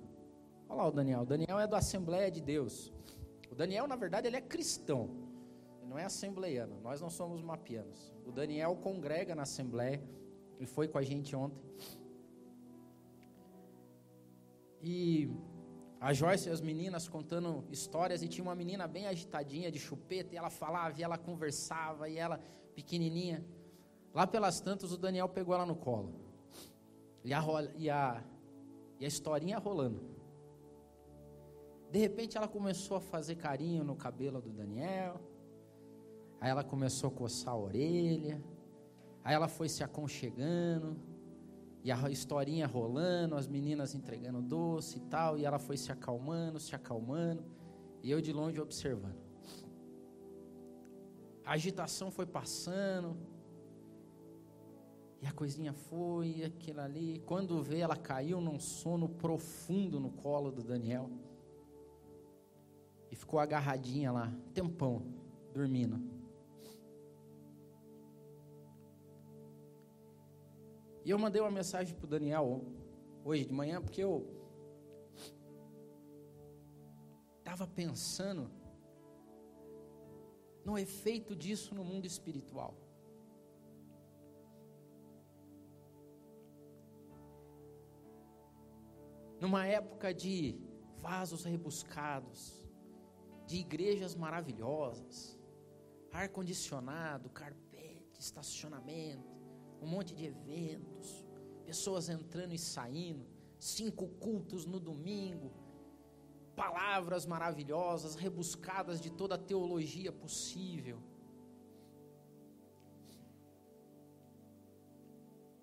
Olha 0.68 0.78
lá 0.78 0.88
o 0.88 0.92
Daniel. 0.92 1.20
O 1.22 1.26
Daniel 1.26 1.58
é 1.58 1.66
da 1.66 1.78
Assembleia 1.78 2.30
de 2.30 2.40
Deus. 2.40 2.92
O 3.50 3.54
Daniel, 3.54 3.86
na 3.86 3.96
verdade, 3.96 4.26
ele 4.26 4.36
é 4.36 4.40
cristão. 4.40 5.10
Ele 5.80 5.90
não 5.90 5.98
é 5.98 6.04
assembleiano. 6.04 6.80
Nós 6.80 7.00
não 7.00 7.10
somos 7.10 7.42
mapianos. 7.42 8.12
O 8.26 8.32
Daniel 8.32 8.76
congrega 8.76 9.34
na 9.34 9.42
Assembleia. 9.42 10.02
Ele 10.58 10.66
foi 10.66 10.86
com 10.86 10.98
a 10.98 11.02
gente 11.02 11.34
ontem. 11.34 11.62
E 14.80 15.30
a 16.02 16.12
Joyce 16.12 16.48
e 16.48 16.52
as 16.52 16.60
meninas 16.60 17.06
contando 17.06 17.64
histórias, 17.70 18.24
e 18.24 18.28
tinha 18.28 18.42
uma 18.42 18.56
menina 18.56 18.88
bem 18.88 19.06
agitadinha 19.06 19.70
de 19.70 19.78
chupeta, 19.78 20.34
e 20.34 20.36
ela 20.36 20.50
falava, 20.50 20.98
e 20.98 21.02
ela 21.04 21.16
conversava, 21.16 22.08
e 22.08 22.18
ela 22.18 22.40
pequenininha. 22.74 23.44
Lá 24.12 24.26
pelas 24.26 24.60
tantas, 24.60 24.90
o 24.90 24.96
Daniel 24.98 25.28
pegou 25.28 25.54
ela 25.54 25.64
no 25.64 25.76
colo. 25.76 26.12
E 27.24 27.32
a, 27.32 27.40
e 27.76 27.88
a, 27.88 28.20
e 28.98 29.04
a 29.04 29.08
historinha 29.08 29.58
rolando. 29.58 30.00
De 31.92 32.00
repente, 32.00 32.36
ela 32.36 32.48
começou 32.48 32.96
a 32.96 33.00
fazer 33.00 33.36
carinho 33.36 33.84
no 33.84 33.94
cabelo 33.94 34.40
do 34.40 34.50
Daniel. 34.50 35.20
Aí 36.40 36.50
ela 36.50 36.64
começou 36.64 37.10
a 37.10 37.12
coçar 37.12 37.54
a 37.54 37.56
orelha. 37.56 38.42
Aí 39.22 39.36
ela 39.36 39.46
foi 39.46 39.68
se 39.68 39.84
aconchegando. 39.84 40.96
E 41.82 41.90
a 41.90 42.10
historinha 42.10 42.66
rolando, 42.66 43.34
as 43.34 43.48
meninas 43.48 43.94
entregando 43.94 44.40
doce 44.40 44.98
e 44.98 45.00
tal, 45.00 45.36
e 45.36 45.44
ela 45.44 45.58
foi 45.58 45.76
se 45.76 45.90
acalmando, 45.90 46.60
se 46.60 46.74
acalmando, 46.76 47.44
e 48.02 48.10
eu 48.10 48.20
de 48.20 48.32
longe 48.32 48.60
observando. 48.60 49.20
A 51.44 51.52
agitação 51.52 52.10
foi 52.10 52.24
passando, 52.24 53.16
e 55.20 55.26
a 55.26 55.32
coisinha 55.32 55.72
foi, 55.72 56.36
e 56.38 56.44
aquilo 56.44 56.80
ali. 56.80 57.20
Quando 57.26 57.60
vê, 57.62 57.78
ela 57.78 57.96
caiu 57.96 58.40
num 58.40 58.60
sono 58.60 59.08
profundo 59.08 59.98
no 59.98 60.10
colo 60.10 60.52
do 60.52 60.62
Daniel. 60.62 61.10
E 63.10 63.16
ficou 63.16 63.40
agarradinha 63.40 64.10
lá, 64.10 64.32
tempão, 64.54 65.02
dormindo. 65.52 66.21
E 71.04 71.10
eu 71.10 71.18
mandei 71.18 71.40
uma 71.40 71.50
mensagem 71.50 71.94
para 71.96 72.04
o 72.04 72.08
Daniel 72.08 72.64
hoje 73.24 73.44
de 73.44 73.52
manhã, 73.52 73.80
porque 73.82 74.02
eu 74.02 74.24
estava 77.38 77.66
pensando 77.66 78.50
no 80.64 80.78
efeito 80.78 81.34
disso 81.34 81.74
no 81.74 81.84
mundo 81.84 82.06
espiritual. 82.06 82.76
Numa 89.40 89.66
época 89.66 90.14
de 90.14 90.56
vasos 90.98 91.42
rebuscados, 91.44 92.64
de 93.44 93.56
igrejas 93.56 94.14
maravilhosas, 94.14 95.36
ar-condicionado, 96.12 97.28
carpete, 97.28 98.20
estacionamento, 98.20 99.31
um 99.82 99.86
monte 99.86 100.14
de 100.14 100.24
eventos, 100.24 101.24
pessoas 101.64 102.08
entrando 102.08 102.54
e 102.54 102.58
saindo, 102.58 103.26
cinco 103.58 104.06
cultos 104.08 104.64
no 104.64 104.78
domingo, 104.78 105.50
palavras 106.54 107.26
maravilhosas, 107.26 108.14
rebuscadas 108.14 109.00
de 109.00 109.10
toda 109.10 109.34
a 109.34 109.38
teologia 109.38 110.12
possível. 110.12 111.02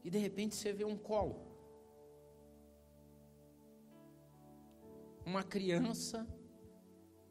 E 0.03 0.09
de 0.09 0.17
repente 0.17 0.55
você 0.55 0.73
vê 0.73 0.83
um 0.83 0.97
colo. 0.97 1.47
Uma 5.25 5.43
criança 5.43 6.27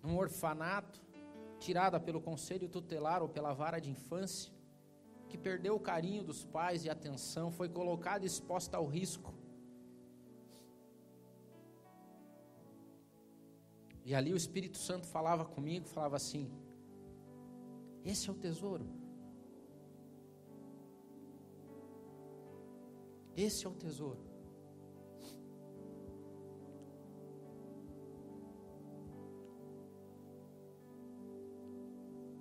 num 0.02 0.16
orfanato, 0.16 1.00
tirada 1.58 1.98
pelo 1.98 2.20
conselho 2.20 2.68
tutelar 2.68 3.22
ou 3.22 3.28
pela 3.28 3.52
vara 3.52 3.80
de 3.80 3.90
infância, 3.90 4.52
que 5.28 5.38
perdeu 5.38 5.74
o 5.76 5.80
carinho 5.80 6.22
dos 6.24 6.44
pais 6.44 6.84
e 6.84 6.90
atenção, 6.90 7.50
foi 7.50 7.68
colocada 7.68 8.24
exposta 8.24 8.76
ao 8.76 8.86
risco. 8.86 9.32
E 14.04 14.14
ali 14.14 14.32
o 14.32 14.36
Espírito 14.36 14.78
Santo 14.78 15.06
falava 15.06 15.44
comigo, 15.44 15.86
falava 15.86 16.16
assim: 16.16 16.50
Esse 18.04 18.28
é 18.28 18.32
o 18.32 18.34
tesouro. 18.34 18.86
Esse 23.36 23.66
é 23.66 23.68
o 23.68 23.74
tesouro. 23.74 24.28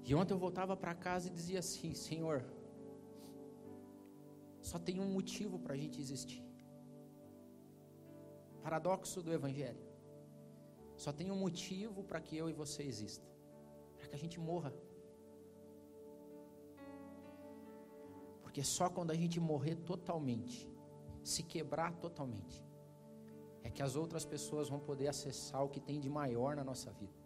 E 0.05 0.15
ontem 0.15 0.33
eu 0.33 0.39
voltava 0.39 0.77
para 0.77 0.95
casa 0.95 1.27
e 1.27 1.31
dizia 1.31 1.59
assim: 1.59 1.93
Senhor, 1.93 2.45
só 4.69 4.77
tem 4.87 4.99
um 4.99 5.09
motivo 5.17 5.57
para 5.63 5.73
a 5.75 5.77
gente 5.77 5.97
existir. 6.05 6.43
Paradoxo 8.61 9.21
do 9.25 9.31
Evangelho. 9.39 9.83
Só 11.03 11.11
tem 11.19 11.31
um 11.31 11.39
motivo 11.45 12.03
para 12.03 12.19
que 12.19 12.35
eu 12.41 12.49
e 12.49 12.53
você 12.53 12.83
existam: 12.83 13.29
para 13.97 14.07
que 14.07 14.15
a 14.15 14.21
gente 14.23 14.39
morra. 14.49 14.73
Porque 18.43 18.61
só 18.63 18.89
quando 18.89 19.11
a 19.11 19.19
gente 19.21 19.39
morrer 19.39 19.75
totalmente, 19.91 20.59
se 21.23 21.43
quebrar 21.43 21.93
totalmente, 22.05 22.57
é 23.63 23.69
que 23.69 23.83
as 23.87 23.95
outras 23.95 24.25
pessoas 24.25 24.67
vão 24.67 24.79
poder 24.89 25.07
acessar 25.07 25.63
o 25.63 25.69
que 25.69 25.79
tem 25.79 25.99
de 26.05 26.09
maior 26.09 26.55
na 26.57 26.63
nossa 26.71 26.91
vida. 26.91 27.19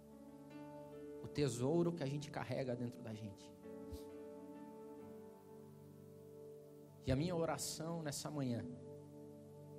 O 1.23 1.27
tesouro 1.27 1.91
que 1.91 2.03
a 2.03 2.11
gente 2.13 2.29
carrega 2.29 2.75
dentro 2.75 3.01
da 3.01 3.13
gente. 3.13 3.51
E 7.05 7.11
a 7.11 7.15
minha 7.15 7.35
oração 7.35 8.01
nessa 8.01 8.29
manhã 8.29 8.65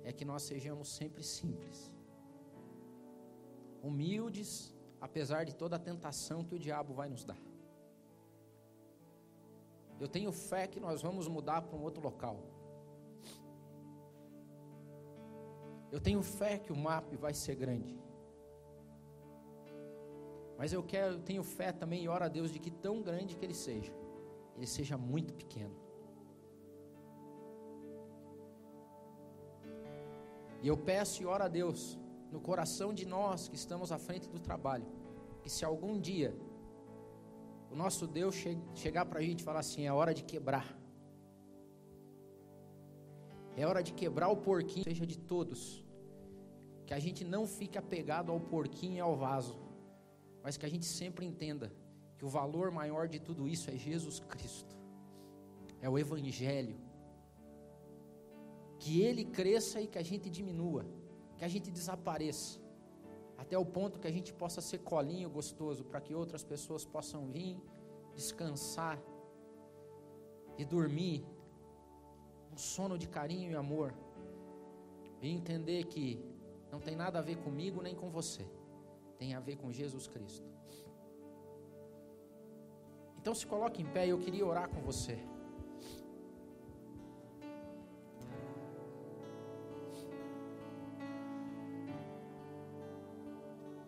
é 0.03 0.11
que 0.11 0.25
nós 0.25 0.43
sejamos 0.43 0.89
sempre 0.89 1.23
simples, 1.23 1.93
humildes, 3.81 4.75
apesar 4.99 5.45
de 5.45 5.55
toda 5.55 5.75
a 5.77 5.79
tentação 5.79 6.43
que 6.43 6.55
o 6.55 6.59
diabo 6.59 6.93
vai 6.93 7.09
nos 7.09 7.23
dar. 7.23 7.41
Eu 9.99 10.07
tenho 10.07 10.31
fé 10.31 10.67
que 10.67 10.79
nós 10.79 11.01
vamos 11.01 11.27
mudar 11.27 11.61
para 11.61 11.77
um 11.77 11.81
outro 11.81 12.03
local. 12.03 12.37
Eu 15.91 15.99
tenho 16.01 16.21
fé 16.23 16.57
que 16.57 16.73
o 16.73 16.75
MAP 16.75 17.15
vai 17.15 17.33
ser 17.33 17.55
grande. 17.55 18.01
Mas 20.57 20.73
eu 20.73 20.81
quero, 20.83 21.13
eu 21.13 21.21
tenho 21.21 21.43
fé 21.43 21.71
também 21.71 22.03
e 22.03 22.07
oro 22.07 22.25
a 22.25 22.27
Deus 22.27 22.51
de 22.51 22.59
que 22.59 22.71
tão 22.71 23.01
grande 23.01 23.35
que 23.35 23.45
ele 23.45 23.53
seja, 23.53 23.93
ele 24.55 24.67
seja 24.67 24.97
muito 24.97 25.33
pequeno. 25.33 25.82
E 30.63 30.67
eu 30.69 30.77
peço 30.77 31.21
e 31.21 31.25
oro 31.25 31.43
a 31.43 31.49
Deus, 31.49 31.99
no 32.31 32.39
coração 32.39 32.93
de 32.93 33.05
nós 33.05 33.49
que 33.49 33.55
estamos 33.55 33.91
à 33.91 33.99
frente 33.99 34.29
do 34.29 34.39
trabalho, 34.39 34.85
que 35.41 35.49
se 35.49 35.65
algum 35.65 35.99
dia 35.99 36.33
o 37.69 37.75
nosso 37.75 38.07
Deus 38.07 38.33
che 38.35 38.57
chegar 38.73 39.05
para 39.05 39.19
a 39.19 39.21
gente 39.21 39.41
e 39.41 39.43
falar 39.43 39.59
assim: 39.59 39.85
é 39.85 39.91
hora 39.91 40.13
de 40.13 40.23
quebrar, 40.23 40.67
é 43.57 43.67
hora 43.67 43.83
de 43.83 43.91
quebrar 43.91 44.29
o 44.29 44.37
porquinho, 44.37 44.85
seja 44.85 45.05
de 45.05 45.17
todos, 45.17 45.85
que 46.85 46.93
a 46.93 46.99
gente 46.99 47.25
não 47.25 47.45
fique 47.45 47.77
apegado 47.77 48.31
ao 48.31 48.39
porquinho 48.39 48.95
e 48.95 48.99
ao 49.01 49.17
vaso, 49.17 49.59
mas 50.41 50.55
que 50.55 50.65
a 50.65 50.69
gente 50.69 50.85
sempre 50.85 51.25
entenda 51.25 51.73
que 52.17 52.23
o 52.23 52.29
valor 52.29 52.71
maior 52.71 53.05
de 53.09 53.19
tudo 53.19 53.49
isso 53.49 53.69
é 53.69 53.75
Jesus 53.75 54.21
Cristo, 54.21 54.77
é 55.81 55.89
o 55.89 55.99
Evangelho 55.99 56.77
que 58.83 59.01
ele 59.01 59.23
cresça 59.23 59.79
e 59.79 59.87
que 59.87 59.97
a 59.97 60.03
gente 60.03 60.29
diminua, 60.29 60.85
que 61.37 61.45
a 61.45 61.47
gente 61.47 61.71
desapareça, 61.71 62.59
até 63.37 63.57
o 63.57 63.65
ponto 63.65 63.97
que 63.97 64.09
a 64.11 64.11
gente 64.11 64.33
possa 64.33 64.59
ser 64.69 64.79
colinho 64.79 65.29
gostoso, 65.29 65.85
para 65.85 66.01
que 66.01 66.13
outras 66.13 66.43
pessoas 66.43 66.83
possam 66.83 67.21
vir, 67.35 67.55
descansar 68.13 69.01
e 70.57 70.65
dormir 70.65 71.25
um 72.51 72.57
sono 72.57 72.97
de 72.97 73.07
carinho 73.07 73.51
e 73.51 73.55
amor, 73.55 73.93
e 75.21 75.29
entender 75.29 75.85
que 75.85 76.05
não 76.69 76.81
tem 76.81 76.95
nada 77.03 77.19
a 77.19 77.21
ver 77.21 77.37
comigo 77.37 77.81
nem 77.81 77.95
com 77.95 78.09
você, 78.09 78.45
tem 79.17 79.33
a 79.33 79.39
ver 79.39 79.55
com 79.55 79.71
Jesus 79.71 80.07
Cristo. 80.07 80.49
Então 83.17 83.33
se 83.33 83.47
coloque 83.47 83.81
em 83.81 83.85
pé, 83.85 84.07
eu 84.07 84.19
queria 84.19 84.45
orar 84.45 84.67
com 84.67 84.81
você. 84.81 85.17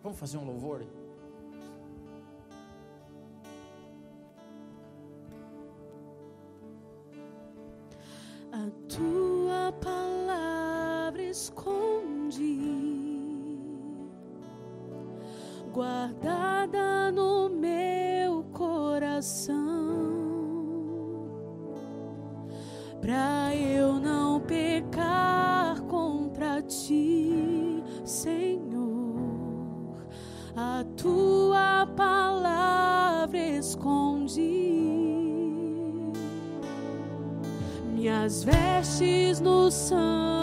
Vamos 0.06 0.20
fazer 0.20 0.38
um 0.38 0.44
louvor? 0.44 0.86
song. 39.76 40.35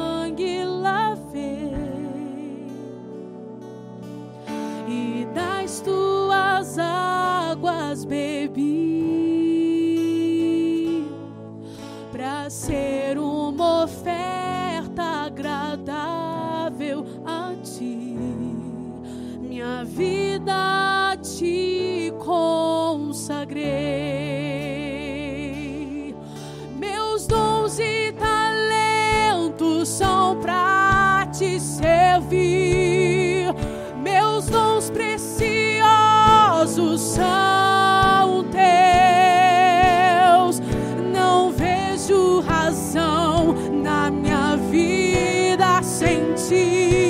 Razão 42.39 43.55
na 43.83 44.09
minha 44.11 44.55
vida 44.69 45.81
sem. 45.83 47.02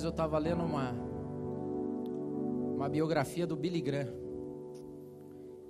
Atrás 0.00 0.04
eu 0.04 0.10
estava 0.10 0.38
lendo 0.38 0.62
uma, 0.62 0.92
uma 2.74 2.88
biografia 2.88 3.46
do 3.46 3.56
Billy 3.56 3.80
Graham. 3.80 4.12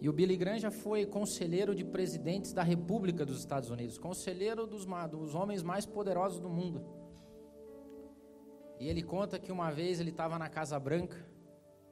E 0.01 0.09
o 0.09 0.13
Billy 0.13 0.37
Graham 0.37 0.59
já 0.59 0.71
foi 0.71 1.05
conselheiro 1.05 1.75
de 1.75 1.85
presidentes 1.85 2.53
da 2.53 2.63
República 2.63 3.27
dos 3.27 3.39
Estados 3.39 3.71
Unidos, 3.71 3.99
conselheiro 3.99 4.67
dos, 4.67 4.87
dos 5.11 5.35
homens 5.35 5.63
mais 5.63 5.85
poderosos 5.85 6.41
do 6.41 6.49
mundo. 6.49 6.83
E 8.79 8.89
ele 8.89 9.03
conta 9.03 9.39
que 9.39 9.53
uma 9.53 9.71
vez 9.71 10.01
ele 10.01 10.11
estava 10.11 10.39
na 10.39 10.49
Casa 10.49 10.79
Branca, 10.79 11.17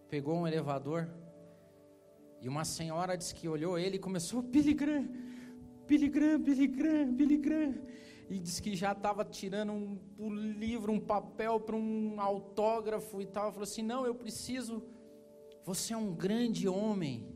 pegou 0.08 0.36
um 0.36 0.46
elevador, 0.46 1.08
e 2.40 2.48
uma 2.48 2.64
senhora 2.64 3.16
disse 3.16 3.34
que 3.34 3.48
olhou 3.48 3.78
ele 3.78 3.96
e 3.96 3.98
começou: 3.98 4.40
Billy 4.40 4.72
Graham, 4.72 5.08
Billy 5.86 6.08
Graham, 6.08 6.40
Billy 6.40 6.66
Graham, 6.68 7.14
Billy 7.14 7.36
Graham. 7.36 7.74
E 8.28 8.38
disse 8.38 8.60
que 8.60 8.76
já 8.76 8.92
estava 8.92 9.24
tirando 9.24 9.72
um, 9.72 9.98
um 10.18 10.34
livro, 10.34 10.92
um 10.92 11.00
papel 11.00 11.58
para 11.58 11.74
um 11.74 12.20
autógrafo 12.20 13.22
e 13.22 13.26
tal. 13.26 13.50
Falou 13.50 13.64
assim: 13.64 13.82
Não, 13.82 14.04
eu 14.04 14.14
preciso. 14.14 14.82
Você 15.64 15.94
é 15.94 15.96
um 15.96 16.14
grande 16.14 16.68
homem. 16.68 17.26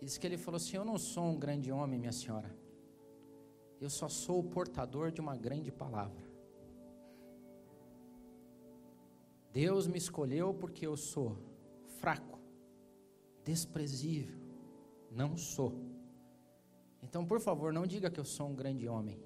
E 0.00 0.04
disse 0.04 0.20
que 0.20 0.26
ele 0.26 0.36
falou 0.36 0.56
assim: 0.56 0.76
Eu 0.76 0.84
não 0.84 0.98
sou 0.98 1.24
um 1.24 1.38
grande 1.38 1.72
homem, 1.72 1.98
minha 1.98 2.12
senhora. 2.12 2.54
Eu 3.80 3.88
só 3.88 4.08
sou 4.08 4.40
o 4.40 4.44
portador 4.44 5.10
de 5.10 5.20
uma 5.20 5.36
grande 5.36 5.72
palavra. 5.72 6.24
Deus 9.50 9.86
me 9.86 9.98
escolheu 9.98 10.52
porque 10.52 10.86
eu 10.86 10.96
sou 10.96 11.38
fraco, 12.00 12.38
desprezível. 13.44 14.36
Não 15.10 15.36
sou. 15.36 15.93
Então, 17.04 17.24
por 17.24 17.40
favor, 17.40 17.72
não 17.72 17.86
diga 17.86 18.10
que 18.10 18.18
eu 18.18 18.24
sou 18.24 18.48
um 18.48 18.54
grande 18.54 18.88
homem. 18.88 19.18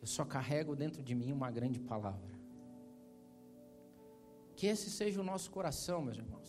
Eu 0.00 0.06
só 0.06 0.24
carrego 0.24 0.74
dentro 0.76 1.02
de 1.02 1.14
mim 1.14 1.32
uma 1.32 1.50
grande 1.50 1.80
palavra. 1.80 2.34
Que 4.54 4.66
esse 4.68 4.88
seja 4.88 5.20
o 5.20 5.24
nosso 5.24 5.50
coração, 5.50 6.00
meus 6.00 6.16
irmãos. 6.16 6.48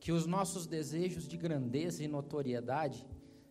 Que 0.00 0.12
os 0.12 0.26
nossos 0.26 0.66
desejos 0.66 1.26
de 1.26 1.36
grandeza 1.36 2.02
e 2.02 2.08
notoriedade 2.08 3.06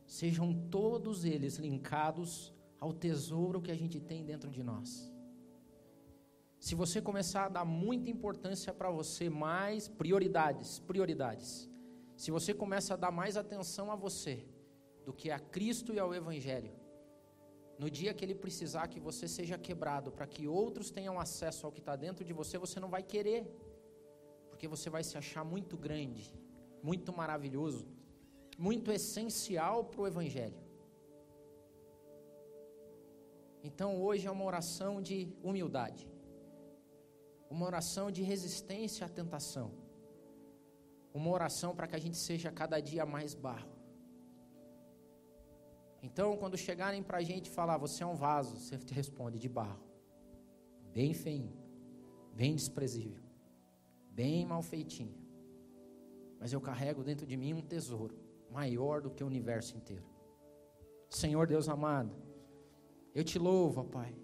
sejam 0.05 0.53
todos 0.69 1.25
eles 1.25 1.57
linkados 1.57 2.53
ao 2.79 2.93
tesouro 2.93 3.61
que 3.61 3.71
a 3.71 3.75
gente 3.75 3.99
tem 3.99 4.23
dentro 4.25 4.49
de 4.49 4.63
nós. 4.63 5.11
Se 6.57 6.73
você 6.73 7.01
começar 7.01 7.45
a 7.45 7.49
dar 7.49 7.65
muita 7.65 8.09
importância 8.09 8.73
para 8.73 8.89
você, 8.89 9.29
mais 9.29 9.87
prioridades, 9.87 10.79
prioridades. 10.79 11.69
Se 12.21 12.31
você 12.31 12.51
começa 12.51 12.95
a 12.95 12.97
dar 12.97 13.11
mais 13.11 13.37
atenção 13.37 13.91
a 13.91 13.95
você 13.95 14.43
do 15.05 15.13
que 15.13 15.29
a 15.29 15.39
Cristo 15.39 15.93
e 15.93 15.99
ao 15.99 16.15
Evangelho, 16.15 16.73
no 17.77 17.91
dia 17.91 18.11
que 18.11 18.25
Ele 18.25 18.33
precisar 18.33 18.87
que 18.87 18.99
você 18.99 19.27
seja 19.27 19.55
quebrado, 19.55 20.11
para 20.11 20.25
que 20.25 20.47
outros 20.47 20.89
tenham 20.89 21.19
acesso 21.19 21.67
ao 21.67 21.71
que 21.71 21.79
está 21.79 21.95
dentro 21.95 22.25
de 22.25 22.33
você, 22.33 22.57
você 22.57 22.79
não 22.79 22.89
vai 22.89 23.03
querer, 23.03 23.45
porque 24.49 24.67
você 24.67 24.89
vai 24.89 25.03
se 25.03 25.15
achar 25.15 25.43
muito 25.45 25.77
grande, 25.77 26.33
muito 26.81 27.13
maravilhoso, 27.13 27.85
muito 28.57 28.91
essencial 28.91 29.85
para 29.85 30.01
o 30.01 30.07
Evangelho. 30.07 30.59
Então 33.63 34.01
hoje 34.01 34.25
é 34.25 34.31
uma 34.31 34.43
oração 34.43 34.99
de 34.99 35.31
humildade, 35.43 36.09
uma 37.47 37.67
oração 37.67 38.09
de 38.09 38.23
resistência 38.23 39.05
à 39.05 39.09
tentação, 39.09 39.71
uma 41.17 41.31
oração 41.31 41.75
para 41.75 41.87
que 41.87 41.95
a 41.95 41.99
gente 41.99 42.17
seja 42.17 42.51
cada 42.51 42.79
dia 42.79 43.05
mais 43.05 43.33
barro. 43.33 43.69
Então, 46.01 46.37
quando 46.37 46.57
chegarem 46.57 47.01
para 47.03 47.17
a 47.17 47.23
gente 47.23 47.49
falar, 47.49 47.77
você 47.77 48.03
é 48.03 48.05
um 48.05 48.15
vaso, 48.15 48.57
você 48.57 48.77
te 48.77 48.93
responde 48.93 49.39
de 49.39 49.49
barro, 49.49 49.83
bem 50.93 51.13
feinho, 51.13 51.53
bem 52.33 52.55
desprezível, 52.55 53.23
bem 54.11 54.45
mal 54.45 54.61
feitinho. 54.61 55.15
Mas 56.39 56.53
eu 56.53 56.61
carrego 56.61 57.03
dentro 57.03 57.25
de 57.25 57.35
mim 57.35 57.53
um 57.53 57.61
tesouro 57.61 58.15
maior 58.51 59.01
do 59.01 59.09
que 59.09 59.23
o 59.23 59.27
universo 59.27 59.75
inteiro. 59.75 60.05
Senhor 61.09 61.47
Deus 61.47 61.67
amado, 61.67 62.15
eu 63.15 63.23
te 63.23 63.39
louvo, 63.39 63.83
Pai. 63.83 64.15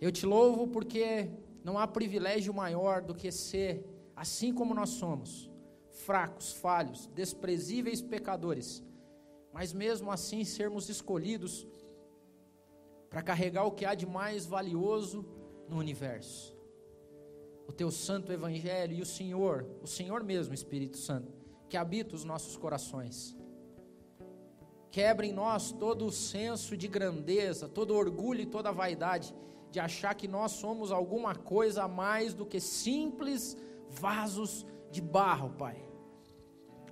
Eu 0.00 0.12
te 0.12 0.26
louvo 0.26 0.68
porque 0.68 1.30
não 1.62 1.78
há 1.78 1.86
privilégio 1.86 2.52
maior 2.52 3.00
do 3.00 3.14
que 3.14 3.32
ser 3.32 3.86
assim 4.14 4.52
como 4.52 4.74
nós 4.74 4.90
somos, 4.90 5.50
fracos, 5.94 6.52
falhos, 6.52 7.08
desprezíveis 7.14 8.02
pecadores, 8.02 8.82
mas 9.52 9.72
mesmo 9.72 10.10
assim 10.10 10.44
sermos 10.44 10.88
escolhidos 10.88 11.66
para 13.08 13.22
carregar 13.22 13.64
o 13.64 13.70
que 13.70 13.84
há 13.84 13.94
de 13.94 14.04
mais 14.04 14.44
valioso 14.44 15.24
no 15.68 15.78
universo. 15.78 16.52
O 17.66 17.72
teu 17.72 17.90
santo 17.90 18.32
evangelho 18.32 18.94
e 18.94 19.00
o 19.00 19.06
Senhor, 19.06 19.64
o 19.80 19.86
Senhor 19.86 20.22
mesmo, 20.22 20.52
Espírito 20.52 20.98
Santo, 20.98 21.32
que 21.68 21.76
habita 21.76 22.14
os 22.14 22.24
nossos 22.24 22.56
corações. 22.56 23.36
Quebra 24.90 25.24
em 25.24 25.32
nós 25.32 25.72
todo 25.72 26.06
o 26.06 26.12
senso 26.12 26.76
de 26.76 26.88
grandeza, 26.88 27.68
todo 27.68 27.92
o 27.92 27.96
orgulho 27.96 28.42
e 28.42 28.46
toda 28.46 28.68
a 28.68 28.72
vaidade 28.72 29.34
de 29.70 29.80
achar 29.80 30.14
que 30.14 30.28
nós 30.28 30.52
somos 30.52 30.92
alguma 30.92 31.34
coisa 31.34 31.84
a 31.84 31.88
mais 31.88 32.34
do 32.34 32.46
que 32.46 32.60
simples 32.60 33.56
vasos 33.88 34.66
de 34.94 35.02
barro, 35.02 35.50
Pai. 35.58 35.76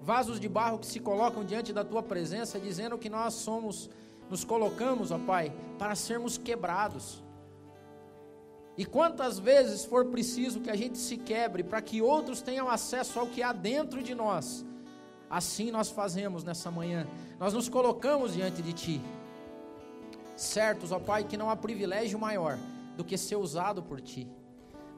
Vasos 0.01 0.41
de 0.41 0.49
barro 0.49 0.81
que 0.81 0.87
se 0.87 0.99
colocam 0.99 1.45
diante 1.45 1.73
da 1.73 1.85
tua 1.85 2.03
presença, 2.03 2.59
dizendo 2.59 2.99
que 2.99 3.09
nós 3.09 3.35
somos, 3.35 3.89
nos 4.29 4.45
colocamos, 4.45 5.13
ó 5.13 5.19
Pai, 5.19 5.55
para 5.79 5.95
sermos 5.95 6.37
quebrados. 6.37 7.23
E 8.77 8.85
quantas 8.85 9.39
vezes 9.39 9.85
for 9.85 10.07
preciso 10.07 10.61
que 10.61 10.71
a 10.71 10.77
gente 10.77 10.99
se 10.99 11.17
quebre 11.17 11.63
para 11.63 11.81
que 11.81 12.03
outros 12.03 12.43
tenham 12.43 12.69
acesso 12.69 13.21
ao 13.21 13.29
que 13.29 13.43
há 13.43 13.53
dentro 13.53 14.03
de 14.03 14.15
nós, 14.15 14.65
assim 15.31 15.71
nós 15.71 15.89
fazemos 15.89 16.43
nessa 16.43 16.71
manhã. 16.71 17.07
Nós 17.39 17.55
nos 17.55 17.69
colocamos 17.69 18.35
diante 18.35 18.61
de 18.63 18.73
Ti, 18.73 19.01
certos, 20.37 20.91
ó 20.91 20.99
Pai, 20.99 21.23
que 21.23 21.37
não 21.37 21.49
há 21.49 21.55
privilégio 21.55 22.19
maior 22.19 22.59
do 22.97 23.05
que 23.05 23.17
ser 23.17 23.37
usado 23.37 23.81
por 23.83 24.01
Ti. 24.01 24.27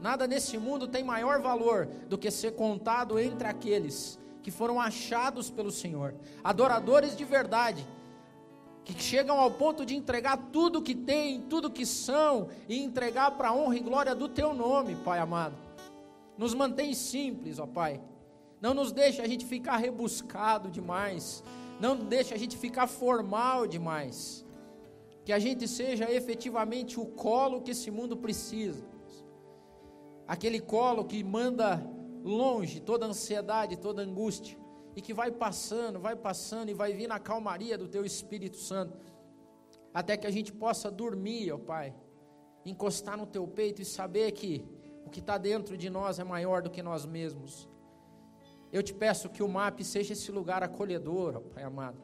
Nada 0.01 0.26
nesse 0.26 0.59
mundo 0.59 0.86
tem 0.86 1.03
maior 1.03 1.40
valor 1.40 1.86
do 2.09 2.18
que 2.18 2.30
ser 2.30 2.53
contado 2.53 3.18
entre 3.18 3.49
aqueles 3.49 4.18
que 4.42 4.51
foram 4.51 4.78
achados 4.78 5.51
pelo 5.51 5.70
Senhor, 5.70 6.14
adoradores 6.42 7.16
de 7.16 7.24
verdade, 7.24 7.86
que 8.84 8.92
chegam 9.03 9.40
ao 9.40 9.51
ponto 9.51 9.86
de 9.86 9.97
entregar 9.97 10.36
tudo 10.53 10.82
que 10.82 10.95
têm, 10.95 11.40
tudo 11.40 11.70
que 11.70 11.86
são, 11.86 12.49
e 12.68 12.82
entregar 12.82 13.30
para 13.30 13.49
a 13.49 13.55
honra 13.55 13.76
e 13.76 13.80
glória 13.80 14.14
do 14.14 14.28
Teu 14.28 14.53
nome, 14.53 14.97
Pai 14.97 15.18
amado. 15.18 15.57
Nos 16.36 16.53
mantém 16.53 16.92
simples, 16.92 17.59
ó 17.59 17.66
Pai. 17.66 18.01
Não 18.61 18.74
nos 18.74 18.92
deixe 18.92 19.22
a 19.22 19.26
gente 19.26 19.47
ficar 19.47 19.78
rebuscado 19.78 20.70
demais. 20.70 21.42
Não 21.80 21.97
deixe 21.97 22.34
a 22.34 22.36
gente 22.36 22.57
ficar 22.57 22.86
formal 22.86 23.66
demais. 23.66 24.45
Que 25.24 25.32
a 25.32 25.38
gente 25.38 25.66
seja 25.66 26.11
efetivamente 26.11 27.01
o 27.01 27.07
colo 27.07 27.62
que 27.62 27.70
esse 27.70 27.90
mundo 27.90 28.16
precisa. 28.16 28.84
Aquele 30.27 30.61
colo 30.61 31.05
que 31.05 31.22
manda 31.22 31.83
longe 32.22 32.81
toda 32.81 33.05
ansiedade, 33.07 33.77
toda 33.77 34.03
angústia, 34.03 34.59
e 34.97 35.03
que 35.03 35.12
vai 35.12 35.31
passando, 35.31 36.01
vai 36.01 36.16
passando 36.16 36.70
e 36.70 36.75
vai 36.75 36.93
vir 36.93 37.07
na 37.07 37.18
calmaria 37.18 37.77
do 37.77 37.87
Teu 37.87 38.05
Espírito 38.05 38.57
Santo, 38.57 38.97
até 39.93 40.16
que 40.16 40.27
a 40.27 40.31
gente 40.31 40.53
possa 40.53 40.91
dormir, 40.91 41.53
ó 41.53 41.59
Pai, 41.59 41.95
encostar 42.64 43.16
no 43.16 43.27
Teu 43.27 43.47
peito 43.47 43.83
e 43.83 43.85
saber 43.85 44.33
que 44.33 44.64
o 45.05 45.11
que 45.11 45.20
está 45.20 45.37
dentro 45.37 45.77
de 45.77 45.91
nós 45.91 46.18
é 46.18 46.25
maior 46.25 46.62
do 46.62 46.70
que 46.70 46.83
nós 46.83 47.05
mesmos. 47.05 47.68
Eu 48.72 48.83
te 48.83 48.95
peço 48.95 49.29
que 49.29 49.43
o 49.43 49.49
MAP 49.49 49.83
seja 49.83 50.14
esse 50.14 50.33
lugar 50.33 50.62
acolhedor, 50.62 51.37
ó 51.37 51.41
Pai 51.41 51.62
amado. 51.62 52.03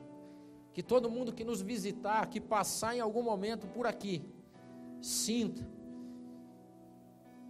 Que 0.73 0.83
todo 0.83 1.11
mundo 1.11 1.33
que 1.33 1.43
nos 1.43 1.63
visitar, 1.63 2.27
que 2.29 2.41
passar 2.41 2.95
em 2.95 3.01
algum 3.01 3.23
momento 3.23 3.67
por 3.67 3.87
aqui, 3.87 4.25
sinta 5.01 5.67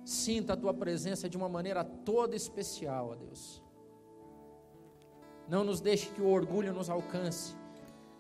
sinta 0.05 0.53
a 0.53 0.57
tua 0.57 0.75
presença 0.75 1.29
de 1.29 1.37
uma 1.37 1.49
maneira 1.49 1.85
toda 1.85 2.35
especial, 2.35 3.11
ó 3.11 3.15
Deus. 3.15 3.63
Não 5.49 5.65
nos 5.65 5.81
deixe 5.81 6.11
que 6.11 6.23
o 6.23 6.29
orgulho 6.29 6.73
nos 6.73 6.89
alcance. 6.89 7.57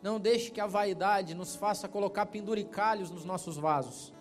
Não 0.02 0.18
deixe 0.18 0.50
que 0.50 0.60
a 0.60 0.66
vaidade 0.66 1.34
nos 1.34 1.54
faça 1.54 1.88
colocar 1.88 2.26
penduricalhos 2.26 3.10
nos 3.10 3.24
nossos 3.24 3.56
vasos, 3.56 4.14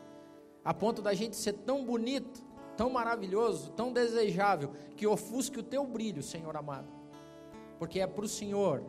a 0.63 0.73
ponto 0.73 1.01
da 1.01 1.13
gente 1.13 1.37
ser 1.37 1.53
tão 1.53 1.85
bonito, 1.85 2.43
tão 2.75 2.89
maravilhoso, 2.89 3.71
tão 3.71 3.91
desejável, 3.91 4.73
que 4.95 5.07
ofusque 5.07 5.59
o 5.59 5.63
teu 5.63 5.85
brilho, 5.85 6.21
Senhor 6.21 6.55
amado. 6.55 6.87
Porque 7.77 8.01
é 8.01 8.05
para 8.05 8.25
o 8.25 8.27
Senhor, 8.27 8.83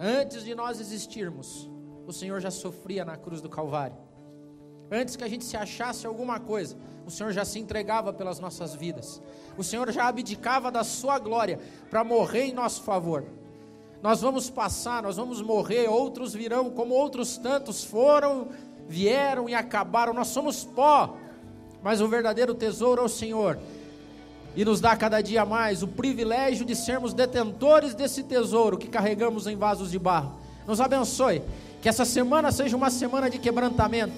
antes 0.00 0.44
de 0.44 0.54
nós 0.54 0.80
existirmos, 0.80 1.70
o 2.06 2.12
Senhor 2.12 2.40
já 2.40 2.50
sofria 2.50 3.04
na 3.04 3.16
cruz 3.16 3.42
do 3.42 3.50
Calvário. 3.50 4.05
Antes 4.90 5.16
que 5.16 5.24
a 5.24 5.28
gente 5.28 5.44
se 5.44 5.56
achasse 5.56 6.06
alguma 6.06 6.38
coisa, 6.38 6.76
o 7.06 7.10
Senhor 7.10 7.32
já 7.32 7.44
se 7.44 7.58
entregava 7.58 8.12
pelas 8.12 8.38
nossas 8.38 8.74
vidas. 8.74 9.20
O 9.56 9.64
Senhor 9.64 9.90
já 9.90 10.06
abdicava 10.06 10.70
da 10.70 10.84
sua 10.84 11.18
glória 11.18 11.58
para 11.90 12.04
morrer 12.04 12.46
em 12.46 12.52
nosso 12.52 12.82
favor. 12.82 13.24
Nós 14.02 14.20
vamos 14.20 14.48
passar, 14.48 15.02
nós 15.02 15.16
vamos 15.16 15.42
morrer, 15.42 15.88
outros 15.88 16.34
virão, 16.34 16.70
como 16.70 16.94
outros 16.94 17.36
tantos 17.36 17.82
foram, 17.82 18.48
vieram 18.88 19.48
e 19.48 19.54
acabaram. 19.54 20.12
Nós 20.12 20.28
somos 20.28 20.64
pó, 20.64 21.16
mas 21.82 22.00
o 22.00 22.08
verdadeiro 22.08 22.54
tesouro 22.54 23.02
é 23.02 23.04
o 23.04 23.08
Senhor. 23.08 23.58
E 24.54 24.64
nos 24.64 24.80
dá 24.80 24.96
cada 24.96 25.20
dia 25.20 25.44
mais 25.44 25.82
o 25.82 25.88
privilégio 25.88 26.64
de 26.64 26.76
sermos 26.76 27.12
detentores 27.12 27.94
desse 27.94 28.22
tesouro 28.22 28.78
que 28.78 28.88
carregamos 28.88 29.46
em 29.46 29.56
vasos 29.56 29.90
de 29.90 29.98
barro. 29.98 30.32
Nos 30.66 30.80
abençoe. 30.80 31.42
Que 31.82 31.88
essa 31.88 32.04
semana 32.04 32.50
seja 32.50 32.76
uma 32.76 32.90
semana 32.90 33.28
de 33.28 33.38
quebrantamento 33.38 34.14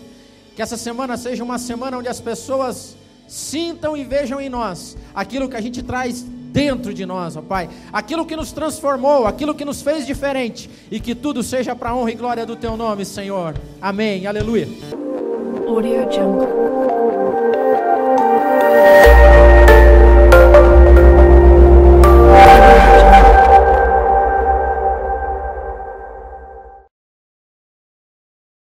que 0.59 0.63
essa 0.63 0.77
semana 0.77 1.17
seja 1.17 1.45
uma 1.45 1.57
semana 1.57 1.99
onde 1.99 2.09
as 2.09 2.19
pessoas 2.19 2.97
sintam 3.29 3.97
e 3.97 4.03
vejam 4.03 4.41
em 4.41 4.49
nós 4.49 4.97
aquilo 5.15 5.49
que 5.49 5.55
a 5.55 5.61
gente 5.61 5.85
traz 5.85 6.21
dentro 6.21 6.93
de 6.93 7.07
nós, 7.07 7.37
ó 7.37 7.41
Pai. 7.41 7.71
Aquilo 7.93 8.27
que 8.27 8.35
nos 8.35 8.51
transformou, 8.51 9.25
aquilo 9.25 9.55
que 9.55 9.65
nos 9.65 9.83
fez 9.83 10.05
diferente. 10.05 10.69
E 10.91 10.99
que 10.99 11.15
tudo 11.15 11.45
seja 11.45 11.77
para 11.77 11.95
honra 11.95 12.11
e 12.11 12.15
glória 12.17 12.45
do 12.45 12.57
Teu 12.57 12.77
nome, 12.77 13.05
Senhor. 13.05 13.55
Amém. 13.81 14.27
Aleluia. 14.27 14.67
Audio 15.69 16.13
Jungle. 16.13 17.47